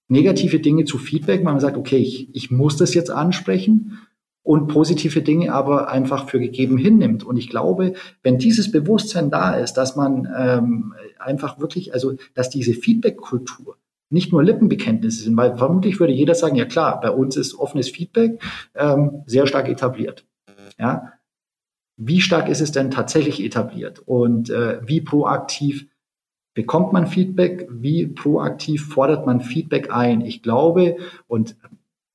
negative 0.08 0.60
Dinge 0.60 0.84
zu 0.84 0.98
Feedback, 0.98 1.38
weil 1.46 1.52
man 1.52 1.60
sagt, 1.60 1.78
okay, 1.78 1.96
ich, 1.96 2.28
ich 2.36 2.50
muss 2.50 2.76
das 2.76 2.92
jetzt 2.92 3.10
ansprechen 3.10 4.00
und 4.46 4.68
positive 4.68 5.22
Dinge 5.22 5.52
aber 5.52 5.88
einfach 5.88 6.28
für 6.28 6.38
gegeben 6.38 6.78
hinnimmt. 6.78 7.24
Und 7.24 7.36
ich 7.36 7.50
glaube, 7.50 7.94
wenn 8.22 8.38
dieses 8.38 8.70
Bewusstsein 8.70 9.28
da 9.28 9.56
ist, 9.56 9.74
dass 9.74 9.96
man 9.96 10.32
ähm, 10.38 10.94
einfach 11.18 11.58
wirklich, 11.58 11.92
also 11.92 12.14
dass 12.34 12.48
diese 12.48 12.72
Feedback-Kultur 12.72 13.76
nicht 14.08 14.30
nur 14.30 14.44
Lippenbekenntnisse 14.44 15.24
sind, 15.24 15.36
weil 15.36 15.56
vermutlich 15.56 15.98
würde 15.98 16.12
jeder 16.12 16.36
sagen, 16.36 16.54
ja 16.54 16.64
klar, 16.64 17.00
bei 17.00 17.10
uns 17.10 17.36
ist 17.36 17.58
offenes 17.58 17.90
Feedback 17.90 18.40
ähm, 18.76 19.24
sehr 19.26 19.48
stark 19.48 19.68
etabliert. 19.68 20.24
Ja, 20.78 21.12
wie 21.96 22.20
stark 22.20 22.48
ist 22.48 22.60
es 22.60 22.70
denn 22.70 22.92
tatsächlich 22.92 23.42
etabliert 23.42 24.00
und 24.06 24.50
äh, 24.50 24.78
wie 24.86 25.00
proaktiv 25.00 25.88
bekommt 26.54 26.92
man 26.92 27.08
Feedback? 27.08 27.66
Wie 27.68 28.06
proaktiv 28.06 28.86
fordert 28.86 29.26
man 29.26 29.40
Feedback 29.40 29.90
ein? 29.90 30.20
Ich 30.20 30.40
glaube, 30.40 30.98
und 31.26 31.56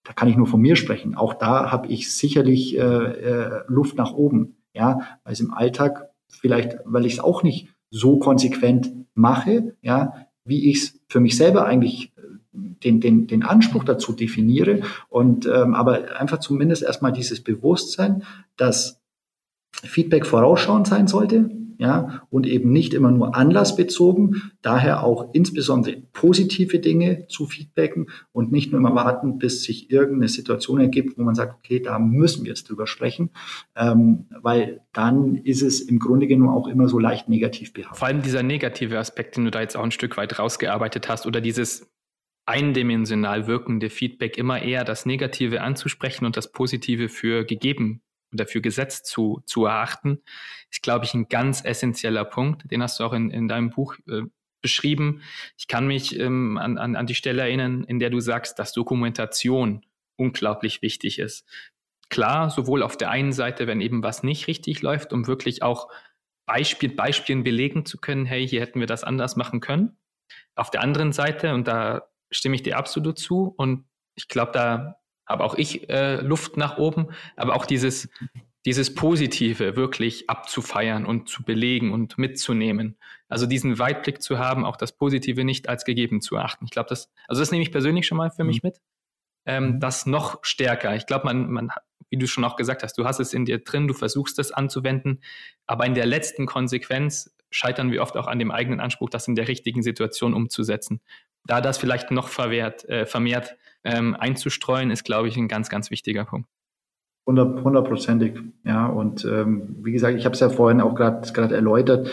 da 0.03 0.13
kann 0.13 0.27
ich 0.27 0.37
nur 0.37 0.47
von 0.47 0.61
mir 0.61 0.75
sprechen, 0.75 1.15
auch 1.15 1.33
da 1.33 1.71
habe 1.71 1.87
ich 1.87 2.11
sicherlich 2.11 2.77
äh, 2.77 2.81
äh, 2.81 3.63
Luft 3.67 3.97
nach 3.97 4.13
oben. 4.13 4.57
Ja, 4.73 5.01
weil 5.23 5.33
es 5.33 5.41
im 5.41 5.53
Alltag 5.53 6.11
vielleicht, 6.29 6.77
weil 6.85 7.05
ich 7.05 7.13
es 7.13 7.19
auch 7.19 7.43
nicht 7.43 7.67
so 7.89 8.17
konsequent 8.19 8.91
mache, 9.13 9.75
ja, 9.81 10.27
wie 10.45 10.69
ich 10.71 10.77
es 10.77 10.99
für 11.09 11.19
mich 11.19 11.35
selber 11.35 11.65
eigentlich 11.65 12.13
äh, 12.15 12.21
den, 12.53 13.01
den, 13.01 13.27
den 13.27 13.43
Anspruch 13.43 13.83
dazu 13.83 14.13
definiere. 14.13 14.81
Und 15.09 15.45
ähm, 15.45 15.75
aber 15.75 16.19
einfach 16.19 16.39
zumindest 16.39 16.83
erstmal 16.83 17.11
dieses 17.11 17.43
Bewusstsein, 17.43 18.23
dass 18.55 19.01
Feedback 19.73 20.25
vorausschauend 20.25 20.87
sein 20.87 21.07
sollte, 21.07 21.49
ja, 21.81 22.21
und 22.29 22.45
eben 22.45 22.71
nicht 22.71 22.93
immer 22.93 23.09
nur 23.09 23.35
anlassbezogen, 23.35 24.51
daher 24.61 25.03
auch 25.03 25.33
insbesondere 25.33 26.03
positive 26.13 26.77
Dinge 26.77 27.25
zu 27.27 27.47
feedbacken 27.47 28.11
und 28.31 28.51
nicht 28.51 28.71
nur 28.71 28.79
immer 28.79 28.93
warten, 28.93 29.39
bis 29.39 29.63
sich 29.63 29.89
irgendeine 29.89 30.27
Situation 30.27 30.79
ergibt, 30.79 31.17
wo 31.17 31.23
man 31.23 31.33
sagt, 31.33 31.55
okay, 31.55 31.79
da 31.79 31.97
müssen 31.97 32.43
wir 32.43 32.49
jetzt 32.49 32.69
drüber 32.69 32.85
sprechen, 32.85 33.31
ähm, 33.75 34.27
weil 34.43 34.81
dann 34.93 35.37
ist 35.37 35.63
es 35.63 35.81
im 35.81 35.97
Grunde 35.97 36.27
genommen 36.27 36.55
auch 36.55 36.67
immer 36.67 36.87
so 36.87 36.99
leicht 36.99 37.29
negativ 37.29 37.73
behaftet. 37.73 37.97
Vor 37.97 38.07
allem 38.07 38.21
dieser 38.21 38.43
negative 38.43 38.99
Aspekt, 38.99 39.37
den 39.37 39.45
du 39.45 39.49
da 39.51 39.61
jetzt 39.61 39.75
auch 39.75 39.83
ein 39.83 39.89
Stück 39.89 40.17
weit 40.17 40.37
rausgearbeitet 40.37 41.09
hast 41.09 41.25
oder 41.25 41.41
dieses 41.41 41.91
eindimensional 42.45 43.47
wirkende 43.47 43.89
Feedback 43.89 44.37
immer 44.37 44.61
eher 44.61 44.83
das 44.83 45.07
Negative 45.07 45.61
anzusprechen 45.61 46.25
und 46.25 46.37
das 46.37 46.51
Positive 46.51 47.09
für 47.09 47.43
gegeben 47.43 48.03
oder 48.33 48.47
für 48.47 48.61
gesetzt 48.61 49.05
zu, 49.05 49.41
zu 49.45 49.65
erachten, 49.65 50.21
ist, 50.69 50.83
glaube 50.83 51.05
ich, 51.05 51.13
ein 51.13 51.27
ganz 51.27 51.63
essentieller 51.63 52.25
Punkt. 52.25 52.69
Den 52.71 52.81
hast 52.81 52.99
du 52.99 53.03
auch 53.03 53.13
in, 53.13 53.29
in 53.31 53.47
deinem 53.47 53.69
Buch 53.69 53.95
äh, 54.07 54.21
beschrieben. 54.61 55.21
Ich 55.57 55.67
kann 55.67 55.87
mich 55.87 56.17
ähm, 56.19 56.57
an, 56.57 56.77
an, 56.77 56.95
an 56.95 57.07
die 57.07 57.15
Stelle 57.15 57.41
erinnern, 57.41 57.83
in 57.83 57.99
der 57.99 58.09
du 58.09 58.19
sagst, 58.19 58.59
dass 58.59 58.73
Dokumentation 58.73 59.85
unglaublich 60.15 60.81
wichtig 60.81 61.19
ist. 61.19 61.47
Klar, 62.09 62.49
sowohl 62.49 62.83
auf 62.83 62.97
der 62.97 63.09
einen 63.09 63.31
Seite, 63.31 63.67
wenn 63.67 63.81
eben 63.81 64.03
was 64.03 64.23
nicht 64.23 64.47
richtig 64.47 64.81
läuft, 64.81 65.13
um 65.13 65.27
wirklich 65.27 65.63
auch 65.63 65.89
Beispiel, 66.45 66.89
Beispielen 66.89 67.43
belegen 67.43 67.85
zu 67.85 67.97
können, 67.97 68.25
hey, 68.25 68.47
hier 68.47 68.61
hätten 68.61 68.79
wir 68.79 68.87
das 68.87 69.03
anders 69.03 69.35
machen 69.35 69.61
können. 69.61 69.97
Auf 70.55 70.69
der 70.69 70.81
anderen 70.81 71.13
Seite, 71.13 71.53
und 71.53 71.67
da 71.67 72.09
stimme 72.29 72.55
ich 72.55 72.63
dir 72.63 72.77
absolut 72.77 73.17
zu, 73.17 73.53
und 73.57 73.85
ich 74.15 74.27
glaube, 74.27 74.51
da 74.51 75.00
habe 75.31 75.43
auch 75.43 75.55
ich 75.55 75.89
äh, 75.89 76.21
Luft 76.21 76.57
nach 76.57 76.77
oben, 76.77 77.07
aber 77.35 77.55
auch 77.55 77.65
dieses, 77.65 78.09
dieses 78.65 78.93
Positive 78.93 79.75
wirklich 79.75 80.29
abzufeiern 80.29 81.05
und 81.05 81.29
zu 81.29 81.43
belegen 81.43 81.91
und 81.91 82.17
mitzunehmen. 82.17 82.97
Also 83.27 83.45
diesen 83.45 83.79
Weitblick 83.79 84.21
zu 84.21 84.37
haben, 84.37 84.65
auch 84.65 84.77
das 84.77 84.91
Positive 84.91 85.43
nicht 85.43 85.69
als 85.69 85.85
gegeben 85.85 86.21
zu 86.21 86.37
achten. 86.37 86.65
Ich 86.65 86.71
glaube, 86.71 86.89
das, 86.89 87.09
also 87.27 87.41
das 87.41 87.51
nehme 87.51 87.63
ich 87.63 87.71
persönlich 87.71 88.05
schon 88.05 88.17
mal 88.17 88.29
für 88.29 88.43
mich 88.43 88.61
mhm. 88.61 88.67
mit. 88.67 88.81
Ähm, 89.43 89.63
mhm. 89.63 89.79
das 89.79 90.05
noch 90.05 90.39
stärker. 90.43 90.95
Ich 90.95 91.07
glaube, 91.07 91.25
man, 91.25 91.49
man, 91.49 91.71
wie 92.09 92.17
du 92.17 92.27
schon 92.27 92.43
auch 92.43 92.55
gesagt 92.55 92.83
hast, 92.83 92.97
du 92.97 93.05
hast 93.05 93.19
es 93.19 93.33
in 93.33 93.45
dir 93.45 93.57
drin, 93.57 93.87
du 93.87 93.95
versuchst 93.95 94.37
es 94.37 94.51
anzuwenden, 94.51 95.21
aber 95.65 95.87
in 95.87 95.95
der 95.95 96.05
letzten 96.05 96.45
Konsequenz 96.45 97.33
scheitern 97.49 97.91
wir 97.91 98.03
oft 98.03 98.17
auch 98.17 98.27
an 98.27 98.37
dem 98.37 98.51
eigenen 98.51 98.79
Anspruch, 98.79 99.09
das 99.09 99.27
in 99.27 99.35
der 99.35 99.47
richtigen 99.47 99.81
Situation 99.81 100.33
umzusetzen. 100.35 101.01
Da 101.45 101.59
das 101.59 101.79
vielleicht 101.79 102.11
noch 102.11 102.27
verwehrt, 102.27 102.87
äh, 102.87 103.07
vermehrt 103.07 103.55
ähm, 103.83 104.15
einzustreuen, 104.17 104.91
ist, 104.91 105.03
glaube 105.03 105.27
ich, 105.27 105.37
ein 105.37 105.47
ganz, 105.47 105.69
ganz 105.69 105.91
wichtiger 105.91 106.25
Punkt. 106.25 106.47
Hundertprozentig, 107.27 108.33
ja. 108.65 108.87
Und 108.87 109.25
ähm, 109.25 109.77
wie 109.83 109.91
gesagt, 109.91 110.17
ich 110.17 110.25
habe 110.25 110.33
es 110.33 110.39
ja 110.39 110.49
vorhin 110.49 110.81
auch 110.81 110.95
gerade 110.95 111.55
erläutert. 111.55 112.09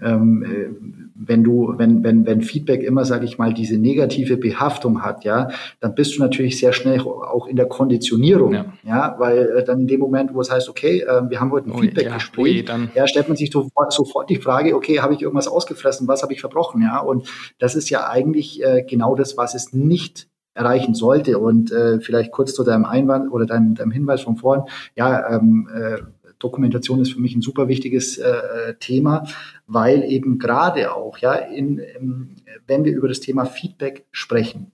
Ähm, 0.00 0.42
äh, 0.44 0.68
wenn 1.14 1.42
du, 1.42 1.74
wenn, 1.76 2.04
wenn, 2.04 2.24
wenn 2.24 2.42
Feedback 2.42 2.82
immer, 2.84 3.04
sage 3.04 3.24
ich 3.24 3.38
mal, 3.38 3.52
diese 3.52 3.78
negative 3.78 4.36
Behaftung 4.36 5.02
hat, 5.02 5.24
ja, 5.24 5.48
dann 5.80 5.96
bist 5.96 6.16
du 6.16 6.22
natürlich 6.22 6.58
sehr 6.58 6.72
schnell 6.72 7.00
auch 7.00 7.48
in 7.48 7.56
der 7.56 7.66
Konditionierung, 7.66 8.52
ja, 8.52 8.72
ja 8.84 9.16
weil 9.18 9.38
äh, 9.38 9.64
dann 9.64 9.80
in 9.80 9.86
dem 9.88 9.98
Moment, 9.98 10.34
wo 10.34 10.40
es 10.40 10.52
heißt, 10.52 10.68
okay, 10.68 11.00
äh, 11.00 11.28
wir 11.28 11.40
haben 11.40 11.50
heute 11.50 11.68
ein 11.68 11.72
oh, 11.72 11.78
Feedbackgespräch, 11.78 12.68
ja, 12.68 12.78
ja, 12.94 13.06
stellt 13.08 13.26
man 13.26 13.36
sich 13.36 13.50
sofort, 13.50 13.92
sofort 13.92 14.30
die 14.30 14.36
Frage, 14.36 14.76
okay, 14.76 15.00
habe 15.00 15.14
ich 15.14 15.22
irgendwas 15.22 15.48
ausgefressen, 15.48 16.06
was 16.06 16.22
habe 16.22 16.32
ich 16.32 16.40
verbrochen, 16.40 16.82
ja, 16.82 17.00
und 17.00 17.28
das 17.58 17.74
ist 17.74 17.90
ja 17.90 18.08
eigentlich 18.08 18.62
äh, 18.62 18.84
genau 18.88 19.16
das, 19.16 19.36
was 19.36 19.56
es 19.56 19.72
nicht 19.72 20.28
erreichen 20.58 20.94
sollte. 20.94 21.38
Und 21.38 21.70
äh, 21.70 22.00
vielleicht 22.00 22.32
kurz 22.32 22.52
zu 22.54 22.64
deinem 22.64 22.84
Einwand 22.84 23.30
oder 23.32 23.46
deinem, 23.46 23.74
deinem 23.74 23.92
Hinweis 23.92 24.22
von 24.22 24.36
vorhin. 24.36 24.64
Ja, 24.96 25.36
ähm, 25.36 25.68
äh, 25.72 25.98
Dokumentation 26.38 27.00
ist 27.00 27.12
für 27.12 27.20
mich 27.20 27.34
ein 27.34 27.42
super 27.42 27.68
wichtiges 27.68 28.18
äh, 28.18 28.74
Thema, 28.78 29.24
weil 29.66 30.04
eben 30.04 30.38
gerade 30.38 30.94
auch, 30.94 31.18
ja, 31.18 31.34
in, 31.34 31.78
in, 31.78 32.36
wenn 32.66 32.84
wir 32.84 32.94
über 32.94 33.08
das 33.08 33.20
Thema 33.20 33.44
Feedback 33.44 34.06
sprechen, 34.12 34.72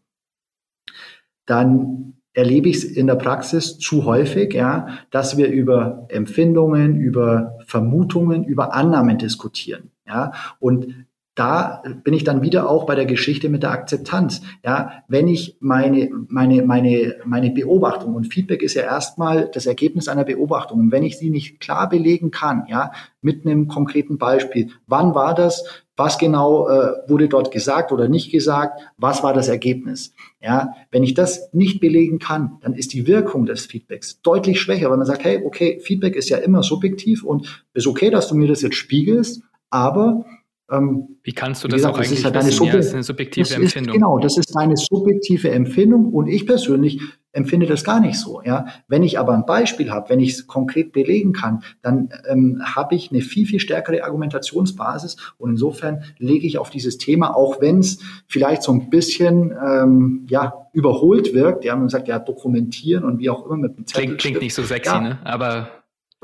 dann 1.46 2.14
erlebe 2.34 2.68
ich 2.68 2.76
es 2.76 2.84
in 2.84 3.06
der 3.06 3.14
Praxis 3.14 3.78
zu 3.78 4.04
häufig, 4.04 4.52
ja, 4.52 4.98
dass 5.10 5.36
wir 5.36 5.48
über 5.48 6.06
Empfindungen, 6.08 6.96
über 6.96 7.58
Vermutungen, 7.66 8.44
über 8.44 8.74
Annahmen 8.74 9.18
diskutieren. 9.18 9.90
Ja, 10.06 10.32
und 10.58 11.06
da 11.34 11.82
bin 12.04 12.14
ich 12.14 12.22
dann 12.22 12.42
wieder 12.42 12.70
auch 12.70 12.86
bei 12.86 12.94
der 12.94 13.06
Geschichte 13.06 13.48
mit 13.48 13.64
der 13.64 13.72
Akzeptanz. 13.72 14.42
Ja, 14.64 15.02
wenn 15.08 15.26
ich 15.26 15.56
meine, 15.58 16.08
meine, 16.28 16.62
meine, 16.62 17.16
meine 17.24 17.50
Beobachtung 17.50 18.14
und 18.14 18.32
Feedback 18.32 18.62
ist 18.62 18.74
ja 18.74 18.82
erstmal 18.82 19.50
das 19.52 19.66
Ergebnis 19.66 20.06
einer 20.06 20.24
Beobachtung. 20.24 20.78
Und 20.78 20.92
wenn 20.92 21.02
ich 21.02 21.18
sie 21.18 21.30
nicht 21.30 21.58
klar 21.58 21.88
belegen 21.88 22.30
kann, 22.30 22.66
ja, 22.68 22.92
mit 23.20 23.44
einem 23.44 23.66
konkreten 23.66 24.16
Beispiel, 24.16 24.70
wann 24.86 25.14
war 25.14 25.34
das? 25.34 25.64
Was 25.96 26.18
genau 26.18 26.68
äh, 26.68 27.08
wurde 27.08 27.28
dort 27.28 27.50
gesagt 27.52 27.90
oder 27.92 28.08
nicht 28.08 28.30
gesagt? 28.30 28.80
Was 28.96 29.22
war 29.22 29.32
das 29.32 29.48
Ergebnis? 29.48 30.14
Ja, 30.40 30.74
wenn 30.90 31.04
ich 31.04 31.14
das 31.14 31.52
nicht 31.52 31.80
belegen 31.80 32.18
kann, 32.18 32.58
dann 32.62 32.74
ist 32.74 32.92
die 32.92 33.06
Wirkung 33.06 33.46
des 33.46 33.66
Feedbacks 33.66 34.20
deutlich 34.22 34.60
schwächer, 34.60 34.90
weil 34.90 34.98
man 34.98 35.06
sagt, 35.06 35.24
hey, 35.24 35.42
okay, 35.44 35.80
Feedback 35.80 36.16
ist 36.16 36.28
ja 36.28 36.38
immer 36.38 36.62
subjektiv 36.62 37.24
und 37.24 37.64
ist 37.74 37.86
okay, 37.86 38.10
dass 38.10 38.28
du 38.28 38.34
mir 38.34 38.48
das 38.48 38.62
jetzt 38.62 38.76
spiegelst, 38.76 39.42
aber 39.70 40.24
ähm, 40.70 41.18
Wie 41.22 41.32
kannst 41.32 41.62
du 41.62 41.68
das 41.68 41.78
gesagt, 41.78 41.94
auch 41.94 41.98
eigentlich 41.98 42.10
das 42.10 42.18
ist 42.18 42.24
ja 42.24 42.30
deine 42.30 42.46
wissen? 42.48 42.64
Ja, 42.66 42.72
das 42.72 42.86
ist 42.86 42.94
eine 42.94 43.02
subjektive 43.02 43.48
das 43.48 43.54
Empfindung. 43.54 43.94
Ist, 43.94 44.00
genau, 44.00 44.18
das 44.18 44.38
ist 44.38 44.56
deine 44.56 44.76
subjektive 44.76 45.50
Empfindung 45.50 46.06
und 46.06 46.26
ich 46.26 46.46
persönlich 46.46 47.00
empfinde 47.32 47.66
das 47.66 47.84
gar 47.84 48.00
nicht 48.00 48.18
so. 48.18 48.40
Ja, 48.42 48.66
wenn 48.88 49.02
ich 49.02 49.18
aber 49.18 49.34
ein 49.34 49.44
Beispiel 49.44 49.90
habe, 49.90 50.08
wenn 50.08 50.20
ich 50.20 50.30
es 50.30 50.46
konkret 50.46 50.92
belegen 50.92 51.32
kann, 51.32 51.62
dann 51.82 52.08
ähm, 52.28 52.62
habe 52.64 52.94
ich 52.94 53.10
eine 53.10 53.20
viel 53.20 53.46
viel 53.46 53.60
stärkere 53.60 54.04
Argumentationsbasis 54.04 55.16
und 55.36 55.50
insofern 55.50 56.04
lege 56.18 56.46
ich 56.46 56.56
auf 56.56 56.70
dieses 56.70 56.96
Thema, 56.96 57.36
auch 57.36 57.60
wenn 57.60 57.80
es 57.80 57.98
vielleicht 58.26 58.62
so 58.62 58.72
ein 58.72 58.88
bisschen 58.88 59.52
ähm, 59.52 60.26
ja 60.30 60.68
überholt 60.72 61.34
wirkt. 61.34 61.64
Ja, 61.64 61.76
man 61.76 61.90
sagt 61.90 62.08
ja 62.08 62.18
dokumentieren 62.18 63.04
und 63.04 63.18
wie 63.18 63.28
auch 63.28 63.44
immer 63.44 63.56
mit 63.56 63.76
dem 63.76 63.86
Zettel. 63.86 64.04
Klingt, 64.04 64.20
klingt 64.20 64.40
nicht 64.40 64.54
so 64.54 64.62
sexy, 64.62 64.94
ja. 64.94 65.00
ne? 65.00 65.18
Aber 65.24 65.68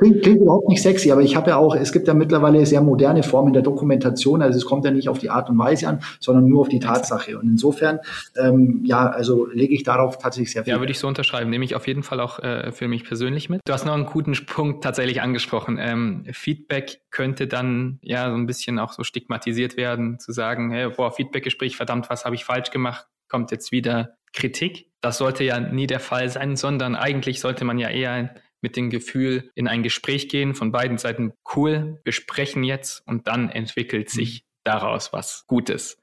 Klingt, 0.01 0.23
klingt 0.23 0.41
überhaupt 0.41 0.67
nicht 0.69 0.81
sexy, 0.81 1.13
aber 1.13 1.21
ich 1.21 1.37
habe 1.37 1.51
ja 1.51 1.59
auch, 1.59 1.77
es 1.77 1.93
gibt 1.93 2.09
ja 2.09 2.15
mittlerweile 2.15 2.65
sehr 2.65 2.81
moderne 2.81 3.23
Formen 3.23 3.53
der 3.53 3.61
Dokumentation. 3.61 4.41
Also 4.41 4.57
es 4.57 4.65
kommt 4.65 4.87
ja 4.87 4.91
nicht 4.91 5.11
auf 5.11 5.19
die 5.19 5.29
Art 5.29 5.51
und 5.51 5.59
Weise 5.59 5.89
an, 5.89 6.01
sondern 6.21 6.49
nur 6.49 6.63
auf 6.63 6.71
die 6.71 6.81
Tatsache. 6.81 7.39
Und 7.39 7.47
insofern, 7.51 8.01
ähm, 8.39 8.81
ja, 8.85 9.11
also 9.11 9.47
lege 9.53 9.75
ich 9.75 9.83
darauf 9.83 10.17
tatsächlich 10.17 10.53
sehr 10.53 10.65
viel. 10.65 10.73
Ja, 10.73 10.81
würde 10.81 10.93
ich 10.93 10.99
so 10.99 11.07
unterschreiben. 11.07 11.51
Nehme 11.51 11.67
ich 11.67 11.75
auf 11.75 11.87
jeden 11.87 12.03
Fall 12.03 12.21
auch 12.21 12.39
äh, 12.39 12.73
für 12.73 12.89
mich 12.89 13.05
persönlich 13.05 13.51
mit. 13.51 13.61
Du 13.67 13.75
hast 13.75 13.85
noch 13.85 13.93
einen 13.93 14.07
guten 14.07 14.33
Punkt 14.47 14.83
tatsächlich 14.83 15.21
angesprochen. 15.21 15.77
Ähm, 15.79 16.25
Feedback 16.33 17.03
könnte 17.11 17.47
dann 17.47 17.99
ja 18.01 18.31
so 18.31 18.37
ein 18.37 18.47
bisschen 18.47 18.79
auch 18.79 18.93
so 18.93 19.05
stigmatisiert 19.05 19.77
werden, 19.77 20.19
zu 20.19 20.33
sagen, 20.33 20.71
hey, 20.71 20.89
boah, 20.89 21.13
Feedbackgespräch, 21.13 21.77
verdammt, 21.77 22.09
was 22.09 22.25
habe 22.25 22.35
ich 22.35 22.47
falsch 22.47 22.71
gemacht? 22.71 23.07
Kommt 23.29 23.51
jetzt 23.51 23.71
wieder 23.71 24.15
Kritik. 24.33 24.87
Das 25.03 25.19
sollte 25.19 25.45
ja 25.45 25.61
nie 25.61 25.87
der 25.87 26.01
Fall 26.01 26.31
sein, 26.31 26.57
sondern 26.57 26.95
eigentlich 26.95 27.41
sollte 27.41 27.67
man 27.67 27.79
ja 27.79 27.91
eher 27.91 28.31
mit 28.63 28.77
dem 28.77 28.91
Gefühl 28.91 29.51
in 29.55 29.69
ein 29.69 29.83
Gespräch 29.83 30.29
gehen 30.29 30.55
von 30.55 30.73
beiden 30.73 30.99
Seiten, 30.99 31.33
cool, 31.55 32.01
wir 32.05 32.13
sprechen 32.13 32.65
jetzt 32.65 33.07
und 33.07 33.27
dann 33.27 33.49
entwickelt 33.49 34.09
mhm. 34.09 34.13
sich 34.13 34.45
daraus 34.65 35.13
was 35.13 35.45
Gutes. 35.47 36.01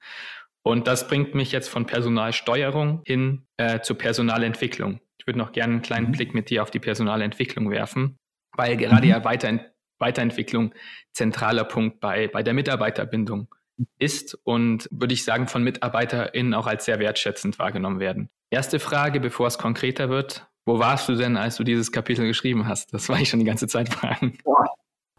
Und 0.64 0.88
das 0.88 1.08
bringt 1.08 1.34
mich 1.34 1.52
jetzt 1.52 1.70
von 1.70 1.86
Personalsteuerung 1.86 3.02
hin 3.06 3.48
äh, 3.58 3.80
zur 3.82 3.98
Personalentwicklung. 3.98 5.00
Ich 5.18 5.28
würde 5.28 5.40
noch 5.40 5.52
gerne 5.52 5.74
einen 5.74 5.82
kleinen 5.82 6.08
mhm. 6.08 6.12
Blick 6.12 6.34
mit 6.34 6.50
dir 6.50 6.64
auf 6.64 6.72
die 6.72 6.80
Personalentwicklung 6.80 7.70
werfen, 7.70 8.18
weil 8.56 8.76
gerade 8.76 9.06
mhm. 9.06 9.12
ja 9.12 9.24
Weiterent 9.24 9.62
Weiterentwicklung 10.00 10.74
zentraler 11.14 11.64
Punkt 11.64 12.00
bei, 12.00 12.28
bei 12.28 12.44
der 12.44 12.54
Mitarbeiterbindung 12.54 13.48
ist 14.00 14.38
und 14.44 14.88
würde 14.92 15.14
ich 15.14 15.24
sagen, 15.24 15.48
von 15.48 15.64
MitarbeiterInnen 15.64 16.54
auch 16.54 16.68
als 16.68 16.86
sehr 16.86 17.00
wertschätzend 17.00 17.60
wahrgenommen 17.60 18.00
werden. 18.00 18.30
Erste 18.50 18.80
Frage, 18.80 19.20
bevor 19.20 19.48
es 19.48 19.58
konkreter 19.58 20.10
wird. 20.10 20.47
Wo 20.68 20.80
warst 20.80 21.08
du 21.08 21.16
denn, 21.16 21.38
als 21.38 21.56
du 21.56 21.64
dieses 21.64 21.94
Kapitel 21.94 22.28
geschrieben 22.28 22.68
hast? 22.68 22.94
Das 22.94 23.08
war 23.08 23.18
ich 23.22 23.30
schon 23.30 23.40
die 23.40 23.46
ganze 23.46 23.68
Zeit 23.68 23.88
fragen. 23.88 24.38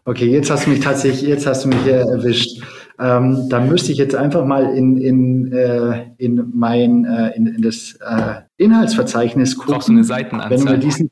Okay, 0.05 0.27
jetzt 0.27 0.51
hast 0.51 0.67
du 0.67 0.69
mich 0.69 0.79
tatsächlich, 0.79 1.27
jetzt 1.27 1.47
hast 1.47 1.65
du 1.65 1.69
mich 1.69 1.81
hier 1.81 1.95
erwischt. 1.95 2.63
Ähm, 2.99 3.49
da 3.49 3.59
müsste 3.59 3.91
ich 3.91 3.97
jetzt 3.97 4.13
einfach 4.13 4.45
mal 4.45 4.75
in, 4.77 4.97
in, 4.97 5.51
äh, 5.51 6.11
in 6.17 6.51
mein 6.53 7.03
äh, 7.05 7.35
in, 7.35 7.47
in 7.47 7.61
das 7.63 7.97
äh, 7.99 8.41
Inhaltsverzeichnis 8.57 9.57
gucken. 9.57 9.73
Brauchst 9.73 9.87
du 9.87 9.93
eine 9.93 10.03
Seitenanzahl? 10.03 10.51
Wenn 10.51 10.65
du 10.65 10.71
mir 10.71 10.77
diesen, 10.77 11.09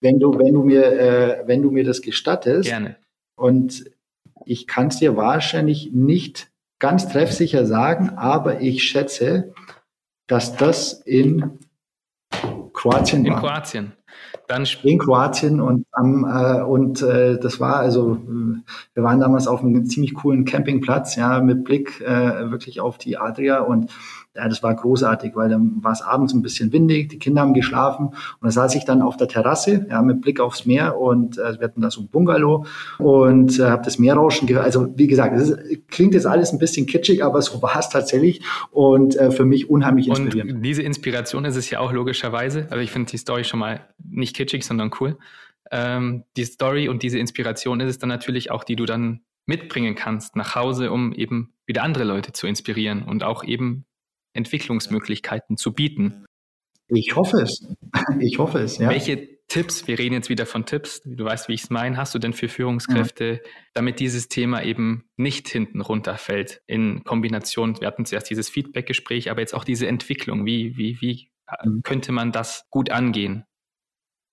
wenn 0.00 0.20
du, 0.20 0.38
wenn 0.38 0.54
du 0.54 0.62
mir, 0.62 0.84
äh, 0.84 1.42
wenn 1.46 1.60
du 1.60 1.72
mir 1.72 1.82
das 1.82 2.00
gestattest. 2.00 2.68
Gerne. 2.68 2.96
Und 3.34 3.86
ich 4.44 4.68
kann 4.68 4.86
es 4.86 4.98
dir 4.98 5.16
wahrscheinlich 5.16 5.90
nicht 5.92 6.52
ganz 6.78 7.08
treffsicher 7.08 7.66
sagen, 7.66 8.10
aber 8.10 8.60
ich 8.60 8.84
schätze, 8.84 9.52
dass 10.28 10.56
das 10.56 10.92
in 10.92 11.58
Kroatien 12.72 13.24
In 13.24 13.32
war. 13.32 13.40
Kroatien. 13.40 13.92
Dann 14.48 14.66
in 14.82 14.98
Kroatien 14.98 15.60
und 15.60 15.86
am 15.92 16.24
äh, 16.24 16.62
und 16.62 17.02
äh, 17.02 17.38
das 17.38 17.60
war 17.60 17.76
also 17.76 18.18
wir 18.94 19.02
waren 19.02 19.20
damals 19.20 19.46
auf 19.46 19.62
einem 19.62 19.86
ziemlich 19.86 20.14
coolen 20.14 20.44
Campingplatz 20.44 21.14
ja 21.16 21.40
mit 21.40 21.64
Blick 21.64 22.00
äh, 22.00 22.50
wirklich 22.50 22.80
auf 22.80 22.98
die 22.98 23.16
Adria 23.16 23.60
und 23.60 23.92
ja, 24.34 24.48
das 24.48 24.62
war 24.62 24.74
großartig, 24.74 25.34
weil 25.34 25.48
dann 25.48 25.82
war 25.82 25.92
es 25.92 26.02
abends 26.02 26.32
ein 26.32 26.42
bisschen 26.42 26.72
windig, 26.72 27.08
die 27.08 27.18
Kinder 27.18 27.42
haben 27.42 27.52
geschlafen 27.52 28.06
und 28.06 28.42
da 28.42 28.50
saß 28.50 28.76
ich 28.76 28.84
dann 28.84 29.02
auf 29.02 29.16
der 29.16 29.26
Terrasse, 29.26 29.86
ja, 29.90 30.02
mit 30.02 30.20
Blick 30.20 30.38
aufs 30.38 30.66
Meer 30.66 30.98
und 30.98 31.36
äh, 31.38 31.58
wir 31.58 31.64
hatten 31.64 31.80
da 31.80 31.90
so 31.90 32.02
ein 32.02 32.08
Bungalow 32.08 32.64
und 32.98 33.58
äh, 33.58 33.64
habe 33.64 33.82
das 33.84 33.98
Meerrauschen 33.98 34.46
gehört. 34.46 34.64
Also 34.64 34.96
wie 34.96 35.08
gesagt, 35.08 35.36
es 35.36 35.56
klingt 35.88 36.14
jetzt 36.14 36.26
alles 36.26 36.52
ein 36.52 36.58
bisschen 36.58 36.86
kitschig, 36.86 37.24
aber 37.24 37.42
so 37.42 37.60
war 37.60 37.78
es 37.78 37.88
tatsächlich 37.88 38.42
und 38.70 39.16
äh, 39.16 39.32
für 39.32 39.44
mich 39.44 39.68
unheimlich 39.68 40.06
inspirierend. 40.08 40.52
Und 40.52 40.62
diese 40.62 40.82
Inspiration 40.82 41.44
ist 41.44 41.56
es 41.56 41.68
ja 41.70 41.80
auch 41.80 41.92
logischerweise, 41.92 42.68
also 42.70 42.82
ich 42.82 42.92
finde 42.92 43.10
die 43.10 43.18
Story 43.18 43.42
schon 43.42 43.58
mal 43.58 43.80
nicht 43.98 44.36
kitschig, 44.36 44.64
sondern 44.64 44.90
cool. 45.00 45.18
Ähm, 45.72 46.24
die 46.36 46.44
Story 46.44 46.88
und 46.88 47.02
diese 47.02 47.18
Inspiration 47.18 47.80
ist 47.80 47.90
es 47.90 47.98
dann 47.98 48.08
natürlich 48.08 48.50
auch, 48.50 48.62
die 48.62 48.76
du 48.76 48.86
dann 48.86 49.20
mitbringen 49.46 49.96
kannst 49.96 50.36
nach 50.36 50.54
Hause, 50.54 50.92
um 50.92 51.12
eben 51.12 51.52
wieder 51.66 51.82
andere 51.82 52.04
Leute 52.04 52.32
zu 52.32 52.46
inspirieren 52.46 53.02
und 53.02 53.24
auch 53.24 53.42
eben 53.42 53.84
Entwicklungsmöglichkeiten 54.32 55.56
zu 55.56 55.72
bieten. 55.72 56.24
Ich 56.88 57.14
hoffe 57.16 57.42
es. 57.42 57.66
Ich 58.20 58.38
hoffe 58.38 58.58
es, 58.58 58.78
ja. 58.78 58.88
Welche 58.88 59.40
Tipps, 59.48 59.88
wir 59.88 59.98
reden 59.98 60.14
jetzt 60.14 60.28
wieder 60.28 60.46
von 60.46 60.64
Tipps, 60.64 61.02
du 61.04 61.24
weißt, 61.24 61.48
wie 61.48 61.54
ich 61.54 61.64
es 61.64 61.70
meine, 61.70 61.96
hast 61.96 62.14
du 62.14 62.20
denn 62.20 62.32
für 62.32 62.48
Führungskräfte, 62.48 63.40
mhm. 63.42 63.48
damit 63.74 63.98
dieses 63.98 64.28
Thema 64.28 64.62
eben 64.62 65.10
nicht 65.16 65.48
hinten 65.48 65.80
runterfällt 65.80 66.62
in 66.68 67.02
Kombination, 67.02 67.80
wir 67.80 67.88
hatten 67.88 68.04
zuerst 68.04 68.30
dieses 68.30 68.48
Feedback-Gespräch, 68.48 69.28
aber 69.28 69.40
jetzt 69.40 69.54
auch 69.54 69.64
diese 69.64 69.88
Entwicklung, 69.88 70.46
wie, 70.46 70.76
wie, 70.76 71.00
wie 71.00 71.30
mhm. 71.64 71.82
könnte 71.82 72.12
man 72.12 72.30
das 72.30 72.66
gut 72.70 72.90
angehen? 72.90 73.44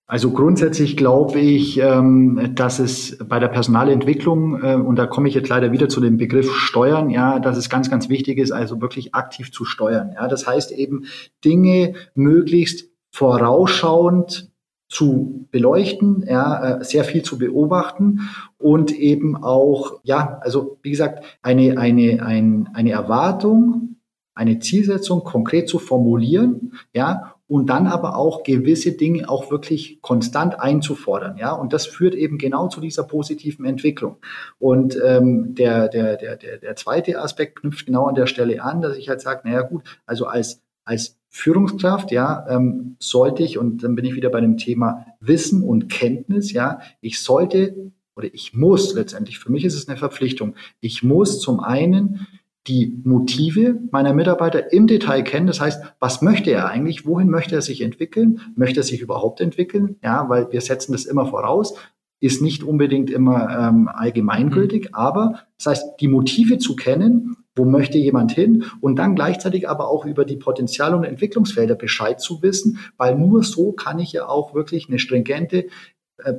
Also 0.10 0.32
grundsätzlich 0.32 0.96
glaube 0.96 1.40
ich, 1.40 1.80
ähm, 1.80 2.52
dass 2.56 2.80
es 2.80 3.18
bei 3.28 3.40
der 3.40 3.50
Personalentwicklung, 3.50 4.64
äh, 4.64 4.76
und 4.76 4.96
da 4.96 5.06
komme 5.06 5.28
ich 5.28 5.36
jetzt 5.36 5.50
leider 5.50 5.74
wieder 5.74 5.90
zu 5.90 6.00
dem 6.00 6.16
Begriff 6.16 6.50
Steuern, 6.56 7.10
ja, 7.10 7.40
dass 7.40 7.58
es 7.58 7.70
ganz, 7.70 7.90
ganz 7.90 8.08
wichtig 8.08 8.38
ist, 8.38 8.54
also 8.54 8.80
wirklich 8.80 9.14
aktiv 9.14 9.52
zu 9.52 9.66
steuern. 9.66 10.14
Ja, 10.16 10.30
das 10.30 10.48
heißt 10.48 10.72
eben 10.72 11.08
Dinge 11.44 11.96
möglichst 12.16 12.90
vorausschauend 13.12 14.50
zu 14.88 15.46
beleuchten, 15.52 16.24
ja, 16.26 16.78
äh, 16.78 16.84
sehr 16.86 17.04
viel 17.04 17.24
zu 17.24 17.38
beobachten 17.38 18.30
und 18.58 18.98
eben 18.98 19.36
auch, 19.36 20.00
ja, 20.04 20.40
also 20.42 20.80
wie 20.84 20.92
gesagt, 20.92 21.26
eine, 21.42 21.78
eine, 21.78 22.26
ein, 22.26 22.70
eine 22.74 22.92
Erwartung, 22.92 23.98
eine 24.34 24.60
Zielsetzung 24.60 25.26
konkret 25.26 25.68
zu 25.68 25.80
formulieren, 25.80 26.74
ja, 26.94 27.34
und 27.48 27.70
dann 27.70 27.88
aber 27.88 28.18
auch 28.18 28.44
gewisse 28.44 28.92
Dinge 28.92 29.30
auch 29.30 29.50
wirklich 29.52 30.02
konstant 30.02 30.60
einzufordern. 30.60 31.38
Ja, 31.38 31.54
und 31.54 31.72
das 31.74 31.86
führt 31.86 32.14
eben 32.14 32.38
genau 32.38 32.68
zu 32.68 32.82
dieser 32.82 33.04
positiven 33.04 33.66
Entwicklung. 33.66 34.18
Und 34.60 34.98
ähm, 35.04 35.56
der, 35.56 35.88
der, 35.88 36.18
der, 36.18 36.36
der, 36.36 36.58
der 36.58 36.76
zweite 36.76 37.22
Aspekt 37.22 37.60
knüpft 37.60 37.86
genau 37.86 38.06
an 38.06 38.16
der 38.16 38.28
Stelle 38.28 38.62
an, 38.62 38.82
dass 38.82 38.98
ich 38.98 39.08
halt 39.10 39.22
sage, 39.22 39.48
naja 39.48 39.62
gut, 39.62 39.84
also 40.06 40.26
als, 40.26 40.62
als 40.84 41.18
Führungskraft, 41.30 42.12
ja, 42.12 42.46
ähm, 42.50 42.96
sollte 43.00 43.44
ich, 43.44 43.58
und 43.58 43.84
dann 43.84 43.96
bin 43.96 44.06
ich 44.06 44.16
wieder 44.16 44.30
bei 44.30 44.42
dem 44.42 44.58
Thema 44.58 45.06
Wissen 45.20 45.64
und 45.64 45.90
Kenntnis, 45.90 46.52
ja, 46.52 46.80
ich 47.00 47.22
sollte 47.22 47.92
oder 48.16 48.34
ich 48.34 48.54
muss 48.54 48.96
letztendlich, 48.96 49.38
für 49.38 49.52
mich 49.52 49.64
ist 49.64 49.76
es 49.76 49.88
eine 49.88 49.98
Verpflichtung, 49.98 50.56
ich 50.80 51.04
muss 51.04 51.40
zum 51.40 51.60
einen 51.60 52.28
die 52.68 53.02
Motive 53.04 53.80
meiner 53.92 54.14
Mitarbeiter 54.14 54.72
im 54.74 54.88
Detail 54.88 55.24
kennen. 55.24 55.48
Das 55.48 55.62
heißt, 55.62 55.82
was 56.00 56.22
möchte 56.22 56.52
er 56.52 56.68
eigentlich? 56.68 57.06
Wohin 57.06 57.30
möchte 57.30 57.56
er 57.56 57.62
sich 57.62 57.82
entwickeln? 57.82 58.42
Möchte 58.56 58.82
er 58.82 58.84
sich 58.84 59.02
überhaupt 59.02 59.42
entwickeln? 59.42 59.98
Ja, 60.04 60.28
weil 60.30 60.52
wir 60.52 60.62
setzen 60.62 60.92
das 60.92 61.06
immer 61.06 61.26
voraus. 61.26 61.76
Ist 62.20 62.42
nicht 62.42 62.64
unbedingt 62.64 63.10
immer 63.10 63.50
ähm, 63.50 63.88
allgemeingültig, 63.88 64.86
mhm. 64.86 64.96
aber 64.96 65.40
das 65.58 65.68
heißt, 65.68 65.86
die 66.02 66.08
Motive 66.08 66.58
zu 66.58 66.76
kennen, 66.76 67.38
wo 67.56 67.66
möchte 67.66 67.98
jemand 67.98 68.32
hin 68.32 68.66
und 68.82 68.98
dann 68.98 69.16
gleichzeitig 69.16 69.68
aber 69.70 69.88
auch 69.90 70.06
über 70.06 70.26
die 70.26 70.38
Potenziale 70.38 70.96
und 70.96 71.04
Entwicklungsfelder 71.04 71.76
Bescheid 71.76 72.22
zu 72.22 72.42
wissen, 72.42 72.80
weil 72.98 73.16
nur 73.16 73.44
so 73.44 73.72
kann 73.72 74.00
ich 74.00 74.14
ja 74.14 74.28
auch 74.28 74.54
wirklich 74.54 74.90
eine 74.90 75.00
stringente 75.00 75.68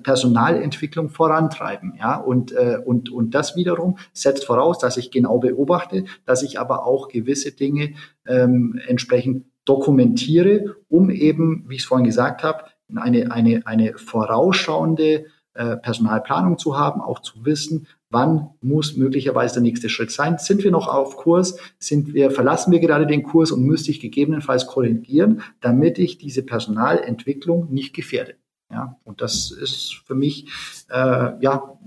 Personalentwicklung 0.02 1.08
vorantreiben. 1.08 1.94
Ja, 1.98 2.16
und, 2.16 2.52
äh, 2.52 2.78
und, 2.84 3.10
und 3.10 3.34
das 3.34 3.56
wiederum 3.56 3.98
setzt 4.12 4.44
voraus, 4.44 4.78
dass 4.78 4.96
ich 4.96 5.10
genau 5.10 5.38
beobachte, 5.38 6.04
dass 6.26 6.42
ich 6.42 6.58
aber 6.58 6.86
auch 6.86 7.08
gewisse 7.08 7.52
Dinge 7.52 7.94
ähm, 8.26 8.80
entsprechend 8.86 9.46
dokumentiere, 9.64 10.76
um 10.88 11.10
eben, 11.10 11.64
wie 11.68 11.76
ich 11.76 11.82
es 11.82 11.86
vorhin 11.86 12.06
gesagt 12.06 12.42
habe, 12.42 12.64
eine, 12.94 13.30
eine, 13.30 13.66
eine 13.66 13.98
vorausschauende 13.98 15.26
äh, 15.54 15.76
Personalplanung 15.76 16.56
zu 16.56 16.78
haben, 16.78 17.00
auch 17.00 17.20
zu 17.20 17.44
wissen, 17.44 17.86
wann 18.10 18.50
muss 18.60 18.96
möglicherweise 18.96 19.54
der 19.54 19.62
nächste 19.62 19.88
Schritt 19.88 20.10
sein. 20.10 20.38
Sind 20.38 20.64
wir 20.64 20.70
noch 20.70 20.88
auf 20.88 21.16
Kurs? 21.16 21.58
Sind 21.78 22.14
wir, 22.14 22.30
verlassen 22.30 22.72
wir 22.72 22.80
gerade 22.80 23.06
den 23.06 23.22
Kurs 23.22 23.52
und 23.52 23.62
müsste 23.64 23.90
ich 23.90 24.00
gegebenenfalls 24.00 24.66
korrigieren, 24.66 25.42
damit 25.60 25.98
ich 25.98 26.16
diese 26.16 26.42
Personalentwicklung 26.42 27.70
nicht 27.70 27.94
gefährde? 27.94 28.36
Ja, 28.70 28.96
und 29.04 29.20
das 29.22 29.50
ist 29.50 30.02
für 30.06 30.14
mich 30.14 30.46
äh, 30.90 31.32
ja 31.40 31.78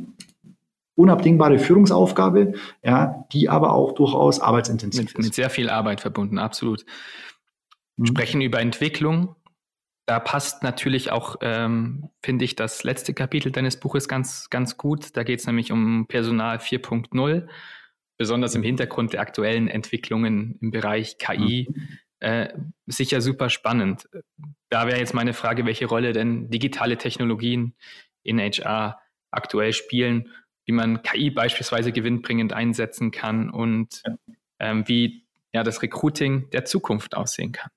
unabdingbare 0.95 1.59
Führungsaufgabe, 1.59 2.53
ja, 2.83 3.25
die 3.31 3.49
aber 3.49 3.73
auch 3.73 3.93
durchaus 3.93 4.39
arbeitsintensiv 4.39 5.05
mit, 5.05 5.13
ist. 5.13 5.25
Mit 5.25 5.33
sehr 5.33 5.49
viel 5.49 5.69
Arbeit 5.69 6.01
verbunden, 6.01 6.37
absolut. 6.37 6.85
Mhm. 7.97 8.07
Sprechen 8.07 8.41
über 8.41 8.59
Entwicklung. 8.59 9.35
Da 10.05 10.19
passt 10.19 10.63
natürlich 10.63 11.11
auch, 11.11 11.37
ähm, 11.41 12.09
finde 12.21 12.45
ich, 12.45 12.55
das 12.55 12.83
letzte 12.83 13.13
Kapitel 13.13 13.51
deines 13.51 13.79
Buches 13.79 14.07
ganz, 14.07 14.49
ganz 14.49 14.77
gut. 14.77 15.15
Da 15.15 15.23
geht 15.23 15.39
es 15.39 15.47
nämlich 15.47 15.71
um 15.71 16.07
Personal 16.07 16.57
4.0, 16.57 17.47
besonders 18.17 18.55
im 18.55 18.63
Hintergrund 18.63 19.13
der 19.13 19.21
aktuellen 19.21 19.67
Entwicklungen 19.67 20.57
im 20.59 20.71
Bereich 20.71 21.17
KI. 21.17 21.67
Mhm 21.69 21.99
äh, 22.21 22.53
sicher 22.85 23.19
super 23.19 23.49
spannend. 23.49 24.07
Da 24.69 24.87
wäre 24.87 24.99
jetzt 24.99 25.13
meine 25.13 25.33
Frage, 25.33 25.65
welche 25.65 25.87
Rolle 25.87 26.13
denn 26.13 26.49
digitale 26.49 26.97
Technologien 26.97 27.75
in 28.23 28.39
HR 28.39 28.99
aktuell 29.31 29.73
spielen, 29.73 30.29
wie 30.65 30.71
man 30.71 31.01
KI 31.01 31.31
beispielsweise 31.31 31.91
gewinnbringend 31.91 32.53
einsetzen 32.53 33.11
kann 33.11 33.49
und 33.49 34.03
ähm, 34.59 34.87
wie 34.87 35.25
ja, 35.51 35.63
das 35.63 35.81
Recruiting 35.81 36.49
der 36.51 36.65
Zukunft 36.65 37.15
aussehen 37.15 37.51
kann. 37.51 37.71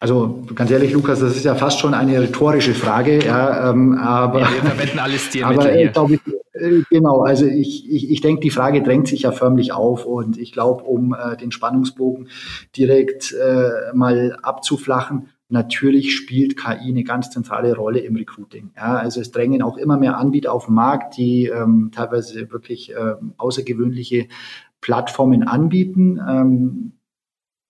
Also 0.00 0.44
ganz 0.54 0.70
ehrlich, 0.70 0.92
Lukas, 0.92 1.20
das 1.20 1.36
ist 1.36 1.44
ja 1.44 1.54
fast 1.54 1.80
schon 1.80 1.92
eine 1.92 2.20
rhetorische 2.20 2.74
Frage, 2.74 3.24
ja, 3.24 3.70
ähm, 3.70 3.94
aber 3.98 4.40
ja, 4.40 4.52
wir 4.52 4.62
verwenden 4.62 4.98
alles 5.00 5.30
dir 5.30 5.46
aber, 5.46 5.72
äh, 5.72 5.90
ich, 5.90 6.20
äh, 6.52 6.82
genau, 6.88 7.22
also 7.22 7.46
ich, 7.46 7.90
ich, 7.90 8.10
ich 8.10 8.20
denke, 8.20 8.40
die 8.40 8.50
Frage 8.50 8.82
drängt 8.82 9.08
sich 9.08 9.22
ja 9.22 9.32
förmlich 9.32 9.72
auf 9.72 10.06
und 10.06 10.38
ich 10.38 10.52
glaube, 10.52 10.84
um 10.84 11.14
äh, 11.14 11.36
den 11.36 11.50
Spannungsbogen 11.50 12.28
direkt 12.76 13.32
äh, 13.32 13.92
mal 13.92 14.38
abzuflachen, 14.42 15.30
natürlich 15.48 16.14
spielt 16.14 16.56
KI 16.56 16.90
eine 16.90 17.04
ganz 17.04 17.30
zentrale 17.30 17.74
Rolle 17.74 18.00
im 18.00 18.16
Recruiting. 18.16 18.70
Ja, 18.76 18.96
also 18.96 19.20
es 19.20 19.32
drängen 19.32 19.62
auch 19.62 19.78
immer 19.78 19.96
mehr 19.96 20.18
Anbieter 20.18 20.52
auf 20.52 20.66
den 20.66 20.74
Markt, 20.74 21.16
die 21.16 21.46
ähm, 21.46 21.90
teilweise 21.94 22.50
wirklich 22.52 22.92
ähm, 22.92 23.32
außergewöhnliche 23.36 24.28
Plattformen 24.80 25.42
anbieten. 25.42 26.20
Ähm, 26.28 26.92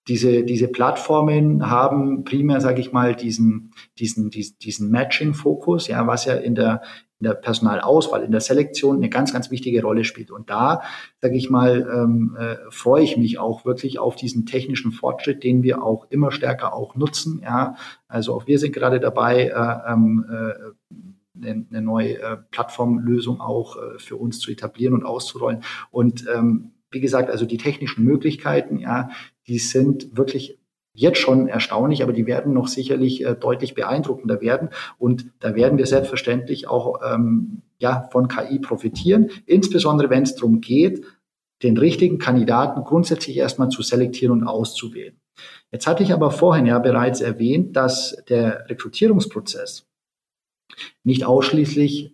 diese, 0.08 0.42
diese 0.42 0.68
Plattformen 0.68 1.70
haben 1.70 2.24
primär, 2.24 2.60
sage 2.60 2.80
ich 2.80 2.92
mal, 2.92 3.14
diesen, 3.14 3.72
diesen, 3.98 4.30
diesen, 4.30 4.58
diesen 4.58 4.90
Matching-Fokus, 4.90 5.88
ja, 5.88 6.06
was 6.06 6.24
ja 6.24 6.34
in 6.34 6.54
der, 6.54 6.82
in 7.20 7.26
der 7.26 7.34
Personalauswahl, 7.34 8.22
in 8.22 8.30
der 8.30 8.40
Selektion 8.40 8.96
eine 8.96 9.10
ganz, 9.10 9.32
ganz 9.32 9.50
wichtige 9.50 9.82
Rolle 9.82 10.04
spielt. 10.04 10.30
Und 10.30 10.48
da, 10.50 10.82
sage 11.20 11.36
ich 11.36 11.50
mal, 11.50 11.86
ähm, 11.92 12.36
äh, 12.38 12.56
freue 12.70 13.02
ich 13.02 13.16
mich 13.16 13.38
auch 13.38 13.64
wirklich 13.64 13.98
auf 13.98 14.16
diesen 14.16 14.46
technischen 14.46 14.92
Fortschritt, 14.92 15.44
den 15.44 15.62
wir 15.62 15.82
auch 15.82 16.06
immer 16.10 16.30
stärker 16.30 16.72
auch 16.72 16.94
nutzen. 16.94 17.40
Ja, 17.42 17.74
also 18.06 18.34
auch 18.34 18.46
wir 18.46 18.58
sind 18.58 18.72
gerade 18.72 19.00
dabei, 19.00 19.48
äh, 19.48 19.92
ähm, 19.92 20.24
äh, 20.30 21.46
eine, 21.46 21.82
neue 21.82 22.20
äh, 22.20 22.36
Plattformlösung 22.50 23.40
auch 23.40 23.76
äh, 23.76 23.98
für 23.98 24.16
uns 24.16 24.40
zu 24.40 24.50
etablieren 24.50 24.94
und 24.94 25.04
auszurollen. 25.04 25.62
Und 25.90 26.24
ähm, 26.34 26.72
wie 26.90 27.00
gesagt, 27.00 27.30
also 27.30 27.44
die 27.44 27.58
technischen 27.58 28.04
Möglichkeiten, 28.04 28.78
ja, 28.78 29.10
die 29.48 29.58
sind 29.58 30.16
wirklich 30.16 30.58
jetzt 30.92 31.18
schon 31.18 31.48
erstaunlich, 31.48 32.02
aber 32.02 32.12
die 32.12 32.26
werden 32.26 32.52
noch 32.52 32.66
sicherlich 32.66 33.24
äh, 33.24 33.34
deutlich 33.34 33.74
beeindruckender 33.74 34.40
werden. 34.40 34.70
Und 34.98 35.26
da 35.38 35.54
werden 35.54 35.78
wir 35.78 35.86
selbstverständlich 35.86 36.68
auch 36.68 37.00
ähm, 37.04 37.62
ja, 37.78 38.08
von 38.10 38.28
KI 38.28 38.58
profitieren, 38.58 39.30
insbesondere 39.46 40.10
wenn 40.10 40.24
es 40.24 40.34
darum 40.34 40.60
geht, 40.60 41.04
den 41.62 41.76
richtigen 41.76 42.18
Kandidaten 42.18 42.82
grundsätzlich 42.84 43.36
erstmal 43.36 43.68
zu 43.68 43.82
selektieren 43.82 44.32
und 44.32 44.46
auszuwählen. 44.46 45.20
Jetzt 45.70 45.86
hatte 45.86 46.02
ich 46.02 46.12
aber 46.12 46.30
vorhin 46.30 46.66
ja 46.66 46.78
bereits 46.78 47.20
erwähnt, 47.20 47.76
dass 47.76 48.16
der 48.28 48.68
Rekrutierungsprozess 48.68 49.86
nicht 51.04 51.24
ausschließlich 51.24 52.12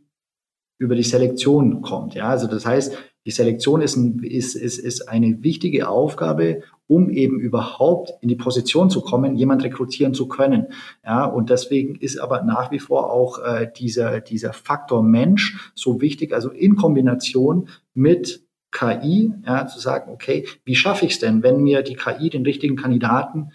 über 0.78 0.94
die 0.94 1.02
Selektion 1.02 1.82
kommt. 1.82 2.14
Ja, 2.14 2.28
also 2.28 2.46
das 2.46 2.66
heißt, 2.66 2.96
die 3.26 3.30
Selektion 3.30 3.80
ist, 3.80 3.96
ein, 3.96 4.22
ist, 4.22 4.54
ist, 4.54 4.78
ist 4.78 5.08
eine 5.08 5.42
wichtige 5.42 5.88
Aufgabe, 5.88 6.62
um 6.86 7.08
eben 7.08 7.40
überhaupt 7.40 8.12
in 8.20 8.28
die 8.28 8.36
Position 8.36 8.90
zu 8.90 9.00
kommen, 9.00 9.36
jemand 9.36 9.64
rekrutieren 9.64 10.12
zu 10.12 10.28
können. 10.28 10.66
Ja, 11.04 11.24
und 11.24 11.48
deswegen 11.48 11.96
ist 11.96 12.18
aber 12.18 12.42
nach 12.42 12.70
wie 12.70 12.78
vor 12.78 13.10
auch 13.10 13.38
äh, 13.38 13.70
dieser, 13.74 14.20
dieser 14.20 14.52
Faktor 14.52 15.02
Mensch 15.02 15.72
so 15.74 16.00
wichtig, 16.02 16.34
also 16.34 16.50
in 16.50 16.76
Kombination 16.76 17.68
mit 17.94 18.44
KI, 18.70 19.32
ja, 19.46 19.66
zu 19.66 19.80
sagen, 19.80 20.12
okay, 20.12 20.46
wie 20.64 20.74
schaffe 20.74 21.06
ich 21.06 21.12
es 21.12 21.18
denn, 21.20 21.42
wenn 21.42 21.62
mir 21.62 21.82
die 21.82 21.94
KI 21.94 22.28
den 22.28 22.42
richtigen 22.42 22.76
Kandidaten 22.76 23.52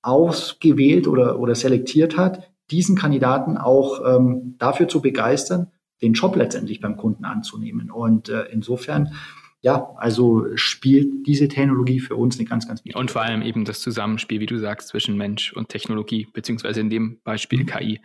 ausgewählt 0.00 1.06
oder, 1.06 1.38
oder 1.38 1.54
selektiert 1.54 2.16
hat, 2.16 2.50
diesen 2.70 2.96
Kandidaten 2.96 3.58
auch 3.58 4.00
ähm, 4.06 4.54
dafür 4.58 4.88
zu 4.88 5.02
begeistern, 5.02 5.66
den 6.02 6.14
Job 6.14 6.36
letztendlich 6.36 6.80
beim 6.80 6.96
Kunden 6.96 7.24
anzunehmen. 7.24 7.90
Und 7.90 8.28
äh, 8.28 8.44
insofern, 8.50 9.14
ja, 9.60 9.90
also 9.96 10.46
spielt 10.56 11.26
diese 11.26 11.48
Technologie 11.48 12.00
für 12.00 12.16
uns 12.16 12.38
eine 12.38 12.48
ganz, 12.48 12.66
ganz 12.66 12.80
wichtige 12.80 12.98
Und 12.98 13.10
vor 13.10 13.22
allem 13.22 13.42
eben 13.42 13.64
das 13.64 13.80
Zusammenspiel, 13.80 14.40
wie 14.40 14.46
du 14.46 14.58
sagst, 14.58 14.88
zwischen 14.88 15.16
Mensch 15.16 15.52
und 15.52 15.68
Technologie, 15.68 16.28
beziehungsweise 16.32 16.80
in 16.80 16.90
dem 16.90 17.20
Beispiel 17.22 17.60
mhm. 17.60 17.66
KI. 17.66 18.00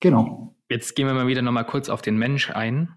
Genau. 0.00 0.56
Jetzt 0.68 0.96
gehen 0.96 1.06
wir 1.06 1.14
mal 1.14 1.26
wieder 1.26 1.42
nochmal 1.42 1.66
kurz 1.66 1.88
auf 1.88 2.02
den 2.02 2.16
Mensch 2.16 2.50
ein. 2.50 2.96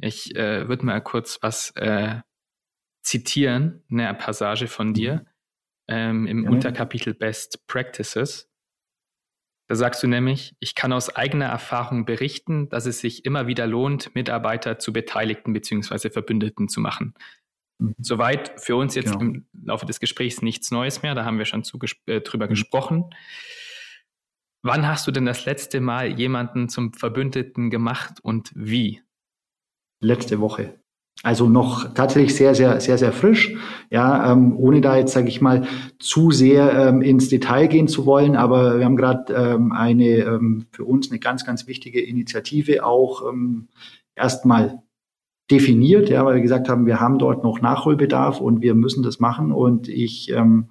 Ich 0.00 0.36
äh, 0.36 0.68
würde 0.68 0.86
mal 0.86 1.00
kurz 1.00 1.38
was 1.42 1.72
äh, 1.76 2.20
zitieren, 3.02 3.82
eine 3.90 4.14
Passage 4.14 4.68
von 4.68 4.94
dir 4.94 5.26
ähm, 5.88 6.26
im 6.26 6.44
ja. 6.44 6.50
Unterkapitel 6.50 7.14
Best 7.14 7.66
Practices. 7.66 8.48
Da 9.68 9.74
sagst 9.74 10.02
du 10.02 10.06
nämlich, 10.06 10.56
ich 10.60 10.74
kann 10.74 10.94
aus 10.94 11.14
eigener 11.14 11.44
Erfahrung 11.44 12.06
berichten, 12.06 12.70
dass 12.70 12.86
es 12.86 13.00
sich 13.00 13.26
immer 13.26 13.46
wieder 13.46 13.66
lohnt, 13.66 14.14
Mitarbeiter 14.14 14.78
zu 14.78 14.94
Beteiligten 14.94 15.52
bzw. 15.52 16.08
Verbündeten 16.08 16.68
zu 16.68 16.80
machen. 16.80 17.14
Mhm. 17.78 17.94
Soweit 17.98 18.58
für 18.58 18.76
uns 18.76 18.94
jetzt 18.94 19.12
genau. 19.12 19.20
im 19.20 19.46
Laufe 19.52 19.84
des 19.84 20.00
Gesprächs 20.00 20.40
nichts 20.40 20.70
Neues 20.70 21.02
mehr, 21.02 21.14
da 21.14 21.26
haben 21.26 21.38
wir 21.38 21.44
schon 21.44 21.64
zu, 21.64 21.78
äh, 22.06 22.22
drüber 22.22 22.46
mhm. 22.46 22.50
gesprochen. 22.50 23.04
Wann 24.62 24.86
hast 24.86 25.06
du 25.06 25.10
denn 25.10 25.26
das 25.26 25.44
letzte 25.44 25.80
Mal 25.80 26.18
jemanden 26.18 26.70
zum 26.70 26.94
Verbündeten 26.94 27.68
gemacht 27.68 28.20
und 28.22 28.50
wie? 28.54 29.02
Letzte 30.00 30.40
Woche. 30.40 30.80
Also 31.24 31.48
noch 31.48 31.94
tatsächlich 31.94 32.36
sehr, 32.36 32.54
sehr, 32.54 32.80
sehr, 32.80 32.96
sehr 32.96 33.12
frisch. 33.12 33.56
Ja, 33.90 34.32
ähm, 34.32 34.56
ohne 34.56 34.80
da 34.80 34.96
jetzt, 34.96 35.12
sage 35.12 35.28
ich 35.28 35.40
mal, 35.40 35.66
zu 35.98 36.30
sehr 36.30 36.72
ähm, 36.88 37.02
ins 37.02 37.28
Detail 37.28 37.66
gehen 37.66 37.88
zu 37.88 38.06
wollen. 38.06 38.36
Aber 38.36 38.78
wir 38.78 38.84
haben 38.84 38.96
gerade 38.96 39.32
ähm, 39.34 39.72
eine 39.72 40.18
ähm, 40.18 40.66
für 40.70 40.84
uns 40.84 41.10
eine 41.10 41.18
ganz, 41.18 41.44
ganz 41.44 41.66
wichtige 41.66 42.00
Initiative 42.00 42.84
auch 42.84 43.28
ähm, 43.28 43.66
erstmal 44.14 44.82
definiert, 45.50 46.10
ja, 46.10 46.24
weil 46.24 46.36
wir 46.36 46.42
gesagt 46.42 46.68
haben, 46.68 46.86
wir 46.86 47.00
haben 47.00 47.18
dort 47.18 47.42
noch 47.42 47.60
Nachholbedarf 47.60 48.40
und 48.40 48.60
wir 48.60 48.74
müssen 48.74 49.02
das 49.02 49.18
machen. 49.18 49.50
Und 49.50 49.88
ich 49.88 50.30
ähm, 50.30 50.66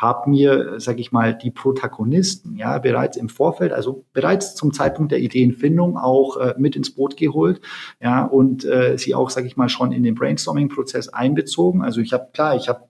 habe 0.00 0.28
mir, 0.28 0.80
sage 0.80 1.00
ich 1.00 1.12
mal, 1.12 1.34
die 1.34 1.52
Protagonisten 1.52 2.56
ja 2.56 2.78
bereits 2.78 3.16
im 3.16 3.28
Vorfeld, 3.28 3.72
also 3.72 4.04
bereits 4.12 4.56
zum 4.56 4.72
Zeitpunkt 4.72 5.12
der 5.12 5.20
Ideenfindung 5.20 5.96
auch 5.96 6.36
äh, 6.36 6.54
mit 6.58 6.74
ins 6.74 6.94
Boot 6.94 7.16
geholt, 7.16 7.60
ja, 8.00 8.24
und 8.24 8.64
äh, 8.64 8.98
sie 8.98 9.14
auch, 9.14 9.30
sage 9.30 9.46
ich 9.46 9.56
mal, 9.56 9.68
schon 9.68 9.92
in 9.92 10.02
den 10.02 10.16
Brainstorming-Prozess 10.16 11.10
einbezogen. 11.10 11.82
Also 11.82 12.00
ich 12.00 12.12
habe 12.12 12.28
klar, 12.32 12.56
ich 12.56 12.68
habe 12.68 12.88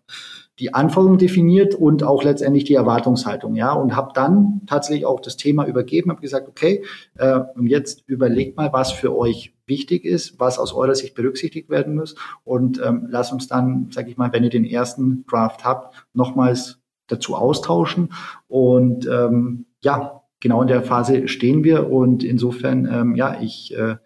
die 0.59 0.72
Anforderungen 0.72 1.18
definiert 1.18 1.74
und 1.74 2.05
auch 2.05 2.22
letztendlich 2.22 2.64
die 2.64 2.74
Erwartungshaltung, 2.74 3.55
ja, 3.55 3.72
und 3.72 3.96
habe 3.96 4.12
dann 4.14 4.62
tatsächlich 4.66 5.05
auch 5.05 5.20
das 5.20 5.36
Thema 5.36 5.66
übergeben, 5.66 6.11
habe 6.11 6.22
gesagt, 6.22 6.48
okay, 6.48 6.84
äh, 7.18 7.40
jetzt 7.62 8.05
überlegt 8.07 8.57
mal, 8.57 8.72
was 8.72 8.92
für 8.92 9.14
euch 9.14 9.55
wichtig 9.66 10.05
ist, 10.05 10.38
was 10.40 10.59
aus 10.59 10.72
eurer 10.72 10.94
Sicht 10.94 11.14
berücksichtigt 11.14 11.68
werden 11.68 11.96
muss 11.96 12.14
und 12.44 12.80
ähm, 12.82 13.09
lasst 13.11 13.32
uns 13.32 13.48
dann, 13.48 13.90
sage 13.90 14.11
ich 14.11 14.16
mal, 14.16 14.32
wenn 14.32 14.44
ihr 14.44 14.50
den 14.50 14.64
ersten 14.64 15.26
Draft 15.26 15.64
habt, 15.64 16.07
nochmals 16.12 16.84
dazu 17.07 17.34
austauschen. 17.34 18.12
Und 18.48 19.07
ähm, 19.07 19.66
ja, 19.80 20.22
genau 20.40 20.62
in 20.62 20.68
der 20.68 20.82
Phase 20.82 21.28
stehen 21.28 21.64
wir. 21.64 21.90
Und 21.90 22.24
insofern, 22.24 22.88
ähm, 22.90 23.14
ja, 23.14 23.40
ich 23.40 23.76
äh, 23.76 23.96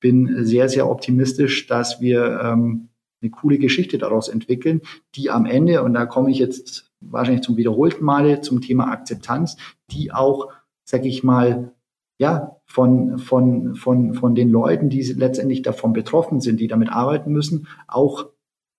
bin 0.00 0.44
sehr, 0.44 0.68
sehr 0.68 0.88
optimistisch, 0.88 1.66
dass 1.66 2.00
wir 2.00 2.40
ähm, 2.42 2.88
eine 3.20 3.30
coole 3.30 3.58
Geschichte 3.58 3.98
daraus 3.98 4.28
entwickeln, 4.28 4.80
die 5.14 5.30
am 5.30 5.46
Ende, 5.46 5.82
und 5.82 5.94
da 5.94 6.06
komme 6.06 6.30
ich 6.30 6.38
jetzt 6.38 6.90
wahrscheinlich 7.00 7.42
zum 7.42 7.56
wiederholten 7.56 8.04
Male 8.04 8.40
zum 8.40 8.60
Thema 8.60 8.90
Akzeptanz, 8.90 9.56
die 9.90 10.12
auch, 10.12 10.48
sag 10.84 11.04
ich 11.04 11.22
mal, 11.22 11.72
ja, 12.18 12.56
von, 12.64 13.18
von, 13.18 13.74
von, 13.74 14.14
von 14.14 14.34
den 14.34 14.48
Leuten, 14.48 14.88
die 14.88 15.02
letztendlich 15.02 15.62
davon 15.62 15.92
betroffen 15.92 16.40
sind, 16.40 16.60
die 16.60 16.68
damit 16.68 16.90
arbeiten 16.90 17.32
müssen, 17.32 17.66
auch 17.88 18.26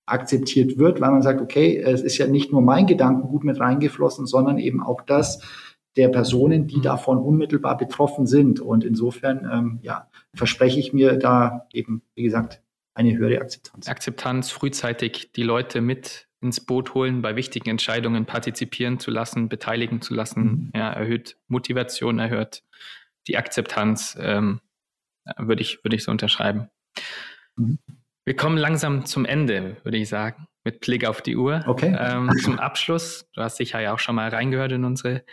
akzeptiert 0.06 0.78
wird, 0.78 1.01
weil 1.01 1.12
man 1.12 1.22
sagt, 1.22 1.41
okay, 1.41 1.78
es 1.78 2.01
ist 2.01 2.18
ja 2.18 2.28
nicht 2.28 2.51
nur 2.51 2.62
mein 2.62 2.88
Gedankengut 2.88 3.43
mit 3.43 3.60
reingeflossen, 3.60 4.26
sondern 4.26 4.58
eben 4.58 4.84
auch 4.84 5.01
das 5.01 5.41
der 5.95 6.10
Personen, 6.10 6.68
die 6.68 6.78
mhm. 6.78 6.84
davon 6.84 7.18
unmittelbar 7.20 7.78
betroffen 7.78 8.26
sind. 8.26 8.60
Und 8.60 8.84
insofern, 8.84 9.49
ähm, 9.51 9.80
ja, 9.84 10.10
verspreche 10.34 10.80
ich 10.80 10.91
mir 10.91 11.18
da 11.18 11.68
eben, 11.72 12.01
wie 12.16 12.24
gesagt, 12.24 12.62
eine 12.95 13.16
höhere 13.16 13.39
Akzeptanz. 13.39 13.88
Akzeptanz, 13.88 14.51
frühzeitig 14.51 15.32
die 15.34 15.43
Leute 15.43 15.82
mit 15.82 16.28
ins 16.41 16.60
Boot 16.60 16.93
holen, 16.93 17.22
bei 17.22 17.36
wichtigen 17.36 17.70
Entscheidungen 17.70 18.26
partizipieren 18.26 18.99
zu 18.99 19.12
lassen, 19.12 19.49
beteiligen 19.49 20.01
zu 20.01 20.14
lassen, 20.14 20.41
mhm. 20.41 20.72
ja, 20.76 20.91
erhöht 20.91 21.38
Motivation, 21.47 22.20
erhöht 22.20 22.64
die 23.28 23.38
Akzeptanz, 23.38 24.18
ähm, 24.20 24.60
würde 25.38 25.62
ich, 25.62 25.84
würde 25.84 25.95
ich 25.95 26.04
so 26.04 26.12
unterschreiben. 26.12 26.70
Mhm. 27.56 27.80
Wir 28.26 28.36
kommen 28.36 28.57
langsam 28.57 29.05
zum 29.05 29.26
Ende, 29.26 29.78
würde 29.84 29.97
ich 29.97 30.07
sagen, 30.07 30.47
mit 30.63 30.80
Blick 30.80 31.05
auf 31.05 31.21
die 31.21 31.36
Uhr. 31.36 31.63
Okay. 31.67 31.93
Ähm, 31.97 32.32
zum 32.41 32.57
Abschluss, 32.57 33.28
du 33.34 33.41
hast 33.41 33.57
sicher 33.57 33.82
ja 33.82 33.93
auch 33.93 33.99
schon 33.99 34.15
mal 34.15 34.30
reingehört 34.30 34.71
in 34.71 34.86
unsere 34.86 35.24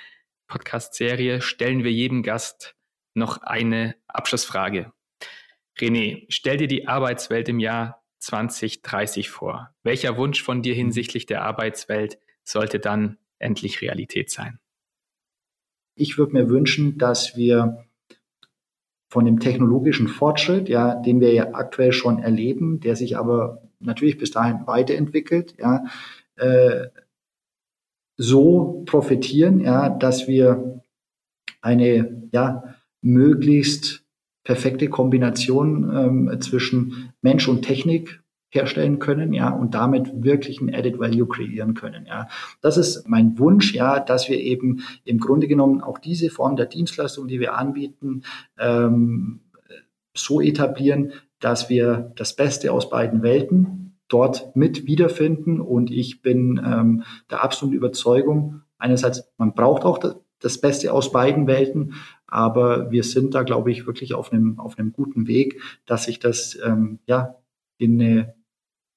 Podcast-Serie, 0.49 1.41
stellen 1.41 1.85
wir 1.85 1.93
jedem 1.93 2.25
Gast 2.25 2.75
noch 3.15 3.43
eine 3.43 3.95
Abschlussfrage. 4.09 4.93
René, 5.79 6.27
stell 6.29 6.57
dir 6.57 6.67
die 6.67 6.89
Arbeitswelt 6.89 7.49
im 7.49 7.61
Jahr 7.61 8.03
2030 8.19 9.31
vor. 9.31 9.73
Welcher 9.83 10.17
Wunsch 10.17 10.43
von 10.43 10.63
dir 10.63 10.75
hinsichtlich 10.75 11.27
der 11.27 11.43
Arbeitswelt 11.43 12.19
sollte 12.43 12.81
dann 12.81 13.19
endlich 13.39 13.81
Realität 13.81 14.31
sein? 14.31 14.59
Ich 15.95 16.19
würde 16.19 16.33
mir 16.33 16.49
wünschen, 16.49 16.99
dass 16.99 17.37
wir 17.37 17.85
von 19.11 19.25
dem 19.25 19.41
technologischen 19.41 20.07
Fortschritt, 20.07 20.69
ja, 20.69 20.95
den 20.95 21.21
wir 21.21 21.33
ja 21.33 21.53
aktuell 21.53 21.93
schon 21.93 22.21
erleben, 22.21 22.79
der 22.79 22.95
sich 22.95 23.19
aber 23.19 23.63
natürlich 23.81 24.19
bis 24.19 24.31
dahin 24.31 24.67
weiterentwickelt, 24.67 25.57
ja, 25.59 25.85
äh, 26.37 26.87
so 28.17 28.85
profitieren, 28.87 29.61
ja, 29.61 29.89
dass 29.89 30.29
wir 30.29 30.83
eine 31.61 32.29
ja, 32.33 32.77
möglichst 33.03 34.05
perfekte 34.45 34.89
Kombination 34.89 35.91
ähm, 36.31 36.41
zwischen 36.41 37.13
Mensch 37.21 37.49
und 37.49 37.63
Technik 37.63 38.23
herstellen 38.51 38.99
können, 38.99 39.33
ja, 39.33 39.51
und 39.51 39.75
damit 39.75 40.23
wirklich 40.23 40.61
ein 40.61 40.75
Added 40.75 40.99
Value 40.99 41.27
kreieren 41.27 41.75
können, 41.75 42.07
ja. 42.07 42.29
Das 42.61 42.77
ist 42.77 43.09
mein 43.09 43.39
Wunsch, 43.39 43.73
ja, 43.75 44.01
dass 44.01 44.29
wir 44.29 44.39
eben 44.39 44.83
im 45.05 45.19
Grunde 45.19 45.49
genommen 45.49 45.81
auch 45.81 45.99
diese 45.99 46.31
Form 46.31 46.57
der 46.57 46.67
Dienstleistung, 46.67 47.29
die 47.29 47.41
wir 47.41 47.57
anbieten, 47.57 48.23
ähm, 48.59 49.41
so 50.15 50.41
etablieren, 50.41 51.13
dass 51.39 51.71
wir 51.71 52.13
das 52.17 52.37
Beste 52.37 52.73
aus 52.73 52.91
beiden 52.91 53.23
Welten 53.23 53.97
dort 54.09 54.55
mit 54.57 54.87
wiederfinden. 54.87 55.61
Und 55.61 55.91
ich 55.91 56.21
bin 56.21 56.61
ähm, 56.65 57.05
der 57.31 57.43
absoluten 57.43 57.77
Überzeugung, 57.77 58.63
einerseits, 58.79 59.31
man 59.39 59.55
braucht 59.55 59.85
auch 59.85 59.99
das, 59.99 60.17
das 60.41 60.61
Beste 60.61 60.93
aus 60.93 61.13
beiden 61.13 61.47
Welten, 61.47 61.95
aber 62.27 62.91
wir 62.91 63.05
sind 63.05 63.35
da, 63.35 63.43
glaube 63.43 63.71
ich, 63.71 63.87
wirklich 63.87 64.15
auf 64.15 64.33
einem, 64.33 64.59
auf 64.59 64.79
einem 64.79 64.93
guten 64.93 65.27
Weg, 65.27 65.61
dass 65.87 66.05
sich 66.05 66.19
das 66.19 66.59
ähm, 66.65 66.99
ja 67.07 67.37
in 67.77 68.01
eine 68.01 68.35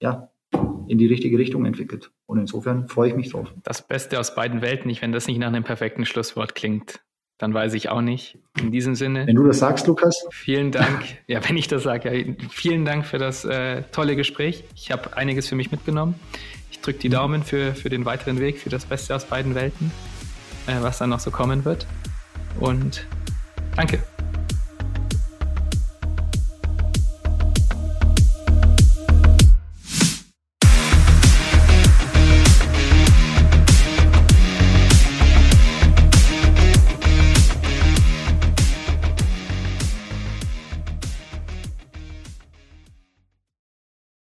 ja, 0.03 0.29
in 0.87 0.97
die 0.97 1.07
richtige 1.07 1.39
Richtung 1.39 1.65
entwickelt. 1.65 2.11
Und 2.27 2.37
insofern 2.37 2.87
freue 2.87 3.09
ich 3.09 3.15
mich 3.15 3.31
drauf. 3.31 3.51
Das 3.63 3.87
Beste 3.87 4.19
aus 4.19 4.35
beiden 4.35 4.61
Welten, 4.61 4.87
nicht, 4.87 5.01
wenn 5.01 5.13
das 5.13 5.27
nicht 5.27 5.39
nach 5.39 5.47
einem 5.47 5.63
perfekten 5.63 6.05
Schlusswort 6.05 6.53
klingt, 6.53 7.01
dann 7.39 7.53
weiß 7.53 7.73
ich 7.73 7.89
auch 7.89 8.01
nicht. 8.01 8.37
In 8.59 8.71
diesem 8.71 8.95
Sinne. 8.95 9.25
Wenn 9.25 9.35
du 9.35 9.47
das 9.47 9.59
sagst, 9.59 9.87
Lukas. 9.87 10.27
Vielen 10.29 10.71
Dank. 10.71 11.03
ja, 11.27 11.39
wenn 11.47 11.57
ich 11.57 11.67
das 11.67 11.83
sage. 11.83 12.15
Ja, 12.15 12.33
vielen 12.49 12.85
Dank 12.85 13.05
für 13.05 13.17
das 13.17 13.45
äh, 13.45 13.83
tolle 13.91 14.15
Gespräch. 14.15 14.65
Ich 14.75 14.91
habe 14.91 15.17
einiges 15.17 15.47
für 15.47 15.55
mich 15.55 15.71
mitgenommen. 15.71 16.15
Ich 16.69 16.79
drücke 16.81 16.99
die 16.99 17.09
Daumen 17.09 17.43
für, 17.43 17.73
für 17.73 17.89
den 17.89 18.05
weiteren 18.05 18.39
Weg, 18.39 18.59
für 18.59 18.69
das 18.69 18.85
Beste 18.85 19.15
aus 19.15 19.25
beiden 19.25 19.55
Welten, 19.55 19.91
äh, 20.67 20.73
was 20.81 20.99
dann 20.99 21.09
noch 21.09 21.19
so 21.21 21.31
kommen 21.31 21.65
wird. 21.65 21.87
Und 22.59 23.07
danke. 23.75 24.03